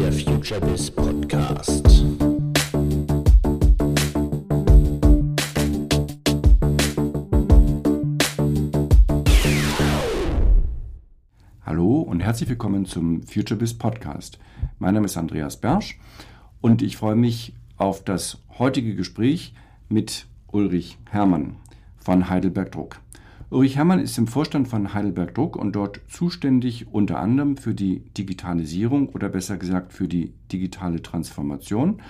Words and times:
der 0.00 0.12
Future 0.12 0.60
Biz 0.62 0.90
Podcast. 0.90 2.04
Hallo 11.66 12.00
und 12.00 12.20
herzlich 12.20 12.48
willkommen 12.48 12.86
zum 12.86 13.22
Future 13.24 13.60
Biz 13.60 13.74
Podcast. 13.76 14.38
Mein 14.78 14.94
Name 14.94 15.04
ist 15.04 15.18
Andreas 15.18 15.58
Bersch 15.58 15.98
und 16.62 16.80
ich 16.80 16.96
freue 16.96 17.16
mich 17.16 17.52
auf 17.76 18.02
das 18.02 18.38
heutige 18.58 18.94
Gespräch 18.94 19.52
mit 19.90 20.24
Ulrich 20.46 20.96
Hermann 21.10 21.56
von 21.98 22.30
Heidelberg 22.30 22.72
Druck. 22.72 23.02
Ulrich 23.52 23.76
Herrmann 23.76 23.98
ist 23.98 24.16
im 24.16 24.28
Vorstand 24.28 24.68
von 24.68 24.94
Heidelberg 24.94 25.34
Druck 25.34 25.56
und 25.56 25.74
dort 25.74 26.00
zuständig 26.06 26.86
unter 26.92 27.18
anderem 27.18 27.56
für 27.56 27.74
die 27.74 27.98
Digitalisierung 28.16 29.08
oder 29.08 29.28
besser 29.28 29.56
gesagt 29.56 29.92
für 29.92 30.06
die 30.06 30.32
digitale 30.52 31.02
Transformation. 31.02 32.00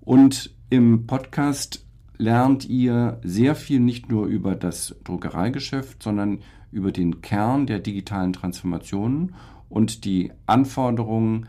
Und 0.00 0.52
im 0.68 1.06
Podcast 1.06 1.86
lernt 2.18 2.68
ihr 2.68 3.20
sehr 3.22 3.54
viel 3.54 3.78
nicht 3.78 4.10
nur 4.10 4.26
über 4.26 4.56
das 4.56 4.96
Druckereigeschäft, 5.04 6.02
sondern 6.02 6.40
über 6.72 6.90
den 6.90 7.20
Kern 7.20 7.68
der 7.68 7.78
digitalen 7.78 8.32
Transformation 8.32 9.36
und 9.68 10.04
die 10.04 10.32
Anforderungen, 10.46 11.46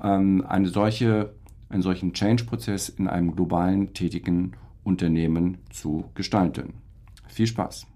ähm, 0.00 0.44
eine 0.46 0.68
solche, 0.68 1.34
einen 1.70 1.82
solchen 1.82 2.12
Change-Prozess 2.12 2.88
in 2.88 3.08
einem 3.08 3.34
globalen 3.34 3.94
tätigen 3.94 4.52
Unternehmen 4.84 5.58
zu 5.70 6.04
gestalten. 6.14 6.74
Viel 7.26 7.48
Spaß! 7.48 7.88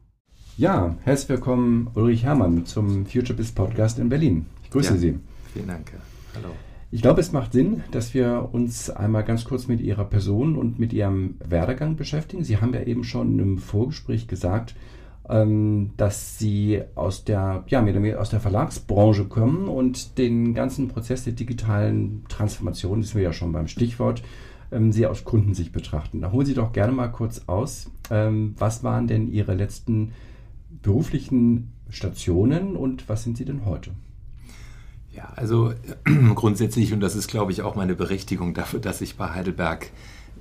Ja, 0.60 0.95
herzlich 1.05 1.30
willkommen 1.30 1.88
Ulrich 1.95 2.24
Herrmann 2.24 2.66
zum 2.66 3.06
Future 3.06 3.32
Biz 3.32 3.52
Podcast 3.52 3.98
in 3.98 4.10
Berlin. 4.10 4.45
Ich 4.62 4.69
grüße 4.69 4.92
ja, 4.92 4.98
Sie. 4.98 5.19
Vielen 5.55 5.69
Dank. 5.69 5.91
Hallo. 6.34 6.48
Ich 6.91 7.00
glaube, 7.00 7.23
es 7.23 7.33
macht 7.33 7.55
Sinn, 7.55 7.83
dass 7.92 8.12
wir 8.12 8.50
uns 8.53 8.91
einmal 8.91 9.25
ganz 9.25 9.47
kurz 9.47 9.69
mit 9.69 9.81
Ihrer 9.81 10.05
Person 10.05 10.56
und 10.56 10.78
mit 10.78 10.92
Ihrem 10.92 11.36
Werdegang 11.42 11.97
beschäftigen. 11.97 12.44
Sie 12.44 12.58
haben 12.58 12.75
ja 12.75 12.83
eben 12.83 13.05
schon 13.05 13.38
im 13.38 13.56
Vorgespräch 13.56 14.28
gesagt, 14.28 14.75
ähm, 15.31 15.92
dass 15.97 16.38
Sie 16.38 16.83
aus 16.94 17.25
der, 17.25 17.64
ja, 17.69 17.83
aus 18.19 18.28
der 18.28 18.41
Verlagsbranche 18.41 19.25
kommen 19.28 19.66
und 19.66 20.19
den 20.19 20.53
ganzen 20.53 20.88
Prozess 20.88 21.25
der 21.25 21.33
digitalen 21.33 22.27
Transformation, 22.28 23.00
das 23.00 23.12
sind 23.12 23.16
wir 23.16 23.25
ja 23.25 23.33
schon 23.33 23.53
beim 23.53 23.66
Stichwort, 23.66 24.22
ähm, 24.72 24.92
Sie 24.92 25.06
aus 25.06 25.25
Kundensicht 25.25 25.72
betrachten. 25.72 26.20
Da 26.20 26.33
holen 26.33 26.44
Sie 26.44 26.53
doch 26.53 26.72
gerne 26.72 26.92
mal 26.92 27.08
kurz 27.08 27.44
aus, 27.47 27.91
ähm, 28.11 28.55
was 28.58 28.84
waren 28.84 29.06
denn 29.06 29.33
Ihre 29.33 29.55
letzten 29.55 30.12
beruflichen 30.83 31.73
Stationen 31.91 32.77
und 32.77 33.09
was 33.09 33.25
sind 33.25 33.36
Sie 33.36 33.45
denn 33.45 33.64
heute? 33.64 33.91
Ja, 35.12 35.33
also 35.37 35.75
grundsätzlich, 36.34 36.92
und 36.92 37.00
das 37.00 37.17
ist, 37.17 37.28
glaube 37.28 37.53
ich, 37.53 37.62
auch 37.62 37.75
meine 37.75 37.95
Berechtigung 37.95 38.55
dafür, 38.55 38.81
dass 38.81 39.00
ich 39.00 39.17
bei 39.17 39.31
Heidelberg 39.31 39.91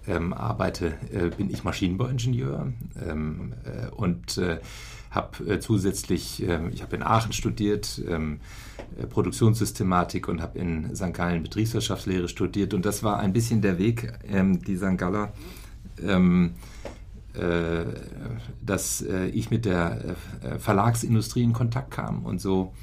ähm, 0.08 0.34
arbeite, 0.34 0.94
äh, 1.12 1.30
bin 1.36 1.50
ich 1.50 1.64
Maschinenbauingenieur 1.64 2.72
ähm, 3.08 3.54
äh, 3.66 3.90
und 3.90 4.38
äh, 4.38 4.60
habe 5.12 5.44
äh, 5.46 5.60
zusätzlich, 5.60 6.44
ähm, 6.44 6.70
ich 6.72 6.84
habe 6.84 6.96
in 6.96 7.04
Aachen 7.04 7.34
studiert, 7.34 8.02
ähm, 8.08 8.40
äh, 9.00 9.08
Produktionssystematik 9.08 10.28
und 10.28 10.42
habe 10.42 10.60
in 10.60 10.96
St. 10.96 11.14
Gallen 11.14 11.42
Betriebswirtschaftslehre 11.44 12.28
studiert 12.28 12.74
und 12.74 12.86
das 12.86 13.04
war 13.04 13.20
ein 13.20 13.34
bisschen 13.34 13.62
der 13.62 13.80
Weg, 13.80 14.14
ähm, 14.28 14.62
die 14.62 14.78
St. 14.78 14.98
Galler 14.98 15.34
dass 18.62 19.02
äh, 19.02 19.28
ich 19.28 19.52
mit 19.52 19.66
der 19.66 20.16
äh, 20.42 20.60
Verlagsindustrie 20.60 21.44
in 21.44 21.54
Kontakt 21.54 21.92
kam. 21.92 22.26
Und 22.26 22.42
so 22.42 22.74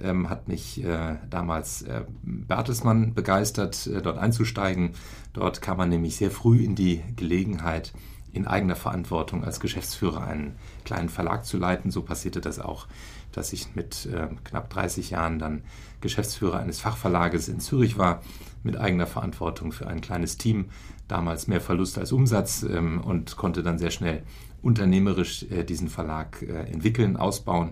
ähm, 0.00 0.30
hat 0.30 0.48
mich 0.48 0.82
damals 1.28 1.84
Bertelsmann 2.22 3.14
begeistert, 3.14 3.88
dort 4.02 4.18
einzusteigen. 4.18 4.92
Dort 5.32 5.60
kam 5.60 5.76
man 5.76 5.88
nämlich 5.88 6.16
sehr 6.16 6.30
früh 6.30 6.64
in 6.64 6.74
die 6.74 7.02
Gelegenheit, 7.16 7.92
in 8.32 8.46
eigener 8.46 8.76
Verantwortung 8.76 9.44
als 9.44 9.60
Geschäftsführer 9.60 10.24
einen 10.24 10.56
kleinen 10.84 11.08
Verlag 11.08 11.44
zu 11.44 11.58
leiten. 11.58 11.90
So 11.90 12.02
passierte 12.02 12.40
das 12.40 12.60
auch, 12.60 12.86
dass 13.32 13.52
ich 13.52 13.74
mit 13.74 14.08
knapp 14.44 14.70
30 14.70 15.10
Jahren 15.10 15.38
dann 15.38 15.62
Geschäftsführer 16.00 16.60
eines 16.60 16.80
Fachverlages 16.80 17.48
in 17.48 17.60
Zürich 17.60 17.98
war, 17.98 18.22
mit 18.62 18.78
eigener 18.78 19.06
Verantwortung 19.06 19.72
für 19.72 19.86
ein 19.86 20.00
kleines 20.00 20.38
Team 20.38 20.70
damals 21.10 21.46
mehr 21.46 21.60
Verlust 21.60 21.98
als 21.98 22.12
Umsatz 22.12 22.62
ähm, 22.62 23.00
und 23.00 23.36
konnte 23.36 23.62
dann 23.62 23.78
sehr 23.78 23.90
schnell 23.90 24.22
unternehmerisch 24.62 25.44
äh, 25.50 25.64
diesen 25.64 25.88
Verlag 25.88 26.42
äh, 26.42 26.70
entwickeln, 26.70 27.16
ausbauen. 27.16 27.70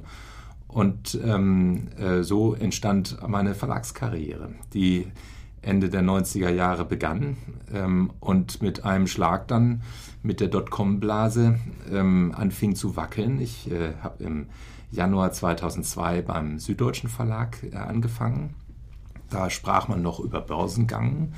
Und 0.67 1.19
ähm, 1.25 1.89
äh, 1.99 2.23
so 2.23 2.55
entstand 2.55 3.17
meine 3.27 3.55
Verlagskarriere, 3.55 4.51
die 4.75 5.07
Ende 5.63 5.89
der 5.89 6.03
90er 6.03 6.51
Jahre 6.51 6.85
begann 6.85 7.37
ähm, 7.73 8.11
und 8.21 8.63
mit 8.63 8.85
einem 8.85 9.07
Schlag 9.07 9.49
dann 9.49 9.83
mit 10.23 10.41
der 10.41 10.49
Dotcom-Blase 10.49 11.59
ähm, 11.91 12.33
anfing 12.37 12.75
zu 12.75 12.97
wackeln. 12.97 13.41
Ich 13.41 13.71
äh, 13.71 13.95
habe 14.03 14.23
im 14.23 14.47
Januar 14.91 15.33
2002 15.33 16.23
beim 16.23 16.59
Süddeutschen 16.59 17.09
Verlag 17.09 17.59
äh, 17.63 17.77
angefangen. 17.77 18.55
Da 19.31 19.51
sprach 19.51 19.89
man 19.89 20.03
noch 20.03 20.21
über 20.21 20.41
Börsengang 20.41 21.33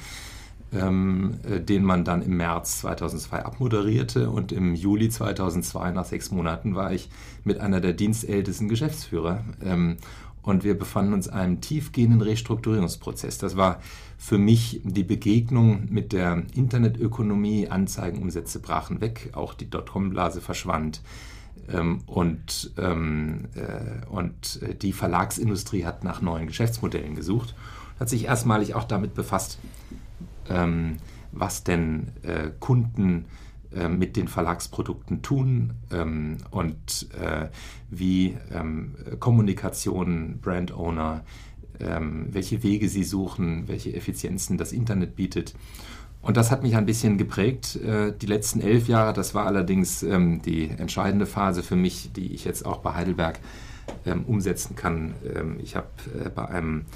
den 0.72 1.82
man 1.82 2.04
dann 2.04 2.22
im 2.22 2.36
März 2.36 2.82
2002 2.82 3.44
abmoderierte. 3.44 4.31
Und 4.31 4.53
im 4.53 4.75
Juli 4.75 5.08
2002, 5.08 5.91
nach 5.91 6.04
sechs 6.04 6.31
Monaten, 6.31 6.76
war 6.76 6.92
ich 6.92 7.10
mit 7.42 7.58
einer 7.58 7.81
der 7.81 7.92
dienstältesten 7.92 8.69
Geschäftsführer. 8.69 9.44
Ähm, 9.64 9.97
und 10.42 10.64
wir 10.64 10.78
befanden 10.78 11.12
uns 11.12 11.26
in 11.26 11.34
einem 11.34 11.60
tiefgehenden 11.60 12.22
Restrukturierungsprozess. 12.22 13.38
Das 13.38 13.56
war 13.56 13.81
für 14.16 14.38
mich 14.38 14.81
die 14.84 15.04
Begegnung 15.04 15.88
mit 15.91 16.12
der 16.12 16.44
Internetökonomie. 16.54 17.69
Anzeigenumsätze 17.69 18.60
brachen 18.60 19.00
weg, 19.00 19.31
auch 19.34 19.54
die 19.54 19.69
Dotcom-Blase 19.69 20.41
verschwand. 20.41 21.02
Ähm, 21.69 22.00
und, 22.06 22.72
ähm, 22.78 23.48
äh, 23.54 24.06
und 24.08 24.62
äh, 24.62 24.75
die 24.75 24.92
Verlagsindustrie 24.92 25.84
hat 25.84 26.04
nach 26.04 26.22
neuen 26.22 26.47
Geschäftsmodellen 26.47 27.14
gesucht, 27.14 27.54
hat 27.98 28.08
sich 28.08 28.25
erstmalig 28.25 28.75
auch 28.75 28.84
damit 28.84 29.14
befasst, 29.14 29.58
ähm, 30.48 30.96
was 31.32 31.64
denn 31.64 32.12
äh, 32.22 32.50
Kunden 32.58 33.26
äh, 33.72 33.88
mit 33.88 34.16
den 34.16 34.26
Verlagsprodukten 34.26 35.22
tun 35.22 35.74
ähm, 35.92 36.38
und 36.50 37.08
äh, 37.20 37.48
wie 37.88 38.36
ähm, 38.52 38.96
Kommunikation, 39.20 40.40
Brand 40.42 40.72
Owner, 40.72 41.22
ähm, 41.78 42.26
welche 42.32 42.64
Wege 42.64 42.88
sie 42.88 43.04
suchen, 43.04 43.68
welche 43.68 43.94
Effizienzen 43.94 44.58
das 44.58 44.72
Internet 44.72 45.14
bietet. 45.14 45.54
Und 46.20 46.36
das 46.36 46.50
hat 46.50 46.64
mich 46.64 46.74
ein 46.74 46.84
bisschen 46.84 47.16
geprägt, 47.16 47.76
äh, 47.76 48.12
die 48.12 48.26
letzten 48.26 48.60
elf 48.60 48.88
Jahre. 48.88 49.12
Das 49.12 49.36
war 49.36 49.46
allerdings 49.46 50.02
ähm, 50.02 50.42
die 50.42 50.68
entscheidende 50.68 51.26
Phase 51.26 51.62
für 51.62 51.76
mich, 51.76 52.12
die 52.12 52.34
ich 52.34 52.44
jetzt 52.44 52.66
auch 52.66 52.78
bei 52.78 52.94
Heidelberg 52.94 53.38
ähm, 54.04 54.24
umsetzen 54.24 54.74
kann. 54.74 55.14
Ich 55.62 55.76
habe 55.76 55.88
äh, 56.24 56.28
bei 56.28 56.48
einem 56.48 56.86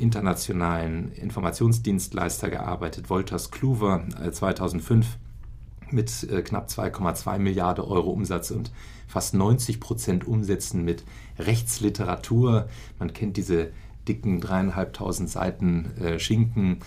internationalen 0.00 1.12
Informationsdienstleister 1.12 2.50
gearbeitet, 2.50 3.10
Wolters 3.10 3.50
Kluwer 3.50 4.04
2005 4.30 5.06
äh, 5.06 5.94
mit 5.94 6.30
äh, 6.30 6.42
knapp 6.42 6.68
2,2 6.68 7.38
Milliarden 7.38 7.84
Euro 7.84 8.10
Umsatz 8.10 8.50
und 8.50 8.70
fast 9.06 9.34
90 9.34 9.80
Prozent 9.80 10.26
Umsätzen 10.26 10.84
mit 10.84 11.04
Rechtsliteratur. 11.38 12.68
Man 12.98 13.12
kennt 13.12 13.36
diese 13.36 13.70
dicken 14.08 14.40
dreieinhalbtausend 14.40 15.28
Seiten 15.28 15.90
äh, 16.00 16.18
Schinken, 16.18 16.78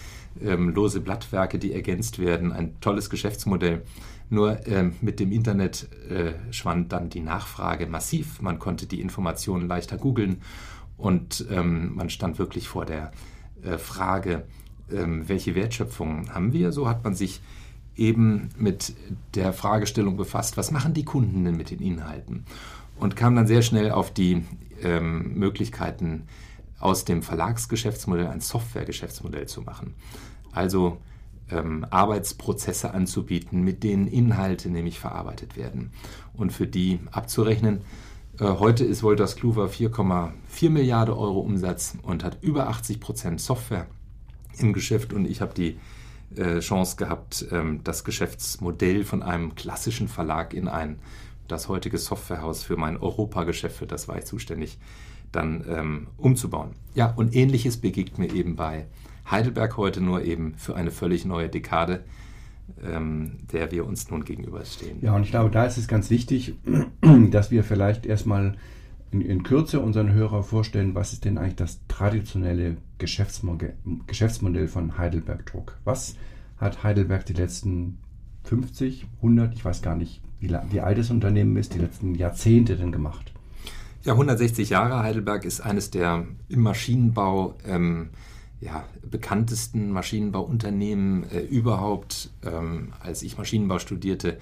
ähm, 0.42 0.70
lose 0.70 1.00
Blattwerke, 1.00 1.60
die 1.60 1.74
ergänzt 1.74 2.20
werden. 2.20 2.52
Ein 2.52 2.80
tolles 2.82 3.10
Geschäftsmodell. 3.10 3.84
Nur 4.30 4.66
ähm, 4.68 4.96
mit 5.02 5.20
dem 5.20 5.32
Internet 5.32 5.88
äh, 6.10 6.34
schwand 6.52 6.92
dann 6.92 7.10
die 7.10 7.20
Nachfrage 7.20 7.86
massiv. 7.86 8.42
Man 8.42 8.58
konnte 8.58 8.88
die 8.88 9.00
Informationen 9.00 9.68
leichter 9.68 9.98
googeln 9.98 10.42
und 11.04 11.46
ähm, 11.52 11.96
man 11.96 12.10
stand 12.10 12.40
wirklich 12.40 12.70
vor 12.70 12.86
der 12.86 13.12
äh, 13.62 13.78
Frage, 13.78 14.46
ähm, 14.90 15.28
welche 15.28 15.54
Wertschöpfung 15.54 16.34
haben 16.34 16.54
wir? 16.54 16.72
So 16.72 16.88
hat 16.88 17.04
man 17.04 17.14
sich 17.14 17.42
eben 17.98 18.48
mit 18.58 18.96
der 19.36 19.52
Fragestellung 19.52 20.16
befasst, 20.16 20.56
was 20.56 20.72
machen 20.72 20.94
die 20.94 21.04
Kunden 21.04 21.44
denn 21.44 21.58
mit 21.58 21.72
den 21.72 21.80
Inhalten? 21.80 22.46
Und 22.96 23.18
kam 23.18 23.36
dann 23.36 23.48
sehr 23.48 23.64
schnell 23.64 23.92
auf 23.92 24.14
die 24.14 24.46
ähm, 24.82 25.34
Möglichkeiten, 25.34 26.24
aus 26.80 27.04
dem 27.04 27.22
Verlagsgeschäftsmodell 27.22 28.28
ein 28.28 28.40
Softwaregeschäftsmodell 28.40 29.46
zu 29.46 29.62
machen. 29.62 29.96
Also 30.54 31.00
ähm, 31.52 31.86
Arbeitsprozesse 31.90 32.94
anzubieten, 32.94 33.62
mit 33.62 33.84
denen 33.84 34.08
Inhalte 34.08 34.70
nämlich 34.70 35.00
verarbeitet 35.00 35.58
werden 35.58 35.92
und 36.34 36.54
für 36.54 36.66
die 36.66 37.02
abzurechnen, 37.12 37.82
heute 38.44 38.84
ist 38.84 39.04
Wolters 39.04 39.38
Kluwer 39.38 39.70
4,4 39.70 40.70
Milliarden 40.70 41.16
Euro 41.16 41.40
Umsatz 41.40 41.98
und 42.04 42.24
hat 42.26 42.40
über 42.42 42.68
80 42.68 43.00
Prozent 43.00 43.40
Software 43.40 43.88
im 44.58 44.74
Geschäft. 44.74 45.14
Und 45.14 45.26
ich 45.26 45.40
habe 45.40 45.54
die 45.54 45.80
äh, 46.36 46.60
Chance 46.60 46.98
gehabt, 46.98 47.46
ähm, 47.52 47.82
das 47.86 48.04
Geschäftsmodell 48.04 49.06
von 49.06 49.24
einem 49.24 49.56
klassischen 49.56 50.10
Verlag 50.10 50.54
in 50.54 50.68
ein, 50.68 51.00
das 51.48 51.70
heutige 51.70 51.98
Softwarehaus 51.98 52.64
für 52.64 52.76
mein 52.76 52.98
Europageschäft, 52.98 53.78
für 53.78 53.88
das 53.88 54.10
war 54.10 54.18
ich 54.18 54.26
zuständig, 54.26 54.78
dann 55.32 55.64
ähm, 55.68 56.08
umzubauen. 56.18 56.72
Ja, 56.96 57.14
und 57.16 57.34
ähnliches 57.34 57.78
begegnet 57.78 58.18
mir 58.18 58.34
eben 58.34 58.58
bei 58.58 58.88
Heidelberg 59.30 59.78
heute 59.78 60.02
nur 60.02 60.24
eben 60.24 60.56
für 60.58 60.76
eine 60.76 60.92
völlig 60.92 61.24
neue 61.24 61.48
Dekade, 61.48 62.04
der 62.78 63.72
wir 63.72 63.86
uns 63.86 64.10
nun 64.10 64.24
gegenüberstehen. 64.26 65.00
Ja, 65.02 65.16
und 65.16 65.24
ich 65.24 65.32
glaube, 65.32 65.50
da 65.50 65.66
ist 65.66 65.78
es 65.78 65.88
ganz 65.88 66.10
wichtig, 66.10 66.56
dass 67.32 67.52
wir 67.52 67.64
vielleicht 67.64 68.06
erstmal 68.06 68.56
in, 69.12 69.22
in 69.22 69.44
Kürze 69.44 69.80
unseren 69.80 70.14
Hörer 70.14 70.44
vorstellen, 70.44 70.96
was 70.96 71.14
ist 71.14 71.26
denn 71.26 71.38
eigentlich 71.38 71.56
das 71.56 71.80
traditionelle 71.88 72.78
Geschäftsmodell, 72.98 73.76
Geschäftsmodell 74.08 74.68
von 74.68 74.98
Heidelberg 74.98 75.46
Druck? 75.46 75.78
Was 75.84 76.16
hat 76.58 76.84
Heidelberg 76.84 77.26
die 77.26 77.34
letzten 77.34 78.00
50, 78.46 79.08
100, 79.18 79.54
ich 79.54 79.64
weiß 79.64 79.82
gar 79.82 79.96
nicht, 79.96 80.22
wie, 80.40 80.50
wie 80.70 80.82
alt 80.82 80.98
das 80.98 81.10
Unternehmen 81.10 81.56
ist, 81.58 81.74
die 81.74 81.80
letzten 81.80 82.16
Jahrzehnte 82.16 82.76
denn 82.76 82.92
gemacht? 82.92 83.32
Ja, 84.04 84.14
160 84.14 84.70
Jahre. 84.70 85.02
Heidelberg 85.02 85.46
ist 85.46 85.62
eines 85.62 85.90
der 85.90 86.26
im 86.50 86.62
Maschinenbau 86.62 87.56
ähm, 87.66 88.10
ja, 88.64 88.86
bekanntesten 89.10 89.92
Maschinenbauunternehmen 89.92 91.30
äh, 91.30 91.42
überhaupt. 91.42 92.32
Ähm, 92.44 92.94
als 93.00 93.24
ich 93.24 93.38
Maschinenbau 93.38 93.80
studierte, 93.80 94.40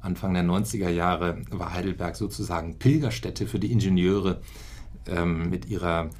Anfang 0.00 0.34
der 0.34 0.44
90er 0.44 0.88
Jahre, 0.88 1.42
war 1.50 1.72
Heidelberg 1.72 2.16
sozusagen 2.16 2.78
Pilgerstätte 2.78 3.46
für 3.46 3.58
die 3.58 3.72
Ingenieure 3.72 4.40
ähm, 5.06 5.48
mit 5.48 5.66
ihrer 5.66 6.10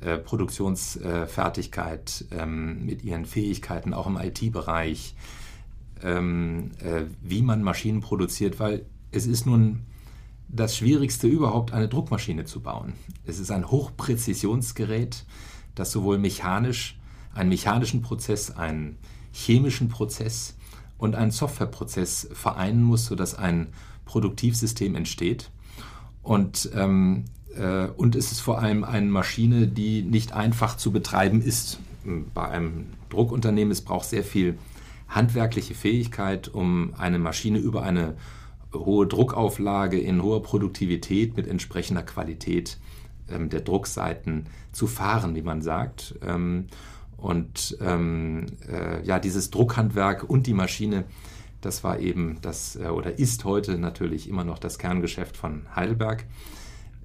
äh, 0.00 0.18
Produktionsfertigkeit, 0.18 2.26
äh, 2.30 2.46
mit 2.46 3.04
ihren 3.04 3.24
Fähigkeiten 3.24 3.94
auch 3.94 4.06
im 4.06 4.16
IT-Bereich, 4.16 5.14
ähm, 6.02 6.72
äh, 6.80 7.04
wie 7.22 7.42
man 7.42 7.62
Maschinen 7.62 8.00
produziert, 8.00 8.60
weil 8.60 8.84
es 9.12 9.26
ist 9.26 9.46
nun 9.46 9.80
das 10.48 10.76
Schwierigste 10.76 11.26
überhaupt, 11.26 11.72
eine 11.72 11.88
Druckmaschine 11.88 12.44
zu 12.44 12.60
bauen. 12.60 12.94
Es 13.24 13.38
ist 13.38 13.50
ein 13.50 13.70
Hochpräzisionsgerät, 13.70 15.24
das 15.74 15.92
sowohl 15.92 16.18
mechanisch, 16.18 16.97
einen 17.34 17.48
mechanischen 17.48 18.02
Prozess, 18.02 18.50
einen 18.50 18.98
chemischen 19.32 19.88
Prozess 19.88 20.56
und 20.96 21.14
einen 21.14 21.30
Softwareprozess 21.30 22.28
vereinen 22.32 22.82
muss, 22.82 23.06
sodass 23.06 23.34
ein 23.34 23.68
Produktivsystem 24.04 24.94
entsteht. 24.94 25.50
Und, 26.22 26.70
ähm, 26.74 27.24
äh, 27.56 27.86
und 27.86 28.16
es 28.16 28.32
ist 28.32 28.40
vor 28.40 28.58
allem 28.60 28.84
eine 28.84 29.06
Maschine, 29.06 29.68
die 29.68 30.02
nicht 30.02 30.32
einfach 30.32 30.76
zu 30.76 30.92
betreiben 30.92 31.40
ist. 31.40 31.78
Bei 32.34 32.48
einem 32.48 32.86
Druckunternehmen, 33.10 33.70
es 33.70 33.82
braucht 33.82 34.08
sehr 34.08 34.24
viel 34.24 34.58
handwerkliche 35.08 35.74
Fähigkeit, 35.74 36.48
um 36.48 36.94
eine 36.96 37.18
Maschine 37.18 37.58
über 37.58 37.82
eine 37.82 38.16
hohe 38.74 39.06
Druckauflage 39.06 39.98
in 39.98 40.22
hoher 40.22 40.42
Produktivität 40.42 41.36
mit 41.36 41.46
entsprechender 41.46 42.02
Qualität 42.02 42.78
ähm, 43.30 43.48
der 43.48 43.60
Druckseiten 43.60 44.46
zu 44.72 44.86
fahren, 44.86 45.34
wie 45.34 45.42
man 45.42 45.62
sagt. 45.62 46.14
Ähm, 46.22 46.66
und 47.18 47.76
ähm, 47.80 48.46
äh, 48.68 49.04
ja, 49.04 49.18
dieses 49.18 49.50
Druckhandwerk 49.50 50.24
und 50.24 50.46
die 50.46 50.54
Maschine, 50.54 51.04
das 51.60 51.82
war 51.82 51.98
eben 51.98 52.38
das 52.40 52.76
äh, 52.76 52.86
oder 52.86 53.18
ist 53.18 53.44
heute 53.44 53.76
natürlich 53.76 54.28
immer 54.28 54.44
noch 54.44 54.58
das 54.58 54.78
Kerngeschäft 54.78 55.36
von 55.36 55.66
Heidelberg. 55.74 56.24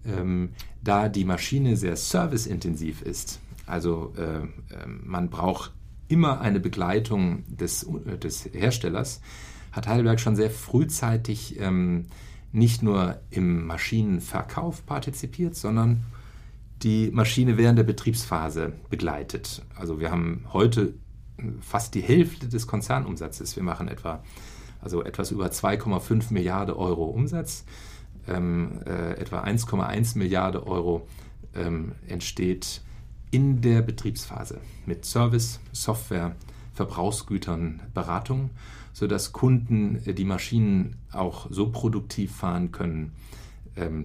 Ähm, 0.05 0.49
da 0.83 1.09
die 1.09 1.25
Maschine 1.25 1.75
sehr 1.77 1.95
serviceintensiv 1.95 3.01
ist, 3.01 3.39
also 3.65 4.13
äh, 4.15 4.41
ähm, 4.83 5.01
man 5.03 5.29
braucht 5.29 5.73
immer 6.09 6.41
eine 6.41 6.59
Begleitung 6.59 7.43
des, 7.47 7.83
äh, 7.83 8.17
des 8.19 8.45
Herstellers, 8.53 9.19
hat 9.71 9.87
Heidelberg 9.87 10.19
schon 10.19 10.35
sehr 10.35 10.51
frühzeitig 10.51 11.59
ähm, 11.59 12.05
nicht 12.51 12.83
nur 12.83 13.19
im 13.31 13.65
Maschinenverkauf 13.65 14.85
partizipiert, 14.85 15.55
sondern 15.55 16.03
die 16.83 17.09
Maschine 17.11 17.57
während 17.57 17.77
der 17.77 17.83
Betriebsphase 17.83 18.73
begleitet. 18.89 19.63
Also 19.75 19.99
wir 19.99 20.11
haben 20.11 20.45
heute 20.51 20.93
fast 21.61 21.95
die 21.95 22.01
Hälfte 22.01 22.47
des 22.47 22.67
Konzernumsatzes. 22.67 23.55
Wir 23.55 23.63
machen 23.63 23.87
etwa 23.87 24.23
also 24.81 25.01
etwas 25.03 25.31
über 25.31 25.47
2,5 25.47 26.33
Milliarden 26.33 26.75
Euro 26.75 27.05
Umsatz. 27.05 27.65
Ähm, 28.27 28.79
äh, 28.85 29.13
etwa 29.13 29.43
1,1 29.43 30.17
Milliarden 30.17 30.61
Euro 30.63 31.07
ähm, 31.55 31.93
entsteht 32.07 32.81
in 33.31 33.61
der 33.61 33.81
Betriebsphase 33.81 34.61
mit 34.85 35.05
Service, 35.05 35.59
Software, 35.71 36.35
Verbrauchsgütern, 36.73 37.81
Beratung 37.93 38.51
sodass 38.93 39.33
Kunden 39.33 40.01
äh, 40.05 40.13
die 40.13 40.23
Maschinen 40.23 40.95
auch 41.11 41.47
so 41.49 41.69
produktiv 41.69 42.33
fahren 42.33 42.71
können, 42.71 43.13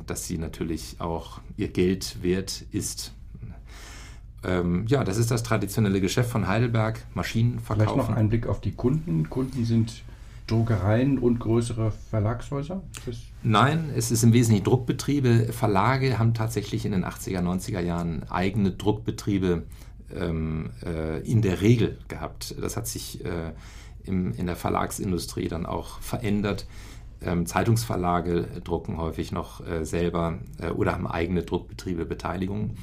dass 0.06 0.26
sie 0.26 0.38
natürlich 0.38 0.96
auch 0.98 1.40
ihr 1.56 1.68
Geld 1.68 2.22
wert 2.22 2.64
ist. 2.72 3.12
Ähm, 4.44 4.86
ja, 4.86 5.04
das 5.04 5.18
ist 5.18 5.30
das 5.30 5.42
traditionelle 5.42 6.00
Geschäft 6.00 6.30
von 6.30 6.46
Heidelberg, 6.46 7.04
Maschinen 7.14 7.58
verkaufen. 7.58 7.90
Vielleicht 7.92 8.10
noch 8.10 8.16
ein 8.16 8.28
Blick 8.28 8.46
auf 8.46 8.60
die 8.60 8.72
Kunden. 8.72 9.28
Kunden 9.28 9.64
sind 9.64 10.04
Druckereien 10.48 11.18
und 11.18 11.38
größere 11.38 11.92
Verlagshäuser? 12.10 12.82
Nein, 13.42 13.90
es 13.94 14.10
ist 14.10 14.24
im 14.24 14.32
Wesentlichen 14.32 14.64
Druckbetriebe. 14.64 15.52
Verlage 15.52 16.18
haben 16.18 16.34
tatsächlich 16.34 16.84
in 16.84 16.92
den 16.92 17.04
80er, 17.04 17.40
90er 17.40 17.80
Jahren 17.80 18.24
eigene 18.30 18.72
Druckbetriebe 18.72 19.64
ähm, 20.14 20.70
äh, 20.84 21.20
in 21.20 21.42
der 21.42 21.60
Regel 21.60 21.98
gehabt. 22.08 22.54
Das 22.60 22.76
hat 22.76 22.86
sich 22.86 23.24
äh, 23.24 23.52
im, 24.04 24.32
in 24.34 24.46
der 24.46 24.56
Verlagsindustrie 24.56 25.48
dann 25.48 25.66
auch 25.66 26.00
verändert. 26.00 26.66
Ähm, 27.20 27.46
Zeitungsverlage 27.46 28.60
drucken 28.62 28.96
häufig 28.96 29.32
noch 29.32 29.66
äh, 29.66 29.84
selber 29.84 30.38
äh, 30.60 30.70
oder 30.70 30.92
haben 30.92 31.06
eigene 31.06 31.42
Druckbetriebe, 31.42 32.04
Beteiligung. 32.04 32.74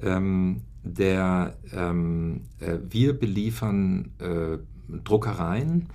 Ähm, 0.00 0.62
der, 0.84 1.56
ähm, 1.72 2.42
äh, 2.60 2.78
wir 2.88 3.18
beliefern 3.18 4.12
äh, 4.18 4.58
Druckereien, 5.04 5.88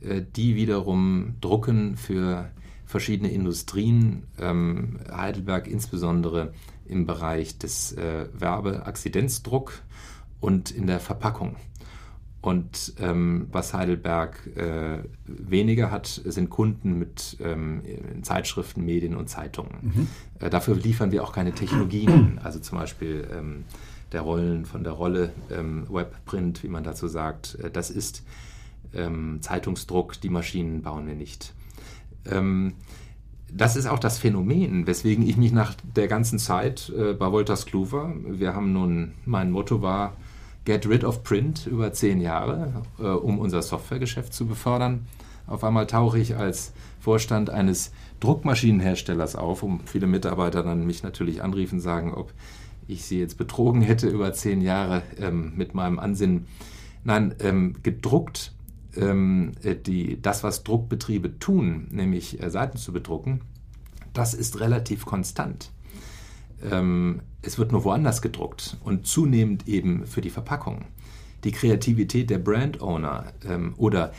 äh, 0.00 0.22
die 0.22 0.56
wiederum 0.56 1.34
drucken 1.40 1.96
für 1.96 2.50
verschiedene 2.86 3.30
Industrien, 3.30 4.24
ähm, 4.38 5.00
Heidelberg 5.10 5.66
insbesondere 5.66 6.52
im 6.84 7.06
Bereich 7.06 7.58
des 7.58 7.92
äh, 7.92 8.26
Werbeakzidenzdruck 8.32 9.82
und 10.40 10.70
in 10.70 10.86
der 10.86 11.00
Verpackung. 11.00 11.56
Und 12.42 12.94
ähm, 12.98 13.46
was 13.52 13.72
Heidelberg 13.72 14.48
äh, 14.56 14.98
weniger 15.26 15.92
hat, 15.92 16.08
sind 16.08 16.50
Kunden 16.50 16.98
mit 16.98 17.36
ähm, 17.40 17.82
Zeitschriften, 18.22 18.84
Medien 18.84 19.14
und 19.14 19.28
Zeitungen. 19.28 19.78
Mhm. 19.80 20.08
Äh, 20.40 20.50
dafür 20.50 20.74
liefern 20.74 21.12
wir 21.12 21.22
auch 21.22 21.32
keine 21.32 21.52
Technologien, 21.52 22.40
also 22.42 22.58
zum 22.58 22.78
Beispiel 22.78 23.28
ähm, 23.32 23.64
der 24.10 24.22
Rollen 24.22 24.66
von 24.66 24.82
der 24.82 24.92
Rolle, 24.92 25.30
ähm, 25.52 25.86
Webprint, 25.88 26.64
wie 26.64 26.68
man 26.68 26.82
dazu 26.82 27.06
sagt. 27.06 27.58
Äh, 27.62 27.70
das 27.70 27.90
ist 27.90 28.24
ähm, 28.92 29.38
Zeitungsdruck, 29.40 30.20
die 30.20 30.28
Maschinen 30.28 30.82
bauen 30.82 31.06
wir 31.06 31.14
nicht. 31.14 31.54
Ähm, 32.26 32.74
das 33.52 33.76
ist 33.76 33.86
auch 33.86 34.00
das 34.00 34.18
Phänomen, 34.18 34.88
weswegen 34.88 35.28
ich 35.28 35.36
mich 35.36 35.52
nach 35.52 35.74
der 35.94 36.08
ganzen 36.08 36.40
Zeit 36.40 36.90
äh, 36.96 37.12
bei 37.12 37.30
Wolters 37.30 37.66
Kluwer, 37.66 38.14
wir 38.26 38.54
haben 38.54 38.72
nun, 38.72 39.12
mein 39.26 39.52
Motto 39.52 39.80
war, 39.80 40.16
Get 40.64 40.88
Rid 40.88 41.04
of 41.04 41.22
Print 41.22 41.66
über 41.66 41.92
zehn 41.92 42.20
Jahre, 42.20 42.84
äh, 42.98 43.02
um 43.02 43.38
unser 43.38 43.62
Softwaregeschäft 43.62 44.32
zu 44.32 44.46
befördern. 44.46 45.06
Auf 45.46 45.64
einmal 45.64 45.86
tauche 45.86 46.18
ich 46.18 46.36
als 46.36 46.72
Vorstand 47.00 47.50
eines 47.50 47.92
Druckmaschinenherstellers 48.20 49.34
auf, 49.34 49.62
um 49.62 49.80
viele 49.86 50.06
Mitarbeiter 50.06 50.62
dann 50.62 50.86
mich 50.86 51.02
natürlich 51.02 51.42
anriefen, 51.42 51.80
sagen, 51.80 52.14
ob 52.14 52.32
ich 52.86 53.04
sie 53.04 53.18
jetzt 53.18 53.38
betrogen 53.38 53.82
hätte 53.82 54.08
über 54.08 54.32
zehn 54.32 54.60
Jahre 54.60 55.02
ähm, 55.18 55.52
mit 55.56 55.74
meinem 55.74 55.98
Ansinnen. 55.98 56.46
Nein, 57.04 57.34
ähm, 57.40 57.74
gedruckt, 57.82 58.52
ähm, 58.96 59.52
äh, 59.62 59.74
die, 59.74 60.20
das, 60.22 60.44
was 60.44 60.62
Druckbetriebe 60.62 61.38
tun, 61.38 61.88
nämlich 61.90 62.40
äh, 62.40 62.50
Seiten 62.50 62.78
zu 62.78 62.92
bedrucken, 62.92 63.40
das 64.12 64.34
ist 64.34 64.60
relativ 64.60 65.06
konstant. 65.06 65.70
Ähm, 66.70 67.20
es 67.42 67.58
wird 67.58 67.72
nur 67.72 67.84
woanders 67.84 68.22
gedruckt 68.22 68.76
und 68.84 69.06
zunehmend 69.06 69.68
eben 69.68 70.06
für 70.06 70.20
die 70.20 70.30
Verpackung. 70.30 70.84
Die 71.44 71.52
Kreativität 71.52 72.30
der 72.30 72.38
Brand-Owner 72.38 73.32
ähm, 73.48 73.74
oder 73.76 74.12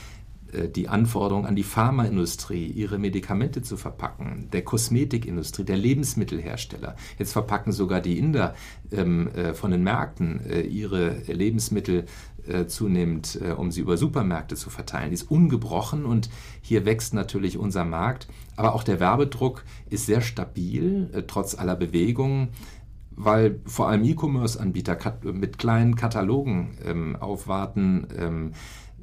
äh, 0.53 0.69
die 0.69 0.87
Anforderung 0.87 1.45
an 1.45 1.55
die 1.55 1.63
Pharmaindustrie, 1.63 2.65
ihre 2.67 2.97
Medikamente 2.97 3.61
zu 3.61 3.77
verpacken, 3.77 4.49
der 4.51 4.63
Kosmetikindustrie, 4.63 5.63
der 5.63 5.77
Lebensmittelhersteller. 5.77 6.95
Jetzt 7.17 7.33
verpacken 7.33 7.71
sogar 7.71 8.01
die 8.01 8.17
Inder 8.17 8.55
ähm, 8.91 9.29
äh, 9.29 9.53
von 9.53 9.71
den 9.71 9.83
Märkten 9.83 10.45
äh, 10.45 10.61
ihre 10.61 11.21
Lebensmittel 11.27 12.05
äh, 12.47 12.65
zunehmend, 12.65 13.39
äh, 13.41 13.51
um 13.51 13.71
sie 13.71 13.81
über 13.81 13.97
Supermärkte 13.97 14.55
zu 14.55 14.69
verteilen. 14.69 15.09
Die 15.09 15.15
ist 15.15 15.29
ungebrochen 15.31 16.05
und 16.05 16.29
hier 16.61 16.85
wächst 16.85 17.13
natürlich 17.13 17.57
unser 17.57 17.85
Markt. 17.85 18.27
Aber 18.55 18.75
auch 18.75 18.83
der 18.83 18.99
Werbedruck 18.99 19.63
ist 19.89 20.05
sehr 20.05 20.21
stabil, 20.21 21.09
äh, 21.13 21.23
trotz 21.23 21.55
aller 21.55 21.75
Bewegungen 21.75 22.49
weil 23.15 23.59
vor 23.65 23.89
allem 23.89 24.03
E-Commerce-Anbieter 24.03 24.97
mit 25.23 25.57
kleinen 25.57 25.95
Katalogen 25.95 26.77
ähm, 26.83 27.15
aufwarten, 27.15 28.07
ähm, 28.17 28.51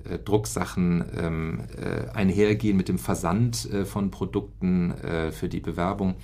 äh, 0.05 0.19
Drucksachen 0.19 1.05
ähm, 1.17 1.61
äh, 1.77 2.11
einhergehen 2.11 2.77
mit 2.77 2.89
dem 2.89 2.99
Versand 2.99 3.71
äh, 3.71 3.85
von 3.85 4.11
Produkten 4.11 4.93
äh, 4.93 5.33
für 5.33 5.49
die 5.49 5.61
Bewerbung. 5.61 6.15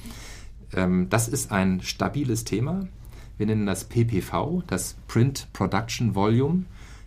Ähm, 0.75 1.09
das 1.11 1.28
ist 1.28 1.52
ein 1.52 1.80
stabiles 1.83 2.45
Thema. 2.45 2.88
Wir 3.37 3.47
nennen 3.47 3.66
das 3.66 3.85
PPV, 3.85 4.62
das 4.66 4.97
Print 5.09 5.49
Production 5.52 6.14
Volume. 6.14 6.64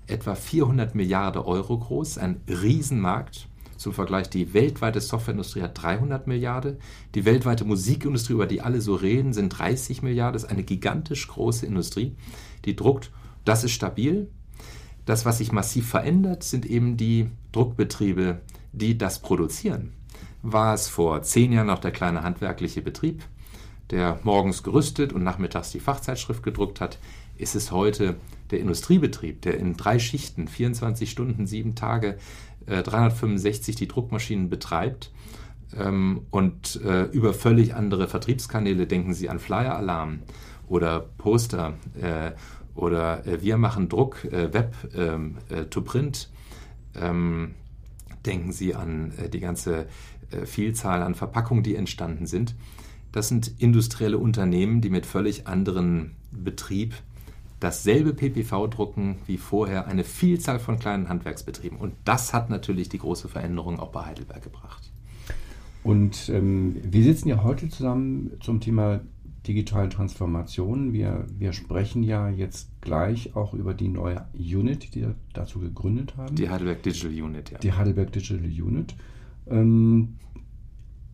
etwa 0.07 0.33
400 0.33 0.95
Milliarden 0.95 1.41
Euro 1.41 1.77
groß, 1.77 2.17
ein 2.17 2.41
Riesenmarkt. 2.47 3.48
Zum 3.79 3.93
Vergleich, 3.93 4.29
die 4.29 4.53
weltweite 4.53 4.99
Softwareindustrie 4.99 5.61
hat 5.61 5.81
300 5.81 6.27
Milliarden. 6.27 6.79
Die 7.15 7.23
weltweite 7.23 7.63
Musikindustrie, 7.63 8.33
über 8.33 8.45
die 8.45 8.59
alle 8.59 8.81
so 8.81 8.93
reden, 8.93 9.31
sind 9.31 9.57
30 9.57 10.01
Milliarden. 10.01 10.33
Das 10.33 10.43
ist 10.43 10.49
eine 10.49 10.63
gigantisch 10.63 11.29
große 11.29 11.65
Industrie, 11.65 12.13
die 12.65 12.75
druckt. 12.75 13.09
Das 13.45 13.63
ist 13.63 13.71
stabil. 13.71 14.29
Das, 15.05 15.23
was 15.23 15.37
sich 15.37 15.53
massiv 15.53 15.87
verändert, 15.87 16.43
sind 16.43 16.65
eben 16.65 16.97
die 16.97 17.29
Druckbetriebe, 17.53 18.41
die 18.73 18.97
das 18.97 19.21
produzieren. 19.21 19.93
War 20.41 20.73
es 20.73 20.89
vor 20.89 21.21
zehn 21.21 21.53
Jahren 21.53 21.67
noch 21.67 21.79
der 21.79 21.91
kleine 21.91 22.21
handwerkliche 22.21 22.81
Betrieb, 22.81 23.23
der 23.91 24.19
morgens 24.23 24.61
gerüstet 24.61 25.13
und 25.13 25.23
nachmittags 25.23 25.71
die 25.71 25.79
Fachzeitschrift 25.79 26.43
gedruckt 26.43 26.81
hat, 26.81 26.99
ist 27.37 27.55
es 27.55 27.71
heute 27.71 28.17
der 28.51 28.59
Industriebetrieb, 28.59 29.41
der 29.41 29.57
in 29.57 29.77
drei 29.77 29.99
Schichten, 29.99 30.49
24 30.49 31.09
Stunden, 31.09 31.47
sieben 31.47 31.75
Tage, 31.75 32.17
äh, 32.69 32.83
365 32.83 33.75
die 33.75 33.87
Druckmaschinen 33.87 34.49
betreibt 34.49 35.11
ähm, 35.77 36.21
und 36.29 36.81
äh, 36.83 37.03
über 37.05 37.33
völlig 37.33 37.75
andere 37.75 38.07
Vertriebskanäle, 38.07 38.87
denken 38.87 39.13
Sie 39.13 39.29
an 39.29 39.39
Flyer-Alarm 39.39 40.19
oder 40.67 41.01
Poster 41.17 41.73
äh, 41.99 42.31
oder 42.75 43.25
äh, 43.27 43.41
wir 43.41 43.57
machen 43.57 43.89
Druck, 43.89 44.23
äh, 44.25 44.53
Web 44.53 44.75
ähm, 44.95 45.37
äh, 45.49 45.65
to 45.65 45.81
Print. 45.81 46.29
Ähm, 46.95 47.55
denken 48.25 48.51
Sie 48.51 48.75
an 48.75 49.13
die 49.31 49.39
ganze 49.39 49.85
Vielzahl 50.45 51.01
an 51.01 51.15
Verpackungen, 51.15 51.63
die 51.63 51.75
entstanden 51.75 52.27
sind. 52.27 52.53
Das 53.11 53.29
sind 53.29 53.53
industrielle 53.59 54.17
Unternehmen, 54.17 54.81
die 54.81 54.89
mit 54.89 55.05
völlig 55.05 55.47
anderen 55.47 56.15
Betrieb 56.31 56.93
dasselbe 57.59 58.13
PPV 58.13 58.67
drucken 58.67 59.17
wie 59.25 59.37
vorher 59.37 59.87
eine 59.87 60.03
Vielzahl 60.03 60.59
von 60.59 60.79
kleinen 60.79 61.09
Handwerksbetrieben. 61.09 61.77
Und 61.77 61.93
das 62.05 62.33
hat 62.33 62.49
natürlich 62.49 62.89
die 62.89 62.99
große 62.99 63.27
Veränderung 63.27 63.79
auch 63.79 63.89
bei 63.89 64.05
Heidelberg 64.05 64.43
gebracht. 64.43 64.91
Und 65.83 66.29
ähm, 66.29 66.77
wir 66.83 67.03
sitzen 67.03 67.29
ja 67.29 67.43
heute 67.43 67.69
zusammen 67.69 68.31
zum 68.41 68.59
Thema 68.59 69.01
digitale 69.47 69.89
Transformation. 69.89 70.93
Wir, 70.93 71.25
wir 71.37 71.53
sprechen 71.53 72.03
ja 72.03 72.29
jetzt 72.29 72.69
gleich 72.81 73.35
auch 73.35 73.53
über 73.53 73.73
die 73.73 73.87
neue 73.87 74.25
Unit, 74.33 74.93
die 74.93 75.01
wir 75.01 75.15
dazu 75.33 75.59
gegründet 75.59 76.15
haben. 76.17 76.35
Die 76.35 76.49
Heidelberg 76.49 76.83
Digital 76.83 77.11
Unit, 77.11 77.51
ja. 77.51 77.57
Die 77.59 77.73
Heidelberg 77.73 78.11
Digital 78.11 78.45
Unit. 78.45 78.95
Ähm, 79.47 80.15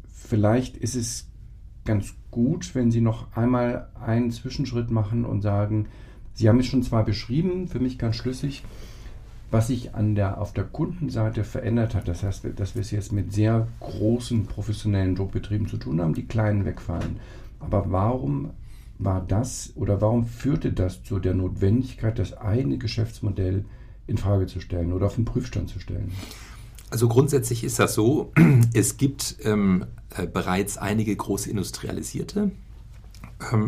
vielleicht 0.08 0.78
ist 0.78 0.96
es 0.96 1.30
ganz 1.86 2.16
gut, 2.32 2.74
wenn 2.74 2.92
Sie 2.92 3.02
noch 3.02 3.32
einmal 3.36 3.90
einen 3.94 4.32
Zwischenschritt 4.32 4.90
machen 4.90 5.24
und 5.24 5.42
sagen, 5.42 5.88
Sie 6.36 6.50
haben 6.50 6.60
es 6.60 6.68
schon 6.68 6.84
zwar 6.84 7.06
beschrieben, 7.06 7.68
für 7.68 7.80
mich 7.80 7.98
ganz 7.98 8.18
schlüssig, 8.18 8.64
was 9.52 9.68
sich 9.68 9.96
an 9.96 10.16
der, 10.16 10.42
auf 10.42 10.52
der 10.52 10.66
Kundenseite 10.66 11.46
verändert 11.46 11.96
hat. 11.96 12.10
Das 12.10 12.24
heißt, 12.24 12.46
dass 12.58 12.76
wir 12.76 12.82
es 12.82 12.92
jetzt 12.92 13.14
mit 13.14 13.34
sehr 13.34 13.68
großen 13.80 14.46
professionellen 14.46 15.16
Druckbetrieben 15.16 15.68
zu 15.68 15.78
tun 15.78 16.02
haben, 16.02 16.14
die 16.14 16.26
kleinen 16.26 16.66
wegfallen. 16.66 17.22
Aber 17.60 17.90
warum 17.90 18.52
war 19.00 19.24
das 19.26 19.72
oder 19.76 20.02
warum 20.02 20.26
führte 20.26 20.74
das 20.74 21.04
zu 21.04 21.20
der 21.20 21.34
Notwendigkeit, 21.34 22.20
das 22.20 22.38
eigene 22.38 22.78
Geschäftsmodell 22.78 23.64
in 24.08 24.18
Frage 24.18 24.46
zu 24.46 24.60
stellen 24.60 24.94
oder 24.94 25.08
auf 25.08 25.16
den 25.16 25.26
Prüfstand 25.26 25.70
zu 25.70 25.80
stellen? 25.80 26.12
Also 26.90 27.08
grundsätzlich 27.08 27.64
ist 27.64 27.80
das 27.80 27.94
so, 27.94 28.32
es 28.74 28.98
gibt 28.98 29.38
ähm, 29.44 29.86
äh, 30.16 30.28
bereits 30.28 30.78
einige 30.78 31.16
große 31.16 31.50
Industrialisierte, 31.50 32.52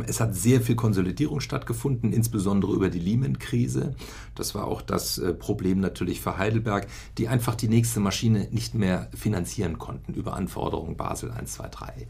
es 0.05 0.21
hat 0.21 0.33
sehr 0.33 0.61
viel 0.61 0.75
Konsolidierung 0.75 1.41
stattgefunden, 1.41 2.13
insbesondere 2.13 2.73
über 2.73 2.89
die 2.89 2.99
Lehman-Krise. 2.99 3.95
Das 4.33 4.55
war 4.55 4.65
auch 4.65 4.81
das 4.81 5.17
äh, 5.17 5.33
Problem 5.33 5.81
natürlich 5.81 6.21
für 6.21 6.37
Heidelberg, 6.37 6.87
die 7.17 7.27
einfach 7.27 7.55
die 7.55 7.67
nächste 7.67 7.99
Maschine 7.99 8.47
nicht 8.51 8.75
mehr 8.75 9.09
finanzieren 9.13 9.77
konnten 9.77 10.13
über 10.13 10.35
Anforderungen 10.35 10.95
Basel 10.95 11.31
1, 11.31 11.53
2, 11.53 11.67
3. 11.67 12.07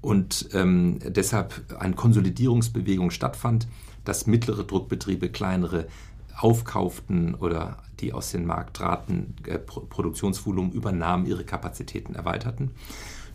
Und 0.00 0.48
ähm, 0.52 0.98
deshalb 1.04 1.76
eine 1.78 1.94
Konsolidierungsbewegung 1.94 3.10
stattfand, 3.10 3.68
dass 4.04 4.26
mittlere 4.26 4.64
Druckbetriebe 4.64 5.30
kleinere 5.30 5.86
aufkauften 6.36 7.34
oder 7.34 7.78
die 8.00 8.12
aus 8.12 8.30
dem 8.30 8.46
Markt 8.46 8.76
traten, 8.76 9.34
äh, 9.46 9.58
Produktionsvolumen 9.58 10.72
übernahmen, 10.72 11.26
ihre 11.26 11.44
Kapazitäten 11.44 12.14
erweiterten. 12.14 12.72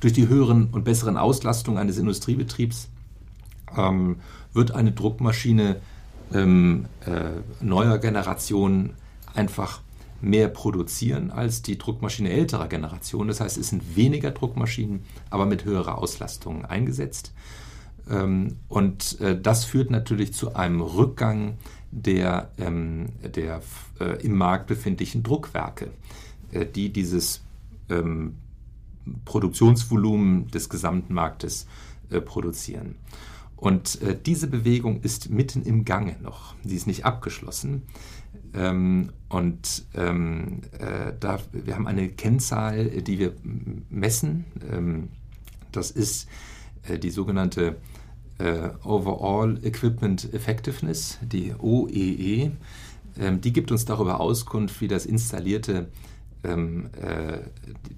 Durch 0.01 0.13
die 0.13 0.27
höheren 0.27 0.69
und 0.71 0.83
besseren 0.83 1.17
Auslastungen 1.17 1.79
eines 1.79 1.97
Industriebetriebs 1.97 2.89
ähm, 3.77 4.17
wird 4.53 4.71
eine 4.71 4.91
Druckmaschine 4.91 5.77
ähm, 6.33 6.85
äh, 7.05 7.63
neuer 7.63 7.97
Generation 7.97 8.93
einfach 9.33 9.81
mehr 10.21 10.47
produzieren 10.47 11.31
als 11.31 11.61
die 11.61 11.77
Druckmaschine 11.77 12.29
älterer 12.29 12.67
Generation. 12.67 13.27
Das 13.27 13.41
heißt, 13.41 13.57
es 13.57 13.69
sind 13.69 13.95
weniger 13.95 14.31
Druckmaschinen, 14.31 15.03
aber 15.29 15.45
mit 15.45 15.65
höherer 15.65 15.97
Auslastung 15.97 16.65
eingesetzt. 16.65 17.33
Ähm, 18.09 18.57
und 18.67 19.19
äh, 19.19 19.39
das 19.39 19.65
führt 19.65 19.89
natürlich 19.89 20.33
zu 20.33 20.55
einem 20.55 20.81
Rückgang 20.81 21.57
der, 21.91 22.51
ähm, 22.57 23.09
der 23.23 23.61
äh, 23.99 24.23
im 24.23 24.37
Markt 24.37 24.67
befindlichen 24.67 25.23
Druckwerke, 25.23 25.89
äh, 26.51 26.65
die 26.65 26.93
dieses 26.93 27.41
ähm, 27.89 28.35
Produktionsvolumen 29.25 30.47
des 30.51 30.69
gesamten 30.69 31.13
Marktes 31.13 31.65
produzieren. 32.25 32.95
Und 33.62 34.01
äh, 34.01 34.18
diese 34.20 34.48
Bewegung 34.48 35.01
ist 35.01 35.30
mitten 35.30 35.62
im 35.62 35.86
Gange 35.86 36.15
noch. 36.24 36.56
Sie 36.63 36.75
ist 36.75 36.88
nicht 36.88 37.06
abgeschlossen. 37.06 37.84
Ähm, 38.56 39.12
und 39.30 39.86
ähm, 39.94 40.62
äh, 40.80 41.13
da, 41.20 41.39
wir 41.51 41.75
haben 41.75 41.86
eine 41.86 42.10
Kennzahl, 42.10 42.86
die 42.88 43.20
wir 43.20 43.34
messen. 43.91 44.46
Ähm, 44.68 45.10
das 45.72 45.91
ist 45.91 46.27
äh, 46.88 46.98
die 46.98 47.12
sogenannte 47.12 47.75
äh, 48.39 48.70
Overall 48.84 49.63
Equipment 49.63 50.34
Effectiveness, 50.34 51.20
die 51.22 51.53
OEE. 51.53 52.46
E. 52.46 52.51
Ähm, 53.20 53.41
die 53.41 53.53
gibt 53.53 53.72
uns 53.72 53.86
darüber 53.86 54.20
Auskunft, 54.22 54.82
wie 54.82 54.88
das 54.88 55.06
installierte, 55.06 55.91
ähm, 56.44 56.89
äh, 57.00 57.41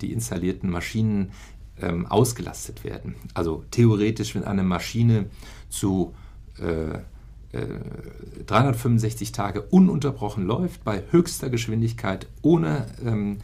die 0.01 0.12
installierten 0.12 0.70
Maschinen 0.70 1.32
ähm, 1.81 2.05
ausgelastet 2.05 2.83
werden. 2.83 3.15
Also 3.33 3.63
theoretisch, 3.71 4.35
wenn 4.35 4.43
eine 4.43 4.63
Maschine 4.63 5.25
zu 5.69 6.13
äh, 6.59 6.99
äh, 7.57 7.67
365 8.45 9.31
Tage 9.31 9.61
ununterbrochen 9.61 10.45
läuft, 10.45 10.83
bei 10.83 11.03
höchster 11.11 11.49
Geschwindigkeit, 11.49 12.27
ohne 12.41 12.87
ähm, 13.05 13.37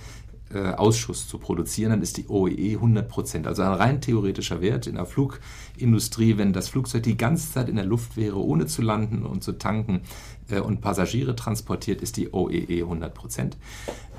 äh, 0.51 0.73
Ausschuss 0.73 1.27
zu 1.27 1.37
produzieren, 1.37 1.91
dann 1.91 2.01
ist 2.01 2.17
die 2.17 2.27
OEE 2.27 2.77
100% 2.77 3.45
Also 3.45 3.61
ein 3.61 3.73
rein 3.73 4.01
theoretischer 4.01 4.61
Wert 4.61 4.87
in 4.87 4.95
der 4.95 5.05
Flugindustrie, 5.05 6.37
wenn 6.37 6.53
das 6.53 6.69
Flugzeug 6.69 7.03
die 7.03 7.17
ganze 7.17 7.51
Zeit 7.51 7.69
in 7.69 7.75
der 7.75 7.85
Luft 7.85 8.17
wäre, 8.17 8.37
ohne 8.37 8.65
zu 8.65 8.81
landen 8.81 9.25
und 9.25 9.43
zu 9.43 9.53
tanken 9.53 10.01
äh, 10.49 10.59
und 10.59 10.81
Passagiere 10.81 11.35
transportiert, 11.35 12.01
ist 12.01 12.17
die 12.17 12.33
OEE 12.33 12.81
100 12.81 13.13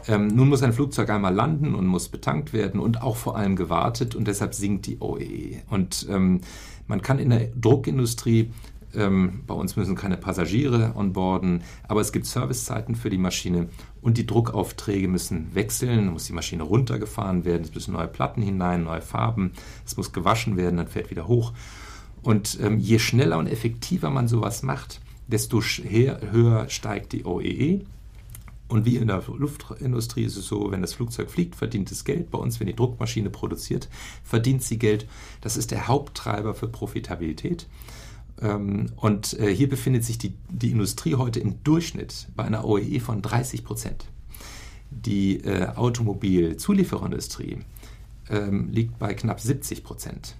ähm, 0.08 0.28
nun 0.28 0.48
muss 0.48 0.62
ein 0.62 0.72
Flugzeug 0.72 1.10
einmal 1.10 1.34
landen 1.34 1.74
und 1.74 1.86
muss 1.86 2.08
betankt 2.08 2.52
werden 2.52 2.80
und 2.80 3.02
auch 3.02 3.16
vor 3.16 3.36
allem 3.36 3.56
gewartet 3.56 4.14
und 4.14 4.26
deshalb 4.28 4.54
sinkt 4.54 4.86
die 4.86 4.98
OEE. 5.00 5.62
Und 5.68 6.06
ähm, 6.10 6.40
man 6.86 7.02
kann 7.02 7.18
in 7.18 7.30
der 7.30 7.48
Druckindustrie 7.48 8.50
ähm, 8.94 9.42
bei 9.46 9.54
uns 9.54 9.76
müssen 9.76 9.94
keine 9.94 10.16
Passagiere 10.16 10.94
onboarden, 10.96 11.62
aber 11.86 12.00
es 12.00 12.12
gibt 12.12 12.26
Servicezeiten 12.26 12.94
für 12.94 13.10
die 13.10 13.18
Maschine 13.18 13.68
und 14.02 14.18
die 14.18 14.26
Druckaufträge 14.26 15.08
müssen 15.08 15.54
wechseln. 15.54 16.06
Dann 16.06 16.12
muss 16.12 16.26
die 16.26 16.32
Maschine 16.32 16.64
runtergefahren 16.64 17.44
werden, 17.44 17.62
es 17.62 17.74
müssen 17.74 17.92
neue 17.92 18.08
Platten 18.08 18.42
hinein, 18.42 18.84
neue 18.84 19.02
Farben, 19.02 19.52
es 19.86 19.96
muss 19.96 20.12
gewaschen 20.12 20.56
werden, 20.56 20.76
dann 20.76 20.88
fährt 20.88 21.10
wieder 21.10 21.28
hoch. 21.28 21.52
Und 22.22 22.58
ähm, 22.60 22.78
je 22.78 22.98
schneller 22.98 23.38
und 23.38 23.46
effektiver 23.46 24.10
man 24.10 24.28
sowas 24.28 24.62
macht, 24.62 25.00
desto 25.26 25.62
höher 25.62 26.68
steigt 26.68 27.12
die 27.12 27.24
OEE 27.24 27.82
und 28.70 28.84
wie 28.84 28.96
in 28.96 29.08
der 29.08 29.22
Luftindustrie 29.26 30.22
ist 30.22 30.36
es 30.36 30.46
so, 30.46 30.70
wenn 30.70 30.80
das 30.80 30.94
Flugzeug 30.94 31.28
fliegt, 31.28 31.56
verdient 31.56 31.90
es 31.90 32.04
Geld. 32.04 32.30
Bei 32.30 32.38
uns, 32.38 32.60
wenn 32.60 32.68
die 32.68 32.76
Druckmaschine 32.76 33.28
produziert, 33.28 33.88
verdient 34.22 34.62
sie 34.62 34.78
Geld. 34.78 35.08
Das 35.40 35.56
ist 35.56 35.72
der 35.72 35.88
Haupttreiber 35.88 36.54
für 36.54 36.68
Profitabilität. 36.68 37.66
Ähm, 38.40 38.92
und 38.94 39.38
äh, 39.40 39.52
hier 39.52 39.68
befindet 39.68 40.04
sich 40.04 40.18
die, 40.18 40.34
die 40.48 40.70
Industrie 40.70 41.16
heute 41.16 41.40
im 41.40 41.64
Durchschnitt 41.64 42.28
bei 42.36 42.44
einer 42.44 42.64
OEE 42.64 43.00
von 43.00 43.22
30 43.22 43.64
Prozent. 43.64 44.04
Die 44.90 45.38
äh, 45.38 45.66
Automobilzuliefererindustrie 45.74 47.58
ähm, 48.30 48.68
liegt 48.70 49.00
bei 49.00 49.14
knapp 49.14 49.40
70 49.40 49.82
Prozent. 49.82 50.36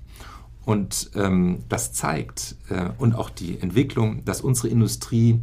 Und 0.64 1.10
ähm, 1.16 1.64
das 1.68 1.92
zeigt 1.92 2.54
äh, 2.68 2.90
und 2.98 3.16
auch 3.16 3.30
die 3.30 3.58
Entwicklung, 3.58 4.24
dass 4.24 4.40
unsere 4.40 4.68
Industrie 4.68 5.40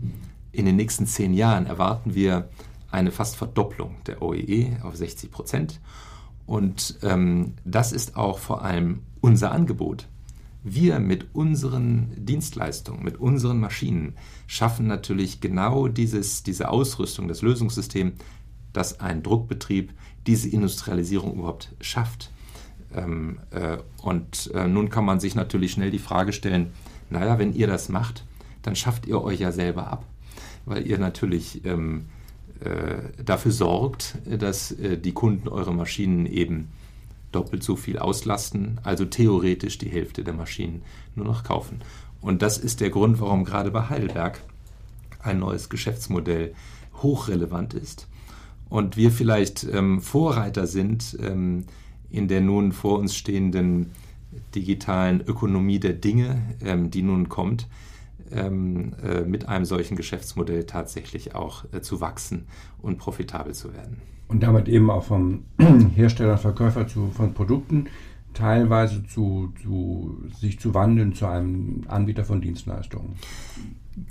in 0.54 0.66
den 0.66 0.78
nächsten 0.78 1.06
zehn 1.06 1.34
Jahren 1.34 1.66
erwarten 1.66 2.16
wir 2.16 2.48
eine 2.92 3.12
fast 3.12 3.36
Verdopplung 3.36 3.96
der 4.06 4.22
OEE 4.22 4.40
e 4.40 4.78
auf 4.82 4.96
60 4.96 5.32
Prozent. 5.32 5.80
Und 6.46 6.98
ähm, 7.04 7.54
das 7.66 7.92
ist 7.92 8.16
auch 8.16 8.40
vor 8.40 8.64
allem 8.64 9.02
unser 9.22 9.52
Angebot. 9.52 10.08
wir 10.64 11.00
mit 11.00 11.34
unseren 11.34 12.12
Dienstleistungen, 12.18 13.04
mit 13.04 13.18
unseren 13.18 13.60
Maschinen 13.60 14.16
schaffen 14.48 14.88
natürlich 14.88 15.40
genau 15.40 15.88
dieses, 15.88 16.44
diese 16.44 16.70
Ausrüstung, 16.70 17.28
das 17.28 17.42
Lösungssystem, 17.42 18.14
dass 18.74 19.00
ein 19.00 19.24
Druckbetrieb 19.24 19.94
diese 20.26 20.50
Industrialisierung 20.50 21.36
überhaupt 21.36 21.74
schafft. 21.80 22.32
Ähm, 22.94 23.40
äh, 23.52 23.78
und 24.02 24.52
äh, 24.54 24.68
nun 24.68 24.90
kann 24.90 25.06
man 25.06 25.20
sich 25.20 25.36
natürlich 25.36 25.72
schnell 25.72 25.92
die 25.92 26.00
Frage 26.00 26.34
stellen, 26.34 26.72
naja, 27.10 27.40
wenn 27.40 27.54
ihr 27.54 27.68
das 27.68 27.90
macht, 27.90 28.26
dann 28.62 28.76
schafft 28.76 29.06
ihr 29.06 29.22
euch 29.22 29.40
ja 29.40 29.52
selber 29.52 29.88
ab, 29.88 30.06
weil 30.66 30.86
ihr 30.86 30.98
natürlich 30.98 31.64
ähm, 31.66 32.02
äh, 32.02 32.17
dafür 33.24 33.52
sorgt, 33.52 34.18
dass 34.26 34.72
äh, 34.72 34.98
die 34.98 35.14
Kunden 35.14 35.48
eure 35.48 35.74
Maschinen 35.74 36.26
eben 36.26 36.70
doppelt 37.32 37.64
so 37.64 37.76
viel 37.76 38.00
auslasten, 38.00 38.80
also 38.84 39.06
theoretisch 39.06 39.78
die 39.78 39.90
Hälfte 39.90 40.24
der 40.24 40.34
Maschinen 40.34 40.82
nur 41.16 41.26
noch 41.26 41.44
kaufen. 41.44 41.82
Und 42.22 42.42
das 42.42 42.58
ist 42.58 42.82
der 42.82 42.90
Grund, 42.90 43.20
warum 43.20 43.44
gerade 43.44 43.70
bei 43.72 43.90
Heidelberg 43.90 44.42
ein 45.20 45.40
neues 45.40 45.70
Geschäftsmodell 45.70 46.54
hochrelevant 47.02 47.74
ist 47.74 48.08
und 48.70 48.98
wir 48.98 49.12
vielleicht 49.12 49.64
ähm, 49.64 50.02
Vorreiter 50.02 50.68
sind 50.68 51.18
ähm, 51.22 51.66
in 52.10 52.28
der 52.28 52.42
nun 52.42 52.72
vor 52.72 53.00
uns 53.00 53.16
stehenden 53.16 53.92
digitalen 54.56 55.22
Ökonomie 55.22 55.80
der 55.80 55.94
Dinge, 55.94 56.42
ähm, 56.62 56.92
die 56.92 57.02
nun 57.02 57.30
kommt, 57.30 57.68
ähm, 58.32 58.94
äh, 59.04 59.22
mit 59.22 59.48
einem 59.48 59.66
solchen 59.66 59.96
Geschäftsmodell 59.96 60.66
tatsächlich 60.66 61.36
auch 61.36 61.66
äh, 61.74 61.82
zu 61.82 62.02
wachsen 62.02 62.48
und 62.82 62.98
profitabel 62.98 63.54
zu 63.54 63.74
werden. 63.74 64.02
Und 64.28 64.44
damit 64.44 64.68
eben 64.68 64.90
auch 64.90 65.04
vom 65.04 65.46
Hersteller 65.96 66.38
Verkäufer 66.38 66.88
zu, 66.88 67.12
von 67.12 67.34
Produkten 67.34 67.88
teilweise 68.34 69.04
zu, 69.06 69.54
zu, 69.62 70.24
sich 70.40 70.60
zu 70.60 70.74
wandeln 70.74 71.14
zu 71.14 71.26
einem 71.26 71.82
Anbieter 71.88 72.24
von 72.24 72.42
Dienstleistungen. 72.42 73.16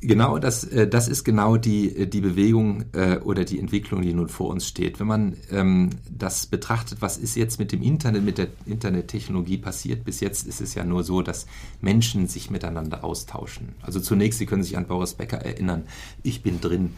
Genau, 0.00 0.38
das, 0.38 0.64
äh, 0.64 0.88
das 0.88 1.06
ist 1.06 1.22
genau 1.22 1.56
die, 1.56 1.96
äh, 1.96 2.06
die 2.08 2.20
Bewegung 2.20 2.86
äh, 2.92 3.18
oder 3.18 3.44
die 3.44 3.60
Entwicklung, 3.60 4.02
die 4.02 4.14
nun 4.14 4.28
vor 4.28 4.48
uns 4.48 4.66
steht. 4.66 4.98
Wenn 4.98 5.06
man 5.06 5.36
ähm, 5.52 5.90
das 6.10 6.46
betrachtet, 6.46 7.00
was 7.02 7.16
ist 7.18 7.36
jetzt 7.36 7.60
mit 7.60 7.70
dem 7.70 7.82
Internet, 7.82 8.24
mit 8.24 8.36
der 8.36 8.48
Internettechnologie 8.66 9.58
passiert, 9.58 10.04
bis 10.04 10.18
jetzt 10.18 10.44
ist 10.44 10.60
es 10.60 10.74
ja 10.74 10.82
nur 10.82 11.04
so, 11.04 11.22
dass 11.22 11.46
Menschen 11.80 12.26
sich 12.26 12.50
miteinander 12.50 13.04
austauschen. 13.04 13.76
Also 13.80 14.00
zunächst, 14.00 14.40
Sie 14.40 14.46
können 14.46 14.64
sich 14.64 14.76
an 14.76 14.88
Boris 14.88 15.14
Becker 15.14 15.38
erinnern, 15.38 15.84
ich 16.24 16.42
bin 16.42 16.60
drin, 16.60 16.94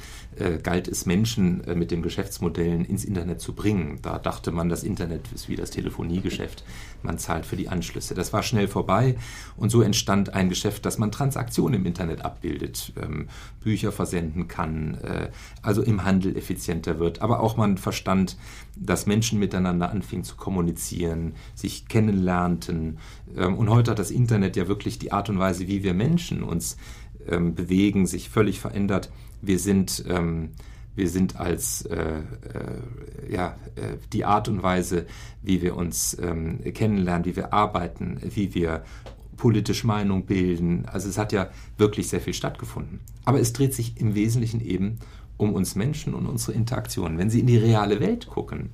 galt 0.62 0.86
es 0.88 1.04
Menschen 1.04 1.62
mit 1.74 1.90
den 1.90 2.00
Geschäftsmodellen 2.00 2.84
ins 2.84 3.04
Internet 3.04 3.40
zu 3.40 3.54
bringen. 3.54 3.98
Da 4.02 4.18
dachte 4.18 4.52
man, 4.52 4.68
das 4.68 4.84
Internet 4.84 5.22
ist 5.34 5.48
wie 5.48 5.56
das 5.56 5.70
Telefoniegeschäft, 5.70 6.64
man 7.02 7.18
zahlt 7.18 7.44
für 7.44 7.56
die 7.56 7.68
Anschlüsse. 7.68 8.14
Das 8.14 8.32
war 8.32 8.42
schnell 8.42 8.68
vorbei 8.68 9.16
und 9.56 9.70
so 9.70 9.82
entstand 9.82 10.34
ein 10.34 10.48
Geschäft, 10.48 10.86
dass 10.86 10.98
man 10.98 11.10
Transaktionen 11.10 11.80
im 11.80 11.86
Internet 11.86 12.24
abbildet 12.24 12.77
ähm, 13.00 13.28
Bücher 13.60 13.92
versenden 13.92 14.48
kann, 14.48 14.94
äh, 14.94 15.30
also 15.62 15.82
im 15.82 16.04
Handel 16.04 16.36
effizienter 16.36 16.98
wird. 16.98 17.22
Aber 17.22 17.40
auch 17.40 17.56
man 17.56 17.78
verstand, 17.78 18.36
dass 18.76 19.06
Menschen 19.06 19.38
miteinander 19.38 19.90
anfingen 19.90 20.24
zu 20.24 20.36
kommunizieren, 20.36 21.34
sich 21.54 21.88
kennenlernten. 21.88 22.98
Ähm, 23.36 23.56
und 23.56 23.70
heute 23.70 23.90
hat 23.90 23.98
das 23.98 24.10
Internet 24.10 24.56
ja 24.56 24.68
wirklich 24.68 24.98
die 24.98 25.12
Art 25.12 25.28
und 25.28 25.38
Weise, 25.38 25.68
wie 25.68 25.82
wir 25.82 25.94
Menschen 25.94 26.42
uns 26.42 26.76
ähm, 27.28 27.54
bewegen, 27.54 28.06
sich 28.06 28.28
völlig 28.28 28.60
verändert. 28.60 29.10
Wir 29.42 29.58
sind 29.58 30.04
ähm, 30.08 30.50
wir 30.98 31.08
sind 31.08 31.36
als 31.36 31.82
äh, 31.82 31.96
äh, 31.96 32.22
ja, 33.32 33.56
äh, 33.76 33.98
die 34.12 34.24
Art 34.24 34.48
und 34.48 34.64
Weise, 34.64 35.06
wie 35.42 35.62
wir 35.62 35.76
uns 35.76 36.18
ähm, 36.20 36.58
kennenlernen, 36.74 37.24
wie 37.24 37.36
wir 37.36 37.52
arbeiten, 37.52 38.18
wie 38.20 38.52
wir 38.52 38.82
politisch 39.38 39.84
Meinung 39.84 40.26
bilden. 40.26 40.84
Also 40.86 41.08
es 41.08 41.16
hat 41.16 41.32
ja 41.32 41.48
wirklich 41.78 42.08
sehr 42.08 42.20
viel 42.20 42.34
stattgefunden. 42.34 43.00
Aber 43.24 43.40
es 43.40 43.54
dreht 43.54 43.72
sich 43.72 43.98
im 43.98 44.14
Wesentlichen 44.14 44.60
eben 44.60 44.98
um 45.38 45.54
uns 45.54 45.74
Menschen 45.74 46.12
und 46.12 46.26
unsere 46.26 46.52
Interaktionen. 46.52 47.16
Wenn 47.16 47.30
Sie 47.30 47.40
in 47.40 47.46
die 47.46 47.56
reale 47.56 48.00
Welt 48.00 48.26
gucken, 48.26 48.70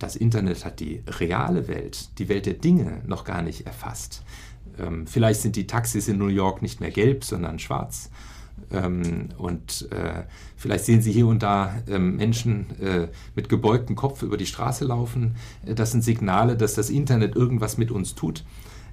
das 0.00 0.16
Internet 0.16 0.64
hat 0.64 0.80
die 0.80 1.02
reale 1.06 1.68
Welt, 1.68 2.18
die 2.18 2.28
Welt 2.28 2.46
der 2.46 2.54
Dinge 2.54 3.02
noch 3.06 3.24
gar 3.24 3.42
nicht 3.42 3.66
erfasst. 3.66 4.22
Ähm, 4.78 5.06
vielleicht 5.06 5.40
sind 5.40 5.56
die 5.56 5.66
Taxis 5.66 6.08
in 6.08 6.18
New 6.18 6.28
York 6.28 6.62
nicht 6.62 6.80
mehr 6.80 6.90
gelb, 6.90 7.24
sondern 7.24 7.58
schwarz. 7.58 8.10
Ähm, 8.70 9.28
und 9.36 9.88
äh, 9.92 10.24
vielleicht 10.56 10.84
sehen 10.84 11.02
Sie 11.02 11.12
hier 11.12 11.26
und 11.26 11.42
da 11.42 11.74
ähm, 11.88 12.16
Menschen 12.16 12.66
äh, 12.80 13.08
mit 13.34 13.48
gebeugtem 13.48 13.96
Kopf 13.96 14.22
über 14.22 14.36
die 14.36 14.46
Straße 14.46 14.84
laufen. 14.84 15.36
Äh, 15.66 15.74
das 15.74 15.92
sind 15.92 16.02
Signale, 16.02 16.56
dass 16.56 16.74
das 16.74 16.90
Internet 16.90 17.36
irgendwas 17.36 17.78
mit 17.78 17.90
uns 17.90 18.14
tut. 18.14 18.44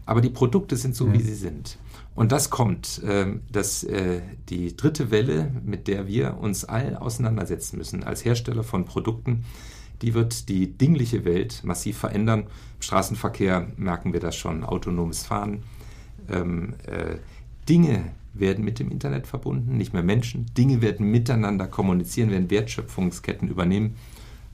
Aber 0.06 0.22
die 0.22 0.30
Produkte 0.30 0.76
sind 0.76 0.96
so, 0.96 1.08
mhm. 1.08 1.14
wie 1.14 1.22
sie 1.22 1.36
sind. 1.36 1.78
Und 2.14 2.32
das 2.32 2.50
kommt, 2.50 3.04
äh, 3.04 3.28
dass 3.52 3.84
äh, 3.84 4.22
die 4.50 4.76
dritte 4.78 5.12
Welle, 5.12 5.52
mit 5.64 5.88
der 5.88 6.08
wir 6.08 6.38
uns 6.38 6.64
allen 6.64 6.96
auseinandersetzen 6.96 7.78
müssen 7.78 8.04
als 8.04 8.24
Hersteller 8.24 8.64
von 8.64 8.86
Produkten, 8.86 9.44
die 10.02 10.14
wird 10.14 10.50
die 10.50 10.78
dingliche 10.78 11.26
Welt 11.26 11.62
massiv 11.64 11.98
verändern. 11.98 12.42
Im 12.42 12.82
Straßenverkehr 12.82 13.68
merken 13.78 14.14
wir 14.14 14.20
das 14.20 14.36
schon, 14.36 14.64
autonomes 14.64 15.24
Fahren. 15.24 15.64
Ähm, 16.30 16.76
äh, 16.86 17.18
Dinge 17.68 18.12
werden 18.34 18.64
mit 18.64 18.80
dem 18.80 18.92
Internet 18.92 19.28
verbunden, 19.28 19.78
nicht 19.78 19.94
mehr 19.94 20.04
Menschen. 20.04 20.46
Dinge 20.58 20.82
werden 20.82 21.10
miteinander 21.10 21.68
kommunizieren, 21.68 22.32
werden 22.32 22.50
Wertschöpfungsketten 22.50 23.48
übernehmen. 23.48 23.96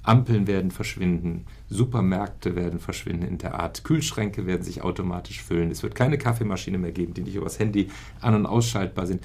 Ampeln 0.04 0.48
werden 0.48 0.72
verschwinden, 0.72 1.46
Supermärkte 1.70 2.56
werden 2.56 2.80
verschwinden 2.80 3.24
in 3.24 3.38
der 3.38 3.60
Art, 3.60 3.84
Kühlschränke 3.84 4.46
werden 4.46 4.64
sich 4.64 4.82
automatisch 4.82 5.44
füllen, 5.44 5.70
es 5.70 5.84
wird 5.84 5.96
keine 5.96 6.18
Kaffeemaschine 6.18 6.78
mehr 6.78 6.92
geben, 6.92 7.14
die 7.14 7.22
nicht 7.22 7.36
übers 7.36 7.60
Handy 7.60 7.90
an- 8.20 8.36
und 8.36 8.46
ausschaltbar 8.46 9.06
sind. 9.06 9.24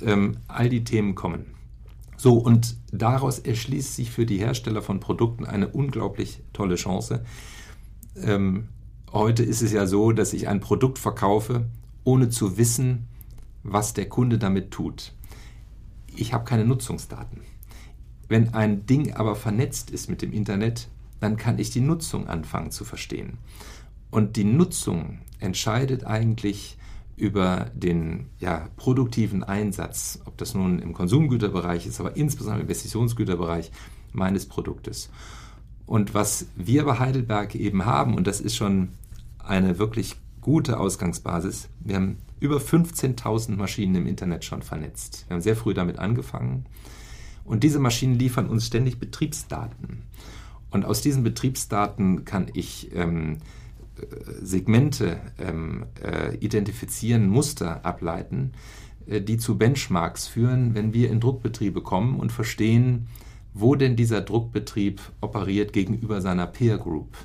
Ähm, 0.00 0.38
all 0.48 0.68
die 0.68 0.82
Themen 0.82 1.14
kommen. 1.14 1.54
So, 2.16 2.34
und 2.34 2.76
daraus 2.92 3.38
erschließt 3.38 3.96
sich 3.96 4.10
für 4.10 4.26
die 4.26 4.38
Hersteller 4.38 4.82
von 4.82 5.00
Produkten 5.00 5.46
eine 5.46 5.68
unglaublich 5.68 6.42
tolle 6.52 6.74
Chance. 6.74 7.24
Ähm, 8.16 8.68
heute 9.12 9.42
ist 9.42 9.62
es 9.62 9.72
ja 9.72 9.86
so, 9.86 10.12
dass 10.12 10.32
ich 10.32 10.48
ein 10.48 10.60
Produkt 10.60 10.98
verkaufe, 10.98 11.66
ohne 12.04 12.28
zu 12.28 12.58
wissen, 12.58 13.06
was 13.62 13.94
der 13.94 14.08
Kunde 14.08 14.38
damit 14.38 14.70
tut. 14.70 15.12
Ich 16.14 16.32
habe 16.34 16.44
keine 16.44 16.64
Nutzungsdaten. 16.64 17.40
Wenn 18.30 18.54
ein 18.54 18.86
Ding 18.86 19.14
aber 19.14 19.34
vernetzt 19.34 19.90
ist 19.90 20.08
mit 20.08 20.22
dem 20.22 20.32
Internet, 20.32 20.86
dann 21.18 21.36
kann 21.36 21.58
ich 21.58 21.70
die 21.70 21.80
Nutzung 21.80 22.28
anfangen 22.28 22.70
zu 22.70 22.84
verstehen. 22.84 23.38
Und 24.12 24.36
die 24.36 24.44
Nutzung 24.44 25.18
entscheidet 25.40 26.04
eigentlich 26.04 26.78
über 27.16 27.72
den 27.74 28.26
ja, 28.38 28.68
produktiven 28.76 29.42
Einsatz, 29.42 30.20
ob 30.26 30.38
das 30.38 30.54
nun 30.54 30.78
im 30.78 30.92
Konsumgüterbereich 30.92 31.86
ist, 31.88 31.98
aber 31.98 32.16
insbesondere 32.16 32.60
im 32.60 32.66
Investitionsgüterbereich 32.68 33.72
meines 34.12 34.46
Produktes. 34.46 35.10
Und 35.84 36.14
was 36.14 36.46
wir 36.54 36.84
bei 36.84 37.00
Heidelberg 37.00 37.56
eben 37.56 37.84
haben, 37.84 38.14
und 38.14 38.28
das 38.28 38.40
ist 38.40 38.54
schon 38.54 38.90
eine 39.40 39.80
wirklich 39.80 40.14
gute 40.40 40.78
Ausgangsbasis, 40.78 41.68
wir 41.80 41.96
haben 41.96 42.18
über 42.38 42.58
15.000 42.58 43.56
Maschinen 43.56 43.96
im 43.96 44.06
Internet 44.06 44.44
schon 44.44 44.62
vernetzt. 44.62 45.24
Wir 45.26 45.34
haben 45.34 45.42
sehr 45.42 45.56
früh 45.56 45.74
damit 45.74 45.98
angefangen. 45.98 46.66
Und 47.44 47.64
diese 47.64 47.78
Maschinen 47.78 48.18
liefern 48.18 48.48
uns 48.48 48.66
ständig 48.66 48.98
Betriebsdaten. 48.98 50.02
Und 50.70 50.84
aus 50.84 51.02
diesen 51.02 51.22
Betriebsdaten 51.22 52.24
kann 52.24 52.46
ich 52.54 52.94
ähm, 52.94 53.38
äh, 53.96 54.06
Segmente 54.42 55.18
ähm, 55.38 55.84
äh, 56.02 56.36
identifizieren, 56.36 57.28
Muster 57.28 57.84
ableiten, 57.84 58.52
äh, 59.06 59.20
die 59.20 59.36
zu 59.36 59.58
Benchmarks 59.58 60.28
führen, 60.28 60.74
wenn 60.74 60.94
wir 60.94 61.10
in 61.10 61.20
Druckbetriebe 61.20 61.82
kommen 61.82 62.18
und 62.18 62.30
verstehen, 62.30 63.08
wo 63.52 63.74
denn 63.74 63.96
dieser 63.96 64.20
Druckbetrieb 64.20 65.00
operiert 65.20 65.72
gegenüber 65.72 66.20
seiner 66.20 66.46
Peer 66.46 66.78
Group, 66.78 67.16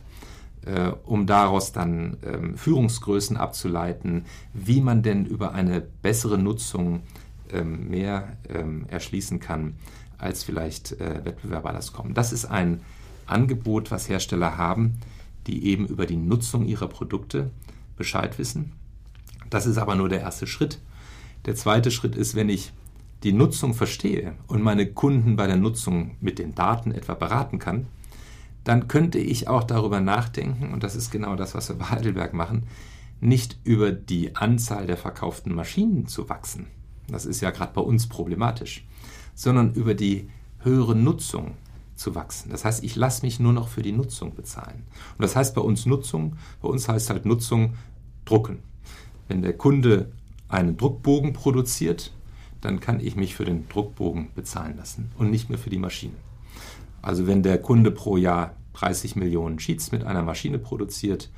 äh, 0.65 0.91
um 1.04 1.28
daraus 1.28 1.71
dann 1.71 2.17
ähm, 2.25 2.58
Führungsgrößen 2.58 3.38
abzuleiten, 3.38 4.25
wie 4.54 4.82
man 4.82 5.04
denn 5.04 5.25
über 5.28 5.54
eine 5.54 5.82
bessere 5.82 6.39
Nutzung 6.39 7.01
ähm, 7.54 7.89
mehr 7.89 8.38
ähm, 8.49 8.86
erschließen 8.89 9.39
kann 9.39 9.75
als 10.25 10.43
vielleicht 10.43 10.93
äh, 10.99 11.23
Wettbewerber 11.23 11.71
das 11.71 11.93
kommen. 11.93 12.13
Das 12.13 12.33
ist 12.33 12.45
ein 12.45 12.81
Angebot, 13.25 13.91
was 13.91 14.09
Hersteller 14.09 14.57
haben, 14.57 14.95
die 15.47 15.65
eben 15.67 15.88
über 15.88 16.05
die 16.05 16.17
Nutzung 16.17 16.65
ihrer 16.65 16.88
Produkte 16.88 17.51
Bescheid 17.97 18.38
wissen. 18.38 18.73
Das 19.49 19.65
ist 19.65 19.77
aber 19.77 19.95
nur 19.95 20.09
der 20.09 20.21
erste 20.21 20.47
Schritt. 20.47 20.79
Der 21.45 21.55
zweite 21.55 21.91
Schritt 21.91 22.15
ist, 22.15 22.35
wenn 22.35 22.49
ich 22.49 22.73
die 23.23 23.33
Nutzung 23.33 23.73
verstehe 23.73 24.33
und 24.47 24.61
meine 24.61 24.88
Kunden 24.88 25.35
bei 25.35 25.47
der 25.47 25.55
Nutzung 25.55 26.15
mit 26.19 26.39
den 26.39 26.55
Daten 26.55 26.91
etwa 26.91 27.13
beraten 27.13 27.59
kann, 27.59 27.88
dann 28.63 28.88
könnte 28.88 29.19
ich 29.19 29.47
auch 29.47 29.63
darüber 29.63 30.01
nachdenken, 30.01 30.73
und 30.73 30.83
das 30.83 30.95
ist 30.95 31.11
genau 31.11 31.35
das, 31.35 31.53
was 31.53 31.69
wir 31.69 31.75
bei 31.75 31.85
Heidelberg 31.85 32.33
machen, 32.33 32.63
nicht 33.21 33.57
über 33.63 33.91
die 33.91 34.35
Anzahl 34.35 34.88
der 34.88 34.97
verkauften 34.97 35.53
Maschinen 35.53 36.07
zu 36.07 36.27
wachsen. 36.29 36.67
Das 37.07 37.25
ist 37.25 37.41
ja 37.41 37.51
gerade 37.51 37.73
bei 37.73 37.81
uns 37.81 38.07
problematisch, 38.07 38.85
sondern 39.36 39.74
über 39.74 39.93
die 39.93 40.30
höhere 40.60 40.95
Nutzung 40.95 41.52
zu 41.95 42.15
wachsen. 42.15 42.50
Das 42.50 42.65
heißt, 42.65 42.84
ich 42.84 42.95
lasse 42.95 43.26
mich 43.26 43.39
nur 43.39 43.54
noch 43.54 43.67
für 43.67 43.82
die 43.82 43.91
Nutzung 43.91 44.34
bezahlen. 44.36 44.84
Und 45.17 45.21
das 45.21 45.36
heißt 45.36 45.56
bei 45.56 45.62
uns 45.62 45.86
Nutzung, 45.86 46.36
bei 46.62 46.67
uns 46.67 46.89
heißt 46.89 47.10
halt 47.10 47.26
Nutzung 47.26 47.76
drucken. 48.26 48.60
Wenn 49.28 49.41
der 49.41 49.54
Kunde 49.54 50.12
einen 50.48 50.78
Druckbogen 50.78 51.34
produziert, 51.34 52.12
dann 52.62 52.80
kann 52.80 53.00
ich 53.00 53.15
mich 53.15 53.36
für 53.36 53.45
den 53.45 53.67
Druckbogen 53.69 54.30
bezahlen 54.34 54.78
lassen 54.78 55.12
und 55.17 55.30
nicht 55.30 55.50
mehr 55.50 55.60
für 55.60 55.69
die 55.69 55.78
Maschine. 55.78 56.15
Also 57.02 57.28
wenn 57.28 57.43
der 57.43 57.62
Kunde 57.62 57.91
pro 57.91 58.17
Jahr 58.17 58.56
30 58.74 59.15
Millionen 59.15 59.60
Sheets 59.60 59.91
mit 59.91 60.04
einer 60.04 60.24
Maschine 60.24 60.60
produziert, 60.60 61.30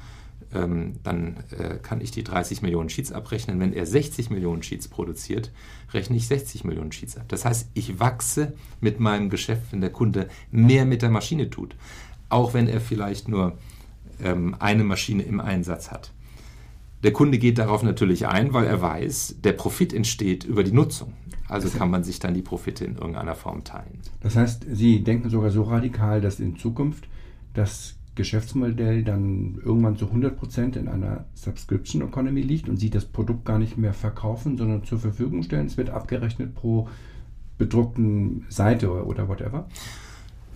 ähm, 0.53 0.93
dann 1.03 1.37
äh, 1.57 1.75
kann 1.81 2.01
ich 2.01 2.11
die 2.11 2.23
30 2.23 2.61
Millionen 2.61 2.89
Sheets 2.89 3.11
abrechnen. 3.11 3.59
Wenn 3.59 3.73
er 3.73 3.85
60 3.85 4.29
Millionen 4.29 4.63
Sheets 4.63 4.87
produziert, 4.87 5.51
rechne 5.93 6.15
ich 6.15 6.27
60 6.27 6.63
Millionen 6.63 6.91
Sheets 6.91 7.17
ab. 7.17 7.25
Das 7.27 7.45
heißt, 7.45 7.69
ich 7.73 7.99
wachse 7.99 8.53
mit 8.79 8.99
meinem 8.99 9.29
Geschäft, 9.29 9.71
wenn 9.71 9.81
der 9.81 9.91
Kunde 9.91 10.27
mehr 10.51 10.85
mit 10.85 11.01
der 11.01 11.09
Maschine 11.09 11.49
tut, 11.49 11.75
auch 12.29 12.53
wenn 12.53 12.67
er 12.67 12.81
vielleicht 12.81 13.27
nur 13.27 13.57
ähm, 14.23 14.55
eine 14.59 14.83
Maschine 14.83 15.23
im 15.23 15.39
Einsatz 15.39 15.91
hat. 15.91 16.11
Der 17.03 17.13
Kunde 17.13 17.37
geht 17.37 17.57
darauf 17.57 17.83
natürlich 17.83 18.27
ein, 18.27 18.53
weil 18.53 18.65
er 18.65 18.81
weiß, 18.81 19.37
der 19.43 19.53
Profit 19.53 19.93
entsteht 19.93 20.43
über 20.43 20.63
die 20.63 20.71
Nutzung. 20.71 21.13
Also 21.47 21.69
kann 21.69 21.89
man 21.89 22.03
sich 22.03 22.19
dann 22.19 22.33
die 22.33 22.41
Profite 22.41 22.83
in 22.83 22.95
irgendeiner 22.95 23.35
Form 23.35 23.63
teilen. 23.63 24.01
Das 24.21 24.35
heißt, 24.35 24.65
Sie 24.69 25.03
denken 25.03 25.29
sogar 25.29 25.49
so 25.49 25.63
radikal, 25.63 26.19
dass 26.19 26.39
in 26.39 26.57
Zukunft 26.57 27.07
das 27.53 27.95
Geschäftsmodell 28.17 29.03
dann 29.03 29.59
irgendwann 29.63 29.95
zu 29.95 30.07
100% 30.07 30.75
in 30.75 30.89
einer 30.89 31.25
Subscription 31.33 32.01
Economy 32.01 32.41
liegt 32.41 32.67
und 32.67 32.77
Sie 32.77 32.89
das 32.89 33.05
Produkt 33.05 33.45
gar 33.45 33.59
nicht 33.59 33.77
mehr 33.77 33.93
verkaufen, 33.93 34.57
sondern 34.57 34.83
zur 34.83 34.99
Verfügung 34.99 35.43
stellen. 35.43 35.67
Es 35.67 35.77
wird 35.77 35.89
abgerechnet 35.89 36.53
pro 36.53 36.89
bedruckten 37.57 38.45
Seite 38.49 39.05
oder 39.05 39.29
whatever. 39.29 39.67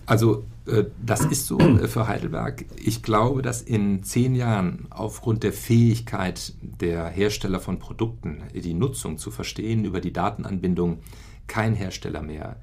Also 0.04 0.44
äh, 0.66 0.84
das 1.04 1.24
ist 1.24 1.46
so 1.46 1.58
äh, 1.58 1.88
für 1.88 2.06
Heidelberg. 2.06 2.66
Ich 2.76 3.02
glaube, 3.02 3.40
dass 3.40 3.62
in 3.62 4.02
zehn 4.02 4.34
Jahren 4.34 4.86
aufgrund 4.90 5.42
der 5.42 5.52
Fähigkeit 5.52 6.52
der 6.60 7.08
Hersteller 7.08 7.60
von 7.60 7.78
Produkten, 7.78 8.42
die 8.54 8.74
Nutzung 8.74 9.16
zu 9.16 9.30
verstehen 9.30 9.84
über 9.84 10.00
die 10.00 10.12
Datenanbindung, 10.12 10.98
kein 11.46 11.74
Hersteller 11.74 12.22
mehr 12.22 12.56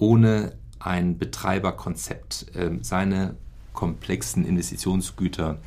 ohne 0.00 0.54
ein 0.80 1.18
Betreiberkonzept 1.18 2.56
äh, 2.56 2.70
seine 2.80 3.36
komplexen 3.72 4.44
Investitionsgüter 4.44 5.58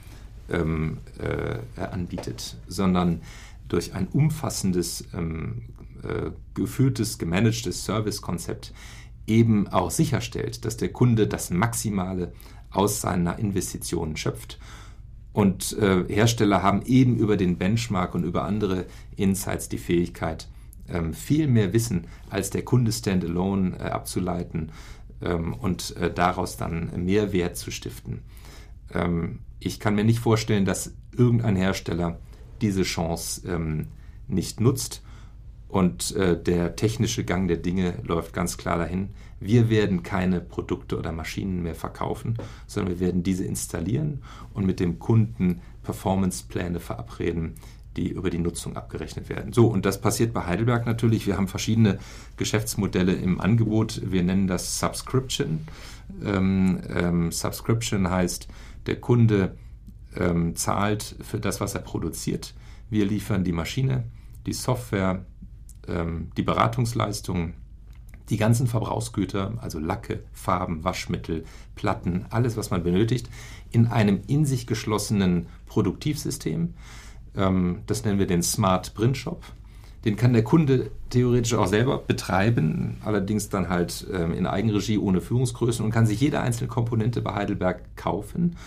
ähm, 0.50 1.00
äh, 1.20 1.82
anbietet, 1.82 2.58
sondern 2.68 3.22
durch 3.68 3.94
ein 3.94 4.08
umfassendes, 4.08 5.06
ähm, 5.14 5.64
äh, 6.04 6.32
geführtes, 6.54 7.18
gemanagtes 7.18 7.86
Servicekonzept 7.86 8.74
eben 9.26 9.68
auch 9.70 9.92
sicherstellt, 9.92 10.66
dass 10.66 10.78
der 10.78 10.90
Kunde 10.90 11.28
das 11.28 11.50
Maximale 11.50 12.34
aus 12.72 13.02
seiner 13.02 13.40
Investition 13.40 14.18
schöpft. 14.18 14.60
Und 15.32 15.76
äh, 15.80 16.04
Hersteller 16.08 16.62
haben 16.62 16.84
eben 16.86 17.18
über 17.18 17.38
den 17.38 17.58
Benchmark 17.58 18.14
und 18.14 18.24
über 18.24 18.44
andere 18.44 18.86
Insights 19.16 19.70
die 19.70 19.78
Fähigkeit, 19.78 20.48
ähm, 20.88 21.14
viel 21.14 21.48
mehr 21.48 21.74
Wissen 21.74 22.06
als 22.30 22.50
der 22.50 22.64
Kunde 22.64 22.92
standalone 22.92 23.78
äh, 23.80 23.84
abzuleiten 23.84 24.72
ähm, 25.24 25.54
und 25.54 25.96
äh, 25.98 26.14
daraus 26.14 26.58
dann 26.58 26.92
Mehrwert 27.06 27.58
zu 27.58 27.72
stiften. 27.72 28.22
Ähm, 28.94 29.40
ich 29.60 29.80
kann 29.80 29.96
mir 29.96 30.04
nicht 30.04 30.20
vorstellen, 30.20 30.66
dass 30.66 30.94
irgendein 31.16 31.56
Hersteller 31.56 32.20
diese 32.62 32.84
Chance 32.84 33.48
ähm, 33.48 33.88
nicht 34.28 34.60
nutzt 34.60 35.04
und 35.74 36.16
äh, 36.16 36.42
der 36.42 36.76
technische 36.76 37.24
Gang 37.24 37.48
der 37.48 37.58
Dinge 37.58 37.96
läuft 38.04 38.34
ganz 38.34 38.58
klar 38.58 38.78
dahin. 38.78 39.10
Wir 39.40 39.70
werden 39.70 40.04
keine 40.04 40.40
Produkte 40.40 40.98
oder 40.98 41.12
Maschinen 41.12 41.64
mehr 41.64 41.76
verkaufen, 41.76 42.38
sondern 42.68 42.94
wir 42.94 43.00
werden 43.00 43.24
diese 43.24 43.44
installieren 43.44 44.22
und 44.54 44.66
mit 44.66 44.80
dem 44.80 45.00
Kunden 45.00 45.62
Performancepläne 45.82 46.80
verabreden, 46.80 47.56
die 47.96 48.10
über 48.10 48.30
die 48.30 48.40
Nutzung 48.40 48.76
abgerechnet 48.76 49.30
werden. 49.30 49.54
So, 49.54 49.68
und 49.68 49.86
das 49.86 50.02
passiert 50.02 50.34
bei 50.34 50.46
Heidelberg 50.46 50.86
natürlich. 50.86 51.28
Wir 51.28 51.38
haben 51.38 51.48
verschiedene 51.48 52.00
Geschäftsmodelle 52.38 53.14
im 53.14 53.40
Angebot. 53.40 54.02
Wir 54.06 54.24
nennen 54.24 54.48
das 54.48 54.80
Subscription. 54.80 55.68
Ähm, 56.24 56.82
ähm, 56.94 57.32
Subscription 57.32 58.10
heißt, 58.10 58.48
der 58.86 59.00
Kunde 59.00 59.56
ähm, 60.16 60.56
zahlt 60.56 61.16
für 61.22 61.40
das, 61.40 61.62
was 61.62 61.76
er 61.76 61.82
produziert. 61.82 62.54
Wir 62.90 63.06
liefern 63.06 63.44
die 63.44 63.52
Maschine, 63.52 64.04
die 64.46 64.54
Software, 64.54 65.26
ähm, 65.88 66.30
die 66.38 66.44
Beratungsleistungen, 66.44 67.56
die 68.30 68.38
ganzen 68.38 68.68
Verbrauchsgüter, 68.68 69.54
also 69.60 69.80
Lacke, 69.80 70.24
Farben, 70.32 70.84
Waschmittel, 70.84 71.44
Platten, 71.76 72.26
alles, 72.30 72.56
was 72.56 72.70
man 72.72 72.84
benötigt, 72.84 73.30
in 73.72 73.88
einem 73.88 74.22
in 74.28 74.46
sich 74.46 74.68
geschlossenen 74.68 75.48
Produktivsystem. 75.66 76.74
Ähm, 77.36 77.80
das 77.88 78.06
nennen 78.06 78.20
wir 78.20 78.28
den 78.28 78.44
Smart 78.44 78.94
Print 78.94 79.18
Shop. 79.18 79.44
Den 80.06 80.18
kann 80.18 80.34
der 80.34 80.44
Kunde 80.44 80.92
theoretisch 81.10 81.54
auch 81.54 81.68
selber 81.68 81.98
betreiben, 81.98 82.98
allerdings 83.06 83.50
dann 83.50 83.70
halt 83.70 84.06
ähm, 84.12 84.34
in 84.34 84.46
Eigenregie 84.46 84.98
ohne 84.98 85.22
Führungsgrößen 85.22 85.84
und 85.84 85.92
kann 85.92 86.06
sich 86.06 86.20
jede 86.20 86.42
einzelne 86.42 86.68
Komponente 86.68 87.22
bei 87.22 87.34
Heidelberg 87.34 87.96
kaufen. 87.96 88.58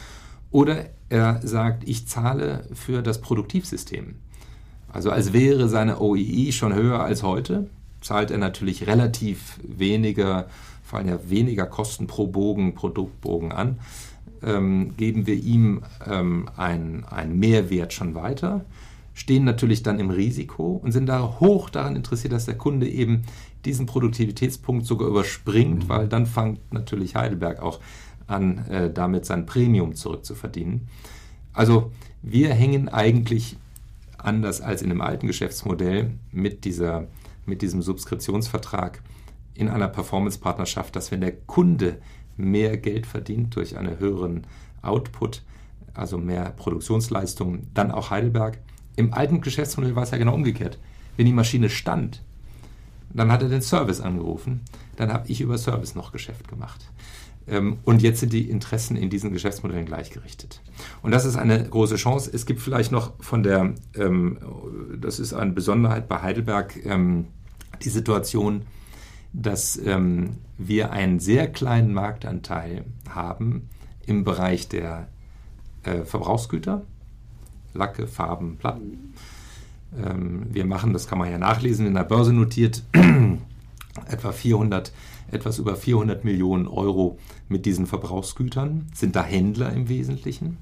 Oder 0.50 0.86
er 1.10 1.40
sagt, 1.46 1.86
ich 1.86 2.08
zahle 2.08 2.64
für 2.72 3.02
das 3.02 3.20
Produktivsystem. 3.20 4.14
Also 4.90 5.10
als 5.10 5.34
wäre 5.34 5.68
seine 5.68 6.00
OEE 6.00 6.52
schon 6.52 6.72
höher 6.74 7.00
als 7.00 7.22
heute, 7.22 7.68
zahlt 8.00 8.30
er 8.30 8.38
natürlich 8.38 8.86
relativ 8.86 9.58
weniger, 9.62 10.46
fallen 10.82 11.08
ja 11.08 11.18
weniger 11.28 11.66
Kosten 11.66 12.06
pro 12.06 12.28
Bogen, 12.28 12.74
Produktbogen 12.74 13.52
an, 13.52 13.78
ähm, 14.46 14.96
geben 14.96 15.26
wir 15.26 15.34
ihm 15.34 15.82
ähm, 16.06 16.48
einen 16.56 17.38
Mehrwert 17.38 17.92
schon 17.92 18.14
weiter, 18.14 18.64
stehen 19.12 19.44
natürlich 19.44 19.82
dann 19.82 19.98
im 19.98 20.10
Risiko 20.10 20.80
und 20.82 20.92
sind 20.92 21.06
da 21.06 21.40
hoch 21.40 21.68
daran 21.68 21.96
interessiert, 21.96 22.32
dass 22.32 22.46
der 22.46 22.56
Kunde 22.56 22.88
eben 22.88 23.22
diesen 23.64 23.86
Produktivitätspunkt 23.86 24.86
sogar 24.86 25.08
überspringt, 25.08 25.84
mhm. 25.84 25.88
weil 25.88 26.08
dann 26.08 26.26
fängt 26.26 26.72
natürlich 26.72 27.16
Heidelberg 27.16 27.60
auch 27.60 27.80
an, 28.26 28.66
äh, 28.68 28.92
damit 28.92 29.26
sein 29.26 29.46
Premium 29.46 29.94
zurückzuverdienen. 29.94 30.88
Also 31.52 31.90
wir 32.22 32.52
hängen 32.54 32.88
eigentlich 32.88 33.56
anders 34.18 34.60
als 34.60 34.82
in 34.82 34.88
dem 34.90 35.00
alten 35.00 35.26
Geschäftsmodell 35.26 36.12
mit, 36.32 36.64
dieser, 36.64 37.06
mit 37.46 37.62
diesem 37.62 37.82
Subskriptionsvertrag 37.82 39.02
in 39.54 39.68
einer 39.68 39.88
Performance-Partnerschaft, 39.88 40.94
dass 40.94 41.10
wenn 41.10 41.20
der 41.20 41.32
Kunde 41.32 41.98
mehr 42.36 42.76
Geld 42.76 43.06
verdient 43.06 43.54
durch 43.56 43.76
einen 43.76 43.98
höheren 43.98 44.46
Output, 44.82 45.42
also 45.94 46.18
mehr 46.18 46.50
Produktionsleistung, 46.50 47.68
dann 47.74 47.90
auch 47.90 48.10
Heidelberg. 48.10 48.58
Im 48.96 49.12
alten 49.12 49.40
Geschäftsmodell 49.40 49.96
war 49.96 50.02
es 50.02 50.10
ja 50.10 50.18
genau 50.18 50.34
umgekehrt. 50.34 50.78
Wenn 51.16 51.26
die 51.26 51.32
Maschine 51.32 51.70
stand, 51.70 52.22
dann 53.12 53.32
hat 53.32 53.42
er 53.42 53.48
den 53.48 53.62
Service 53.62 54.00
angerufen, 54.00 54.60
dann 54.96 55.12
habe 55.12 55.28
ich 55.28 55.40
über 55.40 55.56
Service 55.58 55.94
noch 55.94 56.12
Geschäft 56.12 56.48
gemacht. 56.48 56.90
Ähm, 57.48 57.78
und 57.84 58.02
jetzt 58.02 58.20
sind 58.20 58.32
die 58.32 58.50
Interessen 58.50 58.96
in 58.96 59.08
diesen 59.08 59.32
Geschäftsmodellen 59.32 59.86
gleichgerichtet. 59.86 60.60
Und 61.02 61.12
das 61.12 61.24
ist 61.24 61.36
eine 61.36 61.68
große 61.68 61.96
Chance. 61.96 62.30
Es 62.32 62.44
gibt 62.44 62.60
vielleicht 62.60 62.92
noch 62.92 63.12
von 63.20 63.42
der, 63.42 63.74
ähm, 63.94 64.38
das 65.00 65.20
ist 65.20 65.32
eine 65.32 65.52
Besonderheit 65.52 66.08
bei 66.08 66.22
Heidelberg, 66.22 66.84
ähm, 66.84 67.26
die 67.82 67.90
Situation, 67.90 68.62
dass 69.42 69.80
wir 70.58 70.92
einen 70.92 71.20
sehr 71.20 71.46
kleinen 71.48 71.92
Marktanteil 71.92 72.84
haben 73.08 73.68
im 74.06 74.24
Bereich 74.24 74.68
der 74.68 75.08
äh, 75.82 76.02
Verbrauchsgüter, 76.04 76.82
Lacke, 77.74 78.06
Farben, 78.06 78.56
Platten. 78.56 79.12
wir 79.90 80.64
machen, 80.64 80.92
das 80.92 81.06
kann 81.06 81.18
man 81.18 81.30
ja 81.30 81.38
nachlesen, 81.38 81.86
in 81.86 81.94
der 81.94 82.04
Börse 82.04 82.32
notiert, 82.32 82.82
etwa 84.08 84.32
400 84.32 84.92
etwas 85.30 85.58
über 85.58 85.76
400 85.76 86.24
Millionen 86.24 86.66
Euro 86.66 87.18
mit 87.48 87.66
diesen 87.66 87.86
Verbrauchsgütern, 87.86 88.86
sind 88.94 89.16
da 89.16 89.22
Händler 89.22 89.72
im 89.72 89.88
Wesentlichen, 89.88 90.58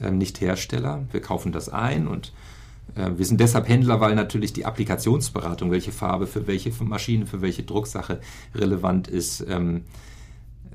äh, 0.00 0.10
nicht 0.10 0.40
Hersteller. 0.40 1.04
Wir 1.12 1.20
kaufen 1.20 1.52
das 1.52 1.68
ein 1.68 2.08
und 2.08 2.32
wir 2.94 3.24
sind 3.24 3.40
deshalb 3.40 3.68
Händler, 3.68 4.00
weil 4.00 4.14
natürlich 4.14 4.52
die 4.52 4.66
Applikationsberatung, 4.66 5.70
welche 5.70 5.90
Farbe 5.90 6.26
für 6.26 6.46
welche 6.46 6.70
Maschine, 6.84 7.26
für 7.26 7.42
welche 7.42 7.64
Drucksache 7.64 8.20
relevant 8.54 9.08
ist. 9.08 9.44
Ähm, 9.48 9.84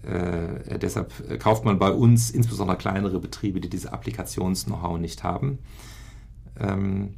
äh, 0.04 0.80
deshalb 0.80 1.40
kauft 1.40 1.66
man 1.66 1.80
bei 1.80 1.92
uns 1.92 2.30
insbesondere 2.32 2.78
kleinere 2.78 3.20
Betriebe, 3.20 3.62
die 3.62 3.70
diese 3.70 3.94
Applikations-Know-how 3.94 4.98
nicht 4.98 5.24
haben. 5.24 5.60
Ähm, 6.60 7.16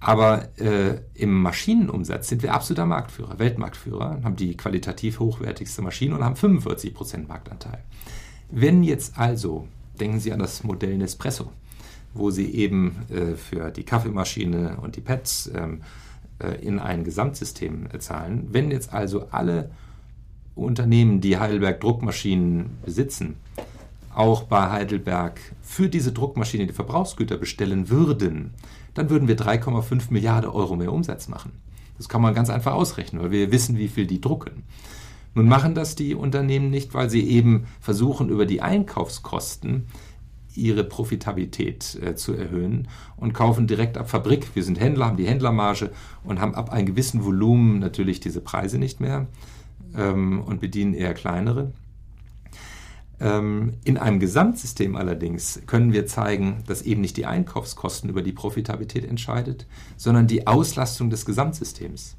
aber 0.00 0.48
äh, 0.58 1.00
im 1.14 1.40
Maschinenumsatz 1.42 2.28
sind 2.28 2.42
wir 2.42 2.54
absoluter 2.54 2.86
Marktführer, 2.86 3.38
Weltmarktführer, 3.38 4.20
haben 4.24 4.34
die 4.34 4.56
qualitativ 4.56 5.20
hochwertigste 5.20 5.80
Maschine 5.80 6.16
und 6.16 6.24
haben 6.24 6.34
45% 6.34 7.28
Marktanteil. 7.28 7.84
Wenn 8.50 8.82
jetzt 8.82 9.16
also, 9.16 9.68
denken 10.00 10.18
Sie 10.18 10.32
an 10.32 10.40
das 10.40 10.64
Modell 10.64 10.98
Nespresso, 10.98 11.52
wo 12.14 12.30
Sie 12.30 12.52
eben 12.54 12.96
äh, 13.10 13.36
für 13.36 13.70
die 13.70 13.84
Kaffeemaschine 13.84 14.78
und 14.80 14.96
die 14.96 15.00
Pads 15.00 15.50
ähm, 15.54 15.82
äh, 16.38 16.64
in 16.64 16.78
ein 16.78 17.04
Gesamtsystem 17.04 17.86
äh, 17.92 17.98
zahlen, 17.98 18.48
wenn 18.50 18.70
jetzt 18.70 18.92
also 18.92 19.26
alle 19.30 19.70
Unternehmen, 20.54 21.20
die 21.20 21.38
Heidelberg 21.38 21.80
Druckmaschinen 21.80 22.70
besitzen, 22.84 23.36
auch 24.14 24.42
bei 24.44 24.70
Heidelberg 24.70 25.40
für 25.62 25.88
diese 25.88 26.12
Druckmaschine 26.12 26.66
die 26.66 26.72
Verbrauchsgüter 26.74 27.38
bestellen 27.38 27.88
würden, 27.88 28.52
dann 28.94 29.08
würden 29.08 29.28
wir 29.28 29.38
3,5 29.38 30.10
Milliarden 30.10 30.50
Euro 30.50 30.76
mehr 30.76 30.92
Umsatz 30.92 31.28
machen. 31.28 31.52
Das 31.96 32.08
kann 32.08 32.20
man 32.20 32.34
ganz 32.34 32.50
einfach 32.50 32.74
ausrechnen, 32.74 33.22
weil 33.22 33.30
wir 33.30 33.52
wissen, 33.52 33.78
wie 33.78 33.88
viel 33.88 34.06
die 34.06 34.20
drucken. 34.20 34.64
Nun 35.34 35.48
machen 35.48 35.74
das 35.74 35.94
die 35.94 36.14
Unternehmen 36.14 36.68
nicht, 36.68 36.92
weil 36.92 37.08
sie 37.08 37.26
eben 37.26 37.66
versuchen, 37.80 38.28
über 38.28 38.44
die 38.44 38.60
Einkaufskosten 38.60 39.86
ihre 40.54 40.84
Profitabilität 40.84 41.98
äh, 42.02 42.14
zu 42.14 42.34
erhöhen 42.34 42.88
und 43.16 43.32
kaufen 43.32 43.66
direkt 43.66 43.96
ab 43.98 44.10
Fabrik. 44.10 44.54
Wir 44.54 44.62
sind 44.62 44.80
Händler, 44.80 45.06
haben 45.06 45.16
die 45.16 45.26
Händlermarge 45.26 45.90
und 46.24 46.40
haben 46.40 46.54
ab 46.54 46.70
einem 46.70 46.86
gewissen 46.86 47.24
Volumen 47.24 47.78
natürlich 47.78 48.20
diese 48.20 48.40
Preise 48.40 48.78
nicht 48.78 49.00
mehr 49.00 49.26
ähm, 49.96 50.42
und 50.42 50.60
bedienen 50.60 50.94
eher 50.94 51.14
kleinere. 51.14 51.72
Ähm, 53.20 53.74
in 53.84 53.98
einem 53.98 54.18
Gesamtsystem 54.18 54.96
allerdings 54.96 55.62
können 55.66 55.92
wir 55.92 56.06
zeigen, 56.06 56.64
dass 56.66 56.82
eben 56.82 57.00
nicht 57.00 57.16
die 57.16 57.26
Einkaufskosten 57.26 58.10
über 58.10 58.22
die 58.22 58.32
Profitabilität 58.32 59.04
entscheidet, 59.04 59.66
sondern 59.96 60.26
die 60.26 60.46
Auslastung 60.46 61.08
des 61.08 61.24
Gesamtsystems. 61.24 62.16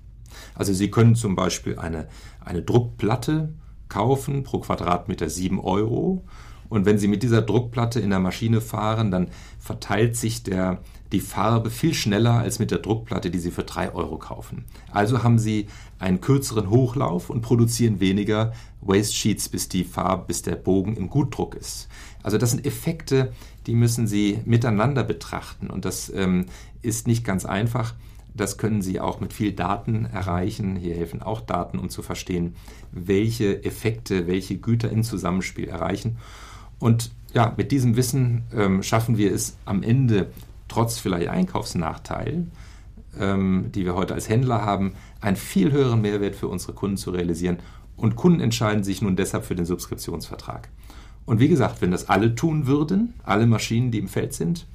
Also 0.56 0.74
Sie 0.74 0.90
können 0.90 1.16
zum 1.16 1.36
Beispiel 1.36 1.78
eine, 1.78 2.08
eine 2.44 2.62
Druckplatte 2.62 3.54
kaufen, 3.90 4.44
pro 4.44 4.60
Quadratmeter 4.60 5.30
7 5.30 5.60
Euro. 5.60 6.24
Und 6.70 6.86
wenn 6.86 6.98
Sie 6.98 7.08
mit 7.08 7.24
dieser 7.24 7.42
Druckplatte 7.42 8.00
in 8.00 8.10
der 8.10 8.20
Maschine 8.20 8.62
fahren, 8.62 9.12
dann 9.12 9.30
verteilt 9.60 10.16
sich 10.16 10.44
der, 10.44 10.80
die 11.12 11.20
Farbe 11.20 11.70
viel 11.70 11.94
schneller 11.94 12.34
als 12.34 12.60
mit 12.60 12.72
der 12.72 12.80
Druckplatte, 12.80 13.30
die 13.30 13.40
Sie 13.40 13.52
für 13.52 13.64
3 13.64 13.94
Euro 13.94 14.18
kaufen. 14.18 14.66
Also 14.92 15.24
haben 15.24 15.40
Sie 15.40 15.68
einen 16.00 16.22
kürzeren 16.22 16.70
Hochlauf 16.70 17.30
und 17.30 17.42
produzieren 17.42 18.00
weniger 18.00 18.54
Waste 18.82 19.14
Sheets, 19.14 19.50
bis 19.50 19.70
die 19.70 19.84
Farbe, 19.84 20.26
bis 20.28 20.42
der 20.42 20.56
Bogen 20.56 20.96
im 20.98 21.10
Gutdruck 21.10 21.56
ist. 21.56 21.88
Also 22.24 22.38
das 22.38 22.52
sind 22.52 22.66
Effekte, 22.66 23.32
die 23.68 23.76
müssen 23.76 24.08
Sie 24.08 24.40
miteinander 24.46 25.04
betrachten 25.04 25.70
und 25.70 25.86
das 25.86 26.12
ähm, 26.14 26.46
ist 26.82 27.08
nicht 27.08 27.24
ganz 27.24 27.46
einfach. 27.46 27.94
Das 28.36 28.58
können 28.58 28.82
Sie 28.82 29.00
auch 29.00 29.20
mit 29.20 29.32
viel 29.32 29.54
Daten 29.54 30.06
erreichen. 30.06 30.76
Hier 30.76 30.96
helfen 30.96 31.22
auch 31.22 31.42
Daten, 31.42 31.78
um 31.78 31.90
zu 31.90 32.02
verstehen, 32.02 32.56
welche 32.92 33.64
Effekte, 33.64 34.26
welche 34.28 34.58
Güter 34.58 34.90
im 34.90 35.04
Zusammenspiel 35.04 35.68
erreichen. 35.68 36.18
Und 36.84 37.12
ja, 37.34 37.54
mit 37.56 37.72
diesem 37.72 37.96
Wissen 37.96 38.44
ähm, 38.54 38.84
schaffen 38.84 39.18
wir 39.18 39.34
es 39.34 39.56
am 39.64 39.84
Ende, 39.84 40.34
trotz 40.68 41.00
vielleicht 41.00 41.30
Einkaufsnachteil, 41.30 42.48
ähm, 43.18 43.70
die 43.74 43.86
wir 43.86 43.96
heute 43.96 44.14
als 44.14 44.28
Händler 44.28 44.66
haben, 44.66 44.92
einen 45.22 45.38
viel 45.38 45.72
höheren 45.72 46.02
Mehrwert 46.02 46.36
für 46.36 46.50
unsere 46.50 46.74
Kunden 46.74 46.98
zu 46.98 47.12
realisieren. 47.12 47.60
Und 47.96 48.18
Kunden 48.18 48.42
entscheiden 48.42 48.84
sich 48.84 49.02
nun 49.02 49.16
deshalb 49.16 49.46
für 49.46 49.56
den 49.56 49.66
Subskriptionsvertrag. 49.66 50.68
Und 51.26 51.40
wie 51.40 51.48
gesagt, 51.48 51.82
wenn 51.82 51.92
das 51.92 52.10
alle 52.10 52.36
tun 52.36 52.68
würden, 52.68 53.14
alle 53.24 53.48
Maschinen, 53.48 53.92
die 53.92 54.00
im 54.00 54.10
Feld 54.10 54.34
sind, 54.34 54.68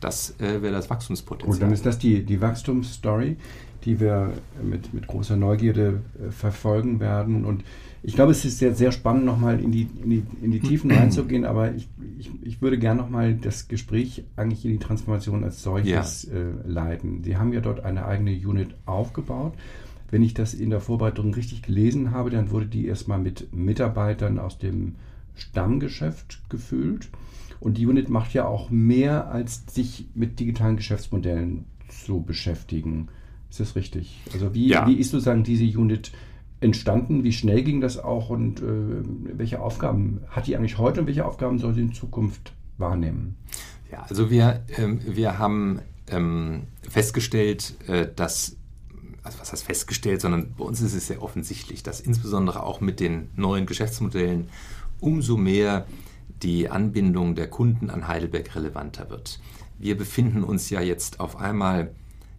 das 0.00 0.38
äh, 0.40 0.62
wäre 0.62 0.72
das 0.72 0.90
Wachstumspotenzial. 0.90 1.54
Und 1.54 1.62
dann 1.62 1.72
ist 1.72 1.86
das 1.86 1.98
die, 1.98 2.22
die 2.22 2.40
Wachstumsstory, 2.40 3.36
die 3.84 4.00
wir 4.00 4.32
mit, 4.62 4.92
mit 4.92 5.06
großer 5.06 5.36
Neugierde 5.36 6.02
äh, 6.18 6.30
verfolgen 6.30 7.00
werden. 7.00 7.44
Und 7.44 7.64
ich 8.02 8.14
glaube, 8.14 8.32
es 8.32 8.44
ist 8.44 8.58
sehr, 8.58 8.74
sehr 8.74 8.92
spannend, 8.92 9.24
nochmal 9.24 9.60
in 9.60 9.72
die, 9.72 9.88
in, 10.02 10.10
die, 10.10 10.22
in 10.42 10.50
die 10.50 10.60
Tiefen 10.60 10.90
reinzugehen, 10.92 11.44
aber 11.44 11.74
ich, 11.74 11.88
ich, 12.18 12.30
ich 12.42 12.62
würde 12.62 12.78
gerne 12.78 13.00
nochmal 13.00 13.34
das 13.34 13.68
Gespräch 13.68 14.24
eigentlich 14.36 14.64
in 14.64 14.72
die 14.72 14.78
Transformation 14.78 15.44
als 15.44 15.62
solches 15.62 16.24
ja. 16.24 16.38
äh, 16.38 16.52
leiten. 16.66 17.22
Sie 17.24 17.36
haben 17.36 17.52
ja 17.52 17.60
dort 17.60 17.84
eine 17.84 18.04
eigene 18.04 18.32
Unit 18.32 18.74
aufgebaut. 18.84 19.54
Wenn 20.10 20.22
ich 20.22 20.34
das 20.34 20.54
in 20.54 20.70
der 20.70 20.80
Vorbereitung 20.80 21.34
richtig 21.34 21.62
gelesen 21.62 22.12
habe, 22.12 22.30
dann 22.30 22.50
wurde 22.50 22.66
die 22.66 22.86
erstmal 22.86 23.18
mit 23.18 23.52
Mitarbeitern 23.52 24.38
aus 24.38 24.58
dem 24.58 24.94
Stammgeschäft 25.34 26.48
gefüllt. 26.48 27.08
Und 27.60 27.78
die 27.78 27.86
Unit 27.86 28.08
macht 28.08 28.34
ja 28.34 28.46
auch 28.46 28.70
mehr, 28.70 29.30
als 29.30 29.64
sich 29.68 30.08
mit 30.14 30.38
digitalen 30.40 30.76
Geschäftsmodellen 30.76 31.64
zu 31.88 32.22
beschäftigen. 32.22 33.08
Ist 33.50 33.60
das 33.60 33.76
richtig? 33.76 34.20
Also 34.32 34.54
wie, 34.54 34.68
ja. 34.68 34.86
wie 34.86 34.94
ist 34.94 35.10
sozusagen 35.10 35.44
diese 35.44 35.64
Unit 35.78 36.12
entstanden? 36.60 37.24
Wie 37.24 37.32
schnell 37.32 37.62
ging 37.62 37.80
das 37.80 37.98
auch 37.98 38.30
und 38.30 38.60
äh, 38.60 38.64
welche 39.36 39.60
Aufgaben 39.60 40.20
hat 40.28 40.46
die 40.46 40.56
eigentlich 40.56 40.78
heute 40.78 41.00
und 41.00 41.06
welche 41.06 41.24
Aufgaben 41.24 41.58
soll 41.58 41.74
sie 41.74 41.82
in 41.82 41.92
Zukunft 41.92 42.52
wahrnehmen? 42.78 43.36
Ja, 43.90 44.02
also 44.08 44.30
wir, 44.30 44.64
ähm, 44.76 45.00
wir 45.06 45.38
haben 45.38 45.80
ähm, 46.08 46.62
festgestellt, 46.88 47.74
äh, 47.88 48.08
dass 48.14 48.56
also 49.22 49.40
was 49.40 49.52
heißt 49.52 49.64
festgestellt, 49.64 50.20
sondern 50.20 50.54
bei 50.56 50.64
uns 50.64 50.80
ist 50.80 50.94
es 50.94 51.08
sehr 51.08 51.22
offensichtlich, 51.22 51.82
dass 51.82 52.00
insbesondere 52.00 52.62
auch 52.62 52.80
mit 52.80 53.00
den 53.00 53.28
neuen 53.34 53.66
Geschäftsmodellen 53.66 54.48
umso 55.00 55.36
mehr 55.36 55.86
die 56.42 56.68
Anbindung 56.68 57.34
der 57.34 57.48
Kunden 57.48 57.90
an 57.90 58.08
Heidelberg 58.08 58.54
relevanter 58.54 59.10
wird. 59.10 59.40
Wir 59.78 59.96
befinden 59.96 60.42
uns 60.42 60.70
ja 60.70 60.80
jetzt 60.80 61.20
auf 61.20 61.36
einmal 61.36 61.90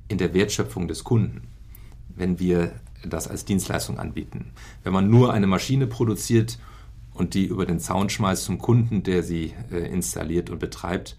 in 0.07 0.17
der 0.17 0.33
Wertschöpfung 0.33 0.87
des 0.87 1.03
Kunden, 1.03 1.41
wenn 2.15 2.39
wir 2.39 2.73
das 3.05 3.27
als 3.27 3.45
Dienstleistung 3.45 3.99
anbieten. 3.99 4.51
Wenn 4.83 4.93
man 4.93 5.09
nur 5.09 5.33
eine 5.33 5.47
Maschine 5.47 5.87
produziert 5.87 6.57
und 7.13 7.33
die 7.33 7.45
über 7.45 7.65
den 7.65 7.79
Zaun 7.79 8.09
schmeißt 8.09 8.43
zum 8.43 8.57
Kunden, 8.57 9.03
der 9.03 9.23
sie 9.23 9.53
äh, 9.71 9.91
installiert 9.91 10.49
und 10.49 10.59
betreibt, 10.59 11.17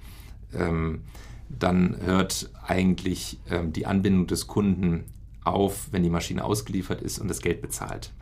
ähm, 0.54 1.02
dann 1.48 1.96
hört 2.02 2.50
eigentlich 2.66 3.38
ähm, 3.50 3.72
die 3.72 3.86
Anbindung 3.86 4.26
des 4.26 4.46
Kunden 4.46 5.04
auf, 5.44 5.88
wenn 5.92 6.02
die 6.02 6.10
Maschine 6.10 6.44
ausgeliefert 6.44 7.00
ist 7.00 7.18
und 7.18 7.28
das 7.28 7.40
Geld 7.40 7.62
bezahlt. 7.62 8.12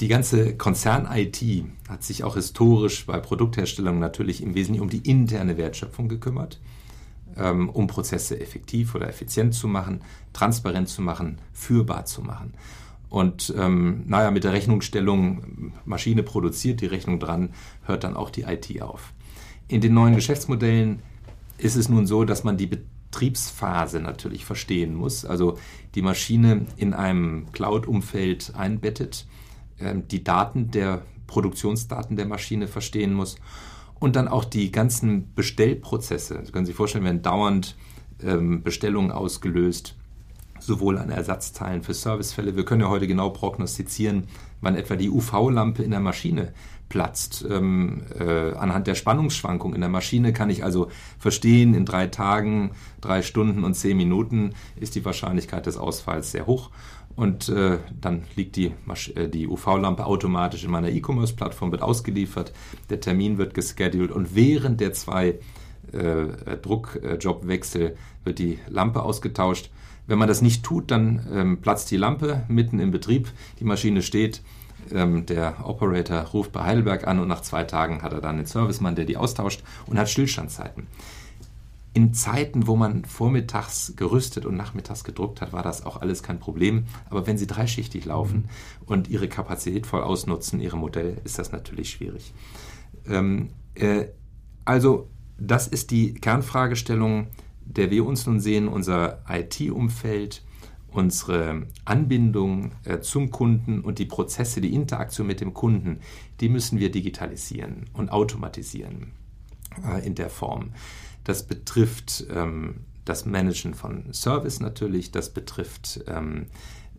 Die 0.00 0.06
ganze 0.06 0.56
Konzern-IT 0.56 1.42
hat 1.88 2.04
sich 2.04 2.22
auch 2.22 2.34
historisch 2.34 3.04
bei 3.06 3.18
Produktherstellung 3.18 3.98
natürlich 3.98 4.42
im 4.42 4.54
Wesentlichen 4.54 4.82
um 4.82 4.90
die 4.90 5.08
interne 5.10 5.56
Wertschöpfung 5.56 6.08
gekümmert, 6.08 6.60
ähm, 7.36 7.68
um 7.68 7.88
Prozesse 7.88 8.40
effektiv 8.40 8.94
oder 8.94 9.08
effizient 9.08 9.54
zu 9.54 9.66
machen, 9.66 10.02
transparent 10.32 10.88
zu 10.88 11.02
machen, 11.02 11.38
führbar 11.52 12.04
zu 12.04 12.22
machen. 12.22 12.54
Und 13.08 13.52
ähm, 13.58 14.04
naja, 14.06 14.30
mit 14.30 14.44
der 14.44 14.52
Rechnungsstellung, 14.52 15.72
Maschine 15.84 16.22
produziert 16.22 16.80
die 16.80 16.86
Rechnung 16.86 17.18
dran, 17.18 17.50
hört 17.84 18.04
dann 18.04 18.14
auch 18.16 18.30
die 18.30 18.42
IT 18.42 18.80
auf. 18.80 19.12
In 19.66 19.80
den 19.80 19.94
neuen 19.94 20.14
Geschäftsmodellen 20.14 21.02
ist 21.56 21.74
es 21.74 21.88
nun 21.88 22.06
so, 22.06 22.24
dass 22.24 22.44
man 22.44 22.56
die 22.56 22.68
Betriebsphase 22.68 23.98
natürlich 23.98 24.44
verstehen 24.44 24.94
muss, 24.94 25.24
also 25.24 25.58
die 25.96 26.02
Maschine 26.02 26.66
in 26.76 26.94
einem 26.94 27.50
Cloud-Umfeld 27.50 28.52
einbettet 28.54 29.26
die 29.80 30.24
Daten 30.24 30.70
der 30.70 31.02
Produktionsdaten 31.26 32.16
der 32.16 32.26
Maschine 32.26 32.66
verstehen 32.66 33.14
muss 33.14 33.36
und 34.00 34.16
dann 34.16 34.28
auch 34.28 34.44
die 34.44 34.72
ganzen 34.72 35.32
Bestellprozesse. 35.34 36.40
Sie 36.44 36.52
können 36.52 36.66
sich 36.66 36.74
vorstellen, 36.74 37.04
werden 37.04 37.22
dauernd 37.22 37.76
ähm, 38.22 38.62
Bestellungen 38.62 39.12
ausgelöst, 39.12 39.96
sowohl 40.60 40.98
an 40.98 41.10
Ersatzteilen 41.10 41.82
für 41.82 41.94
Servicefälle. 41.94 42.56
Wir 42.56 42.64
können 42.64 42.80
ja 42.80 42.88
heute 42.88 43.06
genau 43.06 43.30
prognostizieren, 43.30 44.24
wann 44.60 44.74
etwa 44.74 44.96
die 44.96 45.10
UV-Lampe 45.10 45.82
in 45.82 45.92
der 45.92 46.00
Maschine 46.00 46.52
platzt. 46.88 47.44
Ähm, 47.48 48.02
äh, 48.18 48.54
anhand 48.54 48.86
der 48.86 48.94
Spannungsschwankung 48.94 49.74
in 49.74 49.80
der 49.80 49.90
Maschine 49.90 50.32
kann 50.32 50.50
ich 50.50 50.64
also 50.64 50.88
verstehen, 51.18 51.74
in 51.74 51.84
drei 51.84 52.06
Tagen, 52.06 52.72
drei 53.00 53.22
Stunden 53.22 53.62
und 53.62 53.74
zehn 53.74 53.96
Minuten 53.96 54.54
ist 54.76 54.94
die 54.94 55.04
Wahrscheinlichkeit 55.04 55.66
des 55.66 55.76
Ausfalls 55.76 56.32
sehr 56.32 56.46
hoch 56.46 56.70
und 57.18 57.48
äh, 57.48 57.78
dann 58.00 58.22
liegt 58.36 58.54
die, 58.54 58.72
äh, 59.16 59.28
die 59.28 59.48
UV-Lampe 59.48 60.06
automatisch 60.06 60.62
in 60.62 60.70
meiner 60.70 60.88
E-Commerce-Plattform, 60.88 61.72
wird 61.72 61.82
ausgeliefert, 61.82 62.52
der 62.90 63.00
Termin 63.00 63.38
wird 63.38 63.54
gescheduled 63.54 64.12
und 64.12 64.36
während 64.36 64.80
der 64.80 64.92
zwei 64.92 65.40
äh, 65.90 66.56
Druckjobwechsel 66.62 67.96
wird 68.22 68.38
die 68.38 68.60
Lampe 68.68 69.02
ausgetauscht. 69.02 69.70
Wenn 70.06 70.18
man 70.18 70.28
das 70.28 70.42
nicht 70.42 70.62
tut, 70.62 70.92
dann 70.92 71.26
ähm, 71.32 71.60
platzt 71.60 71.90
die 71.90 71.96
Lampe 71.96 72.44
mitten 72.46 72.78
im 72.78 72.92
Betrieb, 72.92 73.32
die 73.58 73.64
Maschine 73.64 74.02
steht, 74.02 74.40
ähm, 74.92 75.26
der 75.26 75.66
Operator 75.68 76.20
ruft 76.20 76.52
bei 76.52 76.62
Heidelberg 76.62 77.04
an 77.08 77.18
und 77.18 77.26
nach 77.26 77.40
zwei 77.40 77.64
Tagen 77.64 78.02
hat 78.02 78.12
er 78.12 78.20
dann 78.20 78.36
einen 78.36 78.46
Servicemann, 78.46 78.94
der 78.94 79.06
die 79.06 79.16
austauscht 79.16 79.64
und 79.86 79.98
hat 79.98 80.08
Stillstandzeiten 80.08 80.86
in 81.94 82.14
Zeiten, 82.14 82.66
wo 82.66 82.76
man 82.76 83.04
vormittags 83.04 83.94
gerüstet 83.96 84.46
und 84.46 84.56
nachmittags 84.56 85.04
gedruckt 85.04 85.40
hat, 85.40 85.52
war 85.52 85.62
das 85.62 85.84
auch 85.84 86.00
alles 86.00 86.22
kein 86.22 86.38
Problem. 86.38 86.84
Aber 87.10 87.26
wenn 87.26 87.38
Sie 87.38 87.46
dreischichtig 87.46 88.04
laufen 88.04 88.48
und 88.86 89.08
Ihre 89.08 89.28
Kapazität 89.28 89.86
voll 89.86 90.02
ausnutzen, 90.02 90.60
Ihrem 90.60 90.80
Modell, 90.80 91.20
ist 91.24 91.38
das 91.38 91.50
natürlich 91.50 91.90
schwierig. 91.90 92.32
Ähm, 93.08 93.50
äh, 93.74 94.06
also, 94.64 95.08
das 95.38 95.66
ist 95.66 95.90
die 95.90 96.14
Kernfragestellung, 96.14 97.28
der 97.64 97.90
wir 97.90 98.04
uns 98.04 98.26
nun 98.26 98.40
sehen, 98.40 98.68
unser 98.68 99.22
IT-Umfeld, 99.28 100.42
unsere 100.90 101.66
Anbindung 101.84 102.72
äh, 102.84 103.00
zum 103.00 103.30
Kunden 103.30 103.80
und 103.80 103.98
die 103.98 104.06
Prozesse, 104.06 104.60
die 104.60 104.74
Interaktion 104.74 105.26
mit 105.26 105.40
dem 105.40 105.54
Kunden, 105.54 106.00
die 106.40 106.48
müssen 106.48 106.78
wir 106.78 106.90
digitalisieren 106.90 107.84
und 107.92 108.10
automatisieren 108.10 109.12
äh, 109.84 110.04
in 110.06 110.14
der 110.14 110.30
Form. 110.30 110.70
Das 111.28 111.42
betrifft 111.42 112.24
ähm, 112.34 112.86
das 113.04 113.26
Managen 113.26 113.74
von 113.74 114.14
Service 114.14 114.60
natürlich, 114.60 115.10
das 115.10 115.28
betrifft 115.28 116.02
ähm, 116.06 116.46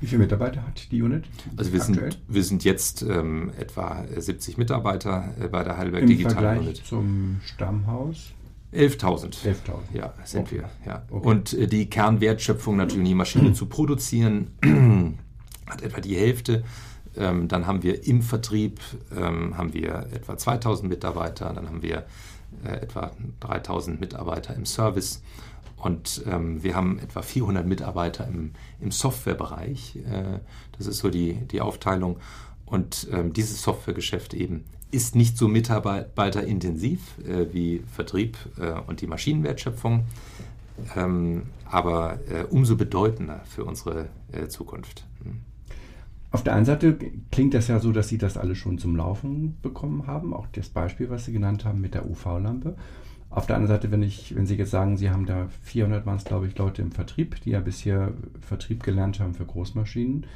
Wie 0.00 0.06
viele 0.06 0.22
Mitarbeiter 0.22 0.66
hat 0.66 0.90
die 0.90 1.00
Unit? 1.00 1.24
Also 1.56 1.72
wir 1.72 1.80
sind, 1.80 2.18
wir 2.26 2.42
sind 2.42 2.64
jetzt 2.64 3.02
ähm, 3.02 3.52
etwa 3.56 4.04
70 4.14 4.58
Mitarbeiter 4.58 5.32
äh, 5.40 5.48
bei 5.48 5.62
der 5.62 5.78
Heidelberg 5.78 6.02
Im 6.02 6.08
Digital 6.08 6.32
Vergleich 6.32 6.58
Unit. 6.60 6.76
Zum 6.84 7.40
Stammhaus? 7.44 8.32
11.000. 8.72 9.44
11.000. 9.44 9.54
Ja, 9.94 10.14
sind 10.24 10.42
Okay. 10.42 10.56
wir. 10.56 10.70
Ja. 10.86 11.02
Okay. 11.10 11.28
Und 11.28 11.52
äh, 11.54 11.66
die 11.66 11.88
Kernwertschöpfung 11.90 12.76
natürlich, 12.76 13.08
die 13.08 13.14
Maschine 13.14 13.52
zu 13.54 13.66
produzieren, 13.66 14.52
hat 15.66 15.82
etwa 15.82 16.00
die 16.00 16.16
Hälfte. 16.16 16.64
Ähm, 17.16 17.48
dann 17.48 17.66
haben 17.66 17.82
wir 17.82 18.06
im 18.06 18.22
Vertrieb 18.22 18.80
ähm, 19.14 19.56
haben 19.58 19.74
wir 19.74 20.06
etwa 20.12 20.36
2000 20.38 20.88
Mitarbeiter, 20.88 21.52
dann 21.52 21.68
haben 21.68 21.82
wir 21.82 22.06
äh, 22.64 22.76
etwa 22.76 23.10
3000 23.40 24.00
Mitarbeiter 24.00 24.54
im 24.54 24.64
Service 24.64 25.22
und 25.76 26.22
ähm, 26.26 26.62
wir 26.62 26.74
haben 26.74 26.98
etwa 27.00 27.22
400 27.22 27.66
Mitarbeiter 27.66 28.26
im, 28.28 28.52
im 28.80 28.92
Softwarebereich. 28.92 29.96
Äh, 29.96 30.38
das 30.78 30.86
ist 30.86 30.98
so 30.98 31.10
die, 31.10 31.34
die 31.34 31.60
Aufteilung. 31.60 32.18
Und 32.64 33.08
ähm, 33.12 33.32
dieses 33.32 33.62
Softwaregeschäft 33.62 34.32
eben 34.32 34.64
ist 34.92 35.16
nicht 35.16 35.36
so 35.36 35.48
mitarbeiterintensiv 35.48 37.18
äh, 37.26 37.52
wie 37.52 37.82
Vertrieb 37.92 38.36
äh, 38.58 38.72
und 38.86 39.00
die 39.00 39.06
Maschinenwertschöpfung, 39.06 40.04
ähm, 40.96 41.44
aber 41.64 42.18
äh, 42.30 42.44
umso 42.44 42.76
bedeutender 42.76 43.40
für 43.46 43.64
unsere 43.64 44.08
äh, 44.30 44.46
Zukunft. 44.48 45.04
Hm. 45.24 45.40
Auf 46.30 46.42
der 46.42 46.54
einen 46.54 46.64
Seite 46.64 46.96
klingt 47.30 47.52
das 47.52 47.68
ja 47.68 47.78
so, 47.78 47.92
dass 47.92 48.08
Sie 48.08 48.18
das 48.18 48.36
alles 48.36 48.56
schon 48.58 48.78
zum 48.78 48.96
Laufen 48.96 49.58
bekommen 49.60 50.06
haben, 50.06 50.32
auch 50.32 50.46
das 50.52 50.68
Beispiel, 50.68 51.10
was 51.10 51.26
Sie 51.26 51.32
genannt 51.32 51.64
haben 51.64 51.80
mit 51.80 51.94
der 51.94 52.08
UV-Lampe. 52.08 52.76
Auf 53.28 53.46
der 53.46 53.56
anderen 53.56 53.76
Seite, 53.76 53.90
wenn, 53.90 54.02
ich, 54.02 54.34
wenn 54.34 54.46
Sie 54.46 54.56
jetzt 54.56 54.70
sagen, 54.70 54.96
Sie 54.96 55.10
haben 55.10 55.26
da 55.26 55.48
400 55.62 56.04
waren 56.04 56.16
es, 56.16 56.24
glaube 56.24 56.46
ich, 56.46 56.56
Leute 56.56 56.82
im 56.82 56.92
Vertrieb, 56.92 57.40
die 57.42 57.50
ja 57.50 57.60
bisher 57.60 58.12
Vertrieb 58.40 58.82
gelernt 58.82 59.20
haben 59.20 59.34
für 59.34 59.46
Großmaschinen 59.46 60.26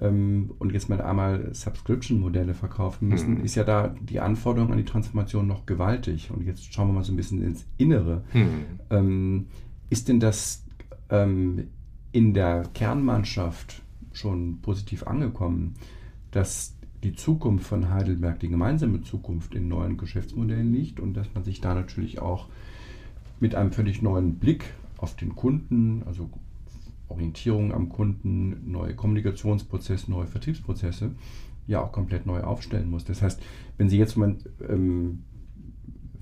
ähm, 0.00 0.52
und 0.58 0.72
jetzt 0.72 0.88
mal 0.88 1.00
einmal 1.00 1.54
Subscription-Modelle 1.54 2.54
verkaufen 2.54 3.08
müssen, 3.08 3.38
Mhm. 3.38 3.44
ist 3.44 3.54
ja 3.54 3.64
da 3.64 3.94
die 4.00 4.20
Anforderung 4.20 4.70
an 4.72 4.78
die 4.78 4.84
Transformation 4.84 5.46
noch 5.46 5.66
gewaltig. 5.66 6.30
Und 6.30 6.44
jetzt 6.44 6.72
schauen 6.72 6.88
wir 6.88 6.94
mal 6.94 7.04
so 7.04 7.12
ein 7.12 7.16
bisschen 7.16 7.42
ins 7.42 7.66
Innere. 7.78 8.22
Hm. 8.32 8.48
Ähm, 8.90 9.46
ist 9.90 10.08
denn 10.08 10.20
das 10.20 10.64
ähm, 11.10 11.68
in 12.12 12.34
der 12.34 12.64
Kernmannschaft 12.74 13.82
schon 14.12 14.60
positiv 14.62 15.06
angekommen, 15.06 15.74
dass 16.30 16.76
die 17.02 17.14
Zukunft 17.14 17.66
von 17.66 17.90
Heidelberg, 17.90 18.40
die 18.40 18.48
gemeinsame 18.48 19.02
Zukunft 19.02 19.54
in 19.54 19.68
neuen 19.68 19.96
Geschäftsmodellen 19.96 20.72
liegt 20.72 20.98
und 20.98 21.14
dass 21.14 21.28
man 21.34 21.44
sich 21.44 21.60
da 21.60 21.74
natürlich 21.74 22.20
auch 22.20 22.48
mit 23.38 23.54
einem 23.54 23.70
völlig 23.70 24.02
neuen 24.02 24.36
Blick 24.36 24.64
auf 24.96 25.14
den 25.14 25.36
Kunden, 25.36 26.02
also 26.06 26.30
Orientierung 27.08 27.72
am 27.72 27.88
Kunden, 27.88 28.70
neue 28.70 28.94
Kommunikationsprozesse, 28.94 30.10
neue 30.10 30.26
Vertriebsprozesse, 30.26 31.12
ja 31.66 31.80
auch 31.82 31.92
komplett 31.92 32.26
neu 32.26 32.40
aufstellen 32.42 32.90
muss. 32.90 33.04
Das 33.04 33.22
heißt, 33.22 33.40
wenn 33.76 33.88
Sie 33.88 33.98
jetzt 33.98 34.16
mal 34.16 34.36
ähm, 34.68 35.24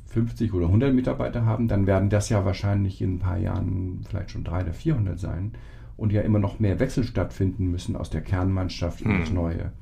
50 0.06 0.52
oder 0.54 0.66
100 0.66 0.94
Mitarbeiter 0.94 1.44
haben, 1.44 1.68
dann 1.68 1.86
werden 1.86 2.08
das 2.08 2.28
ja 2.28 2.44
wahrscheinlich 2.44 3.02
in 3.02 3.16
ein 3.16 3.18
paar 3.18 3.38
Jahren 3.38 4.00
vielleicht 4.08 4.30
schon 4.30 4.44
300 4.44 4.66
oder 4.68 4.74
400 4.74 5.18
sein 5.18 5.52
und 5.96 6.12
ja 6.12 6.22
immer 6.22 6.38
noch 6.38 6.60
mehr 6.60 6.80
Wechsel 6.80 7.04
stattfinden 7.04 7.70
müssen 7.70 7.96
aus 7.96 8.10
der 8.10 8.20
Kernmannschaft 8.20 9.00
in 9.02 9.18
das 9.18 9.28
Hm. 9.28 9.34
Neue. 9.34 9.72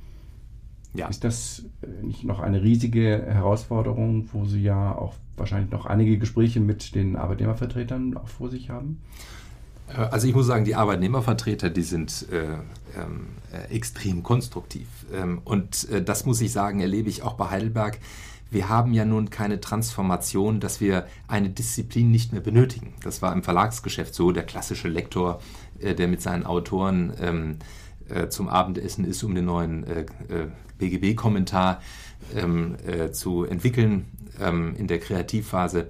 Ja. 0.95 1.09
Ist 1.09 1.25
das 1.25 1.65
äh, 1.83 2.05
nicht 2.05 2.25
noch 2.25 2.41
eine 2.41 2.63
riesige 2.63 3.23
Herausforderung, 3.27 4.29
wo 4.33 4.45
Sie 4.45 4.63
ja 4.63 4.95
auch 4.95 5.15
wahrscheinlich 5.37 5.71
noch 5.71 5.87
einige 5.87 6.19
Gespräche 6.19 6.61
mit 6.61 6.95
den 6.95 7.17
Arbeitnehmervertretern 7.17 8.17
auch 8.17 8.29
vor 8.29 8.51
sich 8.51 8.69
haben? 8.71 9.01
Äh, 9.97 10.01
Also 10.11 10.29
ich 10.29 10.35
muss 10.35 10.47
sagen, 10.47 10.65
die 10.65 10.75
Arbeitnehmervertreter, 10.75 11.71
die 11.71 11.83
sind 11.83 12.27
äh, 12.31 12.45
ähm, 12.99 13.29
äh, 13.53 13.75
extrem 13.75 14.23
konstruktiv. 14.23 14.89
Ähm, 15.13 15.41
und 15.45 15.89
äh, 15.91 16.03
das 16.03 16.27
muss 16.27 16.41
ich 16.41 16.53
sagen, 16.53 16.81
erlebe 16.81 17.09
ich 17.09 17.23
auch 17.23 17.35
bei 17.35 17.51
Heidelberg. 17.51 17.99
Wir 18.51 18.69
haben 18.69 18.93
ja 18.93 19.07
nun 19.07 19.31
keine 19.31 19.61
Transformation, 19.61 20.61
dass 20.61 20.81
wir 20.81 21.07
eine 21.27 21.49
Disziplin 21.49 22.11
nicht 22.11 22.33
mehr 22.33 22.43
benötigen. 22.43 22.93
Das 23.03 23.23
war 23.23 23.33
im 23.33 23.43
Verlagsgeschäft 23.43 24.15
so, 24.15 24.31
der 24.31 24.43
klassische 24.43 24.89
Lektor, 24.89 25.41
äh, 25.81 25.95
der 25.95 26.09
mit 26.09 26.21
seinen 26.21 26.45
Autoren 26.45 27.13
ähm, 27.21 27.57
äh, 28.09 28.29
zum 28.29 28.49
Abendessen 28.49 29.05
ist, 29.05 29.23
um 29.23 29.35
den 29.35 29.47
neuen 29.47 29.87
BGB-Kommentar 30.79 31.81
ähm, 32.35 32.77
äh, 32.87 33.11
zu 33.13 33.45
entwickeln 33.45 34.07
ähm, 34.41 34.75
in 34.77 34.87
der 34.87 34.99
Kreativphase. 34.99 35.89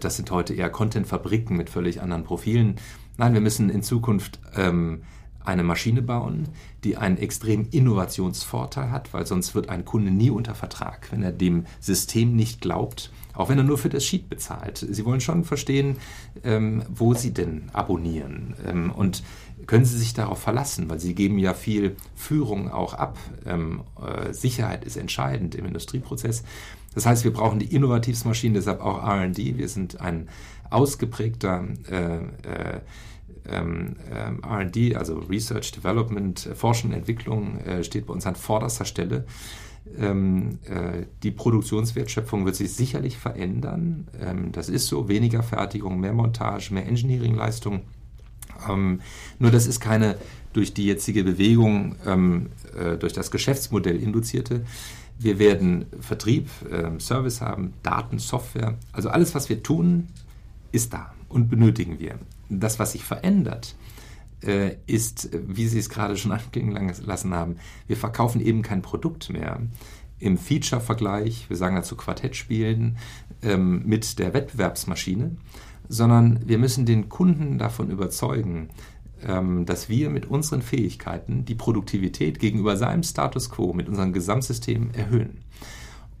Das 0.00 0.16
sind 0.16 0.30
heute 0.30 0.54
eher 0.54 0.70
Content-Fabriken 0.70 1.56
mit 1.56 1.68
völlig 1.68 2.00
anderen 2.00 2.24
Profilen. 2.24 2.76
Nein, 3.16 3.34
wir 3.34 3.40
müssen 3.40 3.70
in 3.70 3.82
Zukunft 3.82 4.40
ähm, 4.56 5.02
eine 5.44 5.62
Maschine 5.62 6.02
bauen, 6.02 6.48
die 6.84 6.96
einen 6.96 7.18
extremen 7.18 7.68
Innovationsvorteil 7.70 8.90
hat, 8.90 9.12
weil 9.12 9.26
sonst 9.26 9.54
wird 9.54 9.68
ein 9.68 9.84
Kunde 9.84 10.10
nie 10.10 10.30
unter 10.30 10.54
Vertrag, 10.54 11.08
wenn 11.10 11.22
er 11.22 11.32
dem 11.32 11.66
System 11.80 12.34
nicht 12.34 12.60
glaubt, 12.60 13.12
auch 13.34 13.48
wenn 13.48 13.58
er 13.58 13.64
nur 13.64 13.78
für 13.78 13.88
das 13.88 14.04
Sheet 14.04 14.28
bezahlt. 14.28 14.86
Sie 14.88 15.04
wollen 15.04 15.20
schon 15.20 15.44
verstehen, 15.44 15.96
ähm, 16.44 16.82
wo 16.88 17.14
Sie 17.14 17.32
denn 17.32 17.68
abonnieren 17.72 18.54
ähm, 18.66 18.90
und 18.90 19.22
können 19.66 19.84
Sie 19.84 19.98
sich 19.98 20.14
darauf 20.14 20.40
verlassen, 20.40 20.88
weil 20.88 20.98
Sie 20.98 21.14
geben 21.14 21.38
ja 21.38 21.54
viel 21.54 21.96
Führung 22.14 22.70
auch 22.70 22.94
ab. 22.94 23.18
Ähm, 23.46 23.82
äh, 24.00 24.32
Sicherheit 24.32 24.84
ist 24.84 24.96
entscheidend 24.96 25.54
im 25.54 25.66
Industrieprozess. 25.66 26.42
Das 26.94 27.06
heißt, 27.06 27.24
wir 27.24 27.32
brauchen 27.32 27.58
die 27.58 27.74
innovativsten 27.74 28.54
deshalb 28.54 28.80
auch 28.80 29.02
R&D. 29.02 29.58
Wir 29.58 29.68
sind 29.68 30.00
ein 30.00 30.28
ausgeprägter 30.74 31.64
äh, 31.90 32.16
äh, 32.16 32.80
ähm, 33.46 33.96
ähm, 34.10 34.40
RD, 34.44 34.96
also 34.96 35.18
Research, 35.18 35.72
Development, 35.72 36.46
äh, 36.46 36.54
Forschung, 36.54 36.92
Entwicklung, 36.92 37.58
äh, 37.60 37.84
steht 37.84 38.06
bei 38.06 38.14
uns 38.14 38.26
an 38.26 38.36
vorderster 38.36 38.84
Stelle. 38.84 39.26
Ähm, 39.98 40.58
äh, 40.64 41.04
die 41.22 41.30
Produktionswertschöpfung 41.30 42.46
wird 42.46 42.56
sich 42.56 42.72
sicherlich 42.72 43.18
verändern. 43.18 44.08
Ähm, 44.20 44.52
das 44.52 44.68
ist 44.68 44.86
so, 44.86 45.08
weniger 45.08 45.42
Fertigung, 45.42 46.00
mehr 46.00 46.14
Montage, 46.14 46.72
mehr 46.72 46.86
Engineering-Leistung. 46.86 47.82
Ähm, 48.68 49.00
nur 49.38 49.50
das 49.50 49.66
ist 49.66 49.80
keine 49.80 50.16
durch 50.54 50.72
die 50.72 50.86
jetzige 50.86 51.24
Bewegung, 51.24 51.96
äh, 52.04 52.96
durch 52.96 53.12
das 53.12 53.32
Geschäftsmodell 53.32 54.00
induzierte. 54.00 54.62
Wir 55.18 55.40
werden 55.40 55.86
Vertrieb, 55.98 56.48
Service 57.00 57.40
haben, 57.40 57.72
Daten, 57.82 58.20
Software. 58.20 58.78
Also 58.92 59.08
alles, 59.08 59.34
was 59.34 59.48
wir 59.48 59.64
tun, 59.64 60.06
ist 60.74 60.92
da 60.92 61.14
und 61.28 61.48
benötigen 61.48 61.98
wir. 62.00 62.18
Das, 62.48 62.78
was 62.78 62.92
sich 62.92 63.04
verändert, 63.04 63.76
äh, 64.42 64.76
ist, 64.86 65.30
wie 65.32 65.66
Sie 65.68 65.78
es 65.78 65.88
gerade 65.88 66.16
schon 66.16 66.32
anklingen 66.32 66.92
lassen 67.04 67.32
haben, 67.32 67.56
wir 67.86 67.96
verkaufen 67.96 68.40
eben 68.40 68.62
kein 68.62 68.82
Produkt 68.82 69.30
mehr 69.30 69.60
im 70.18 70.38
Feature-Vergleich, 70.38 71.46
wir 71.48 71.56
sagen 71.56 71.76
dazu 71.76 71.96
Quartettspielen, 71.96 72.96
ähm, 73.42 73.82
mit 73.84 74.18
der 74.18 74.32
Wettbewerbsmaschine, 74.32 75.36
sondern 75.88 76.40
wir 76.46 76.58
müssen 76.58 76.86
den 76.86 77.08
Kunden 77.08 77.58
davon 77.58 77.90
überzeugen, 77.90 78.70
ähm, 79.22 79.66
dass 79.66 79.88
wir 79.88 80.10
mit 80.10 80.26
unseren 80.26 80.62
Fähigkeiten 80.62 81.44
die 81.44 81.54
Produktivität 81.54 82.38
gegenüber 82.38 82.76
seinem 82.76 83.02
Status 83.02 83.50
quo, 83.50 83.72
mit 83.72 83.88
unserem 83.88 84.12
Gesamtsystem 84.12 84.90
erhöhen. 84.92 85.43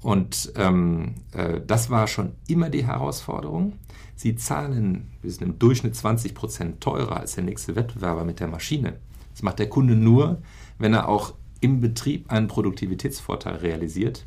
Und 0.04 0.52
ähm, 0.56 1.14
äh, 1.32 1.62
das 1.66 1.88
war 1.88 2.06
schon 2.08 2.32
immer 2.46 2.68
die 2.68 2.84
Herausforderung. 2.84 3.72
Sie 4.14 4.36
zahlen, 4.36 5.10
wir 5.22 5.30
sind 5.30 5.42
im 5.42 5.58
Durchschnitt 5.58 5.96
20 5.96 6.34
Prozent 6.34 6.82
teurer 6.82 7.16
als 7.16 7.36
der 7.36 7.44
nächste 7.44 7.74
Wettbewerber 7.74 8.26
mit 8.26 8.38
der 8.38 8.48
Maschine. 8.48 8.98
Das 9.32 9.42
macht 9.42 9.58
der 9.58 9.70
Kunde 9.70 9.96
nur, 9.96 10.42
wenn 10.78 10.92
er 10.92 11.08
auch 11.08 11.32
im 11.60 11.80
Betrieb 11.80 12.30
einen 12.30 12.48
Produktivitätsvorteil 12.48 13.54
realisiert. 13.54 14.26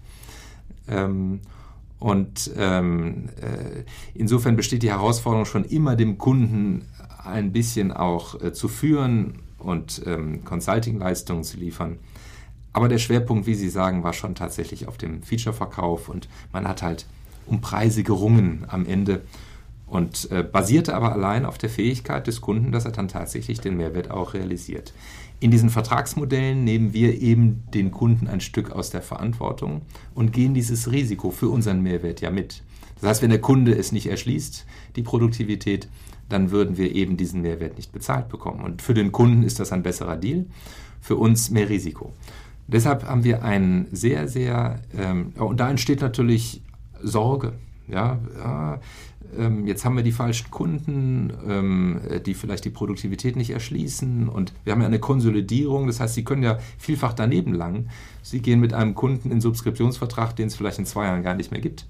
Ähm, 0.87 1.41
und 1.99 2.49
ähm, 2.57 3.29
äh, 3.39 3.83
insofern 4.15 4.55
besteht 4.55 4.81
die 4.81 4.89
Herausforderung 4.89 5.45
schon 5.45 5.63
immer, 5.63 5.95
dem 5.95 6.17
Kunden 6.17 6.87
ein 7.23 7.51
bisschen 7.51 7.91
auch 7.91 8.41
äh, 8.41 8.51
zu 8.51 8.67
führen 8.67 9.43
und 9.59 10.01
ähm, 10.07 10.43
Consulting-Leistungen 10.43 11.43
zu 11.43 11.57
liefern. 11.57 11.99
Aber 12.77 12.89
der 12.89 12.99
Schwerpunkt, 12.99 13.47
wie 13.47 13.55
Sie 13.55 13.69
sagen, 13.69 14.03
war 14.03 14.13
schon 14.13 14.35
tatsächlich 14.35 14.87
auf 14.87 14.99
dem 14.99 15.23
Feature-Verkauf 15.23 16.09
und 16.09 16.29
man 16.53 16.67
hat 16.67 16.83
halt 16.83 17.07
um 17.47 17.59
Preise 17.59 18.03
gerungen 18.03 18.65
am 18.67 18.85
Ende 18.85 19.23
und 19.87 20.29
äh, 20.29 20.43
basierte 20.43 20.93
aber 20.93 21.11
allein 21.11 21.43
auf 21.43 21.57
der 21.57 21.71
Fähigkeit 21.71 22.27
des 22.27 22.39
Kunden, 22.39 22.71
dass 22.71 22.85
er 22.85 22.91
dann 22.91 23.07
tatsächlich 23.07 23.59
den 23.61 23.77
Mehrwert 23.77 24.11
auch 24.11 24.35
realisiert. 24.35 24.93
In 25.39 25.49
diesen 25.49 25.71
Vertragsmodellen 25.71 26.63
nehmen 26.63 26.93
wir 26.93 27.19
eben 27.19 27.63
den 27.73 27.89
Kunden 27.89 28.27
ein 28.27 28.41
Stück 28.41 28.69
aus 28.69 28.91
der 28.91 29.01
Verantwortung 29.01 29.81
und 30.13 30.31
gehen 30.31 30.53
dieses 30.53 30.91
Risiko 30.91 31.31
für 31.31 31.49
unseren 31.49 31.81
Mehrwert 31.81 32.21
ja 32.21 32.29
mit. 32.29 32.61
Das 33.01 33.09
heißt, 33.09 33.21
wenn 33.23 33.31
der 33.31 33.41
Kunde 33.41 33.73
es 33.73 33.91
nicht 33.91 34.05
erschließt, 34.05 34.67
die 34.95 35.01
Produktivität, 35.01 35.89
dann 36.29 36.51
würden 36.51 36.77
wir 36.77 36.93
eben 36.93 37.17
diesen 37.17 37.41
Mehrwert 37.41 37.77
nicht 37.77 37.91
bezahlt 37.91 38.29
bekommen. 38.29 38.63
Und 38.63 38.83
für 38.83 38.93
den 38.93 39.11
Kunden 39.11 39.41
ist 39.41 39.59
das 39.59 39.71
ein 39.71 39.81
besserer 39.81 40.15
Deal, 40.15 40.45
für 41.01 41.15
uns 41.15 41.49
mehr 41.49 41.69
Risiko. 41.69 42.13
Deshalb 42.67 43.05
haben 43.05 43.23
wir 43.23 43.43
einen 43.43 43.87
sehr, 43.91 44.27
sehr, 44.27 44.81
ähm, 44.97 45.33
und 45.37 45.59
da 45.59 45.69
entsteht 45.69 46.01
natürlich 46.01 46.61
Sorge. 47.01 47.53
Ja, 47.87 48.19
ja 48.37 48.79
ähm, 49.37 49.67
jetzt 49.67 49.85
haben 49.85 49.95
wir 49.95 50.03
die 50.03 50.11
falschen 50.11 50.51
Kunden, 50.51 51.31
ähm, 51.47 52.01
die 52.25 52.33
vielleicht 52.33 52.65
die 52.65 52.69
Produktivität 52.69 53.35
nicht 53.35 53.49
erschließen 53.49 54.29
und 54.29 54.53
wir 54.63 54.73
haben 54.73 54.81
ja 54.81 54.87
eine 54.87 54.99
Konsolidierung, 54.99 55.87
das 55.87 55.99
heißt, 55.99 56.13
Sie 56.13 56.23
können 56.23 56.43
ja 56.43 56.59
vielfach 56.77 57.13
daneben 57.13 57.53
langen. 57.53 57.89
Sie 58.21 58.41
gehen 58.41 58.59
mit 58.59 58.73
einem 58.73 58.95
Kunden 58.95 59.31
in 59.31 59.41
Subskriptionsvertrag, 59.41 60.35
den 60.35 60.47
es 60.47 60.55
vielleicht 60.55 60.79
in 60.79 60.85
zwei 60.85 61.05
Jahren 61.05 61.23
gar 61.23 61.35
nicht 61.35 61.51
mehr 61.51 61.61
gibt. 61.61 61.85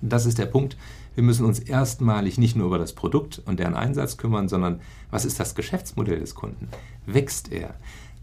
Das 0.00 0.26
ist 0.26 0.38
der 0.38 0.46
Punkt. 0.46 0.76
Wir 1.14 1.22
müssen 1.22 1.46
uns 1.46 1.60
erstmalig 1.60 2.38
nicht 2.38 2.56
nur 2.56 2.66
über 2.66 2.78
das 2.78 2.92
Produkt 2.92 3.40
und 3.46 3.60
deren 3.60 3.74
Einsatz 3.74 4.16
kümmern, 4.16 4.48
sondern 4.48 4.80
was 5.10 5.24
ist 5.24 5.38
das 5.38 5.54
Geschäftsmodell 5.54 6.18
des 6.18 6.34
Kunden? 6.34 6.68
Wächst 7.06 7.52
er? 7.52 7.74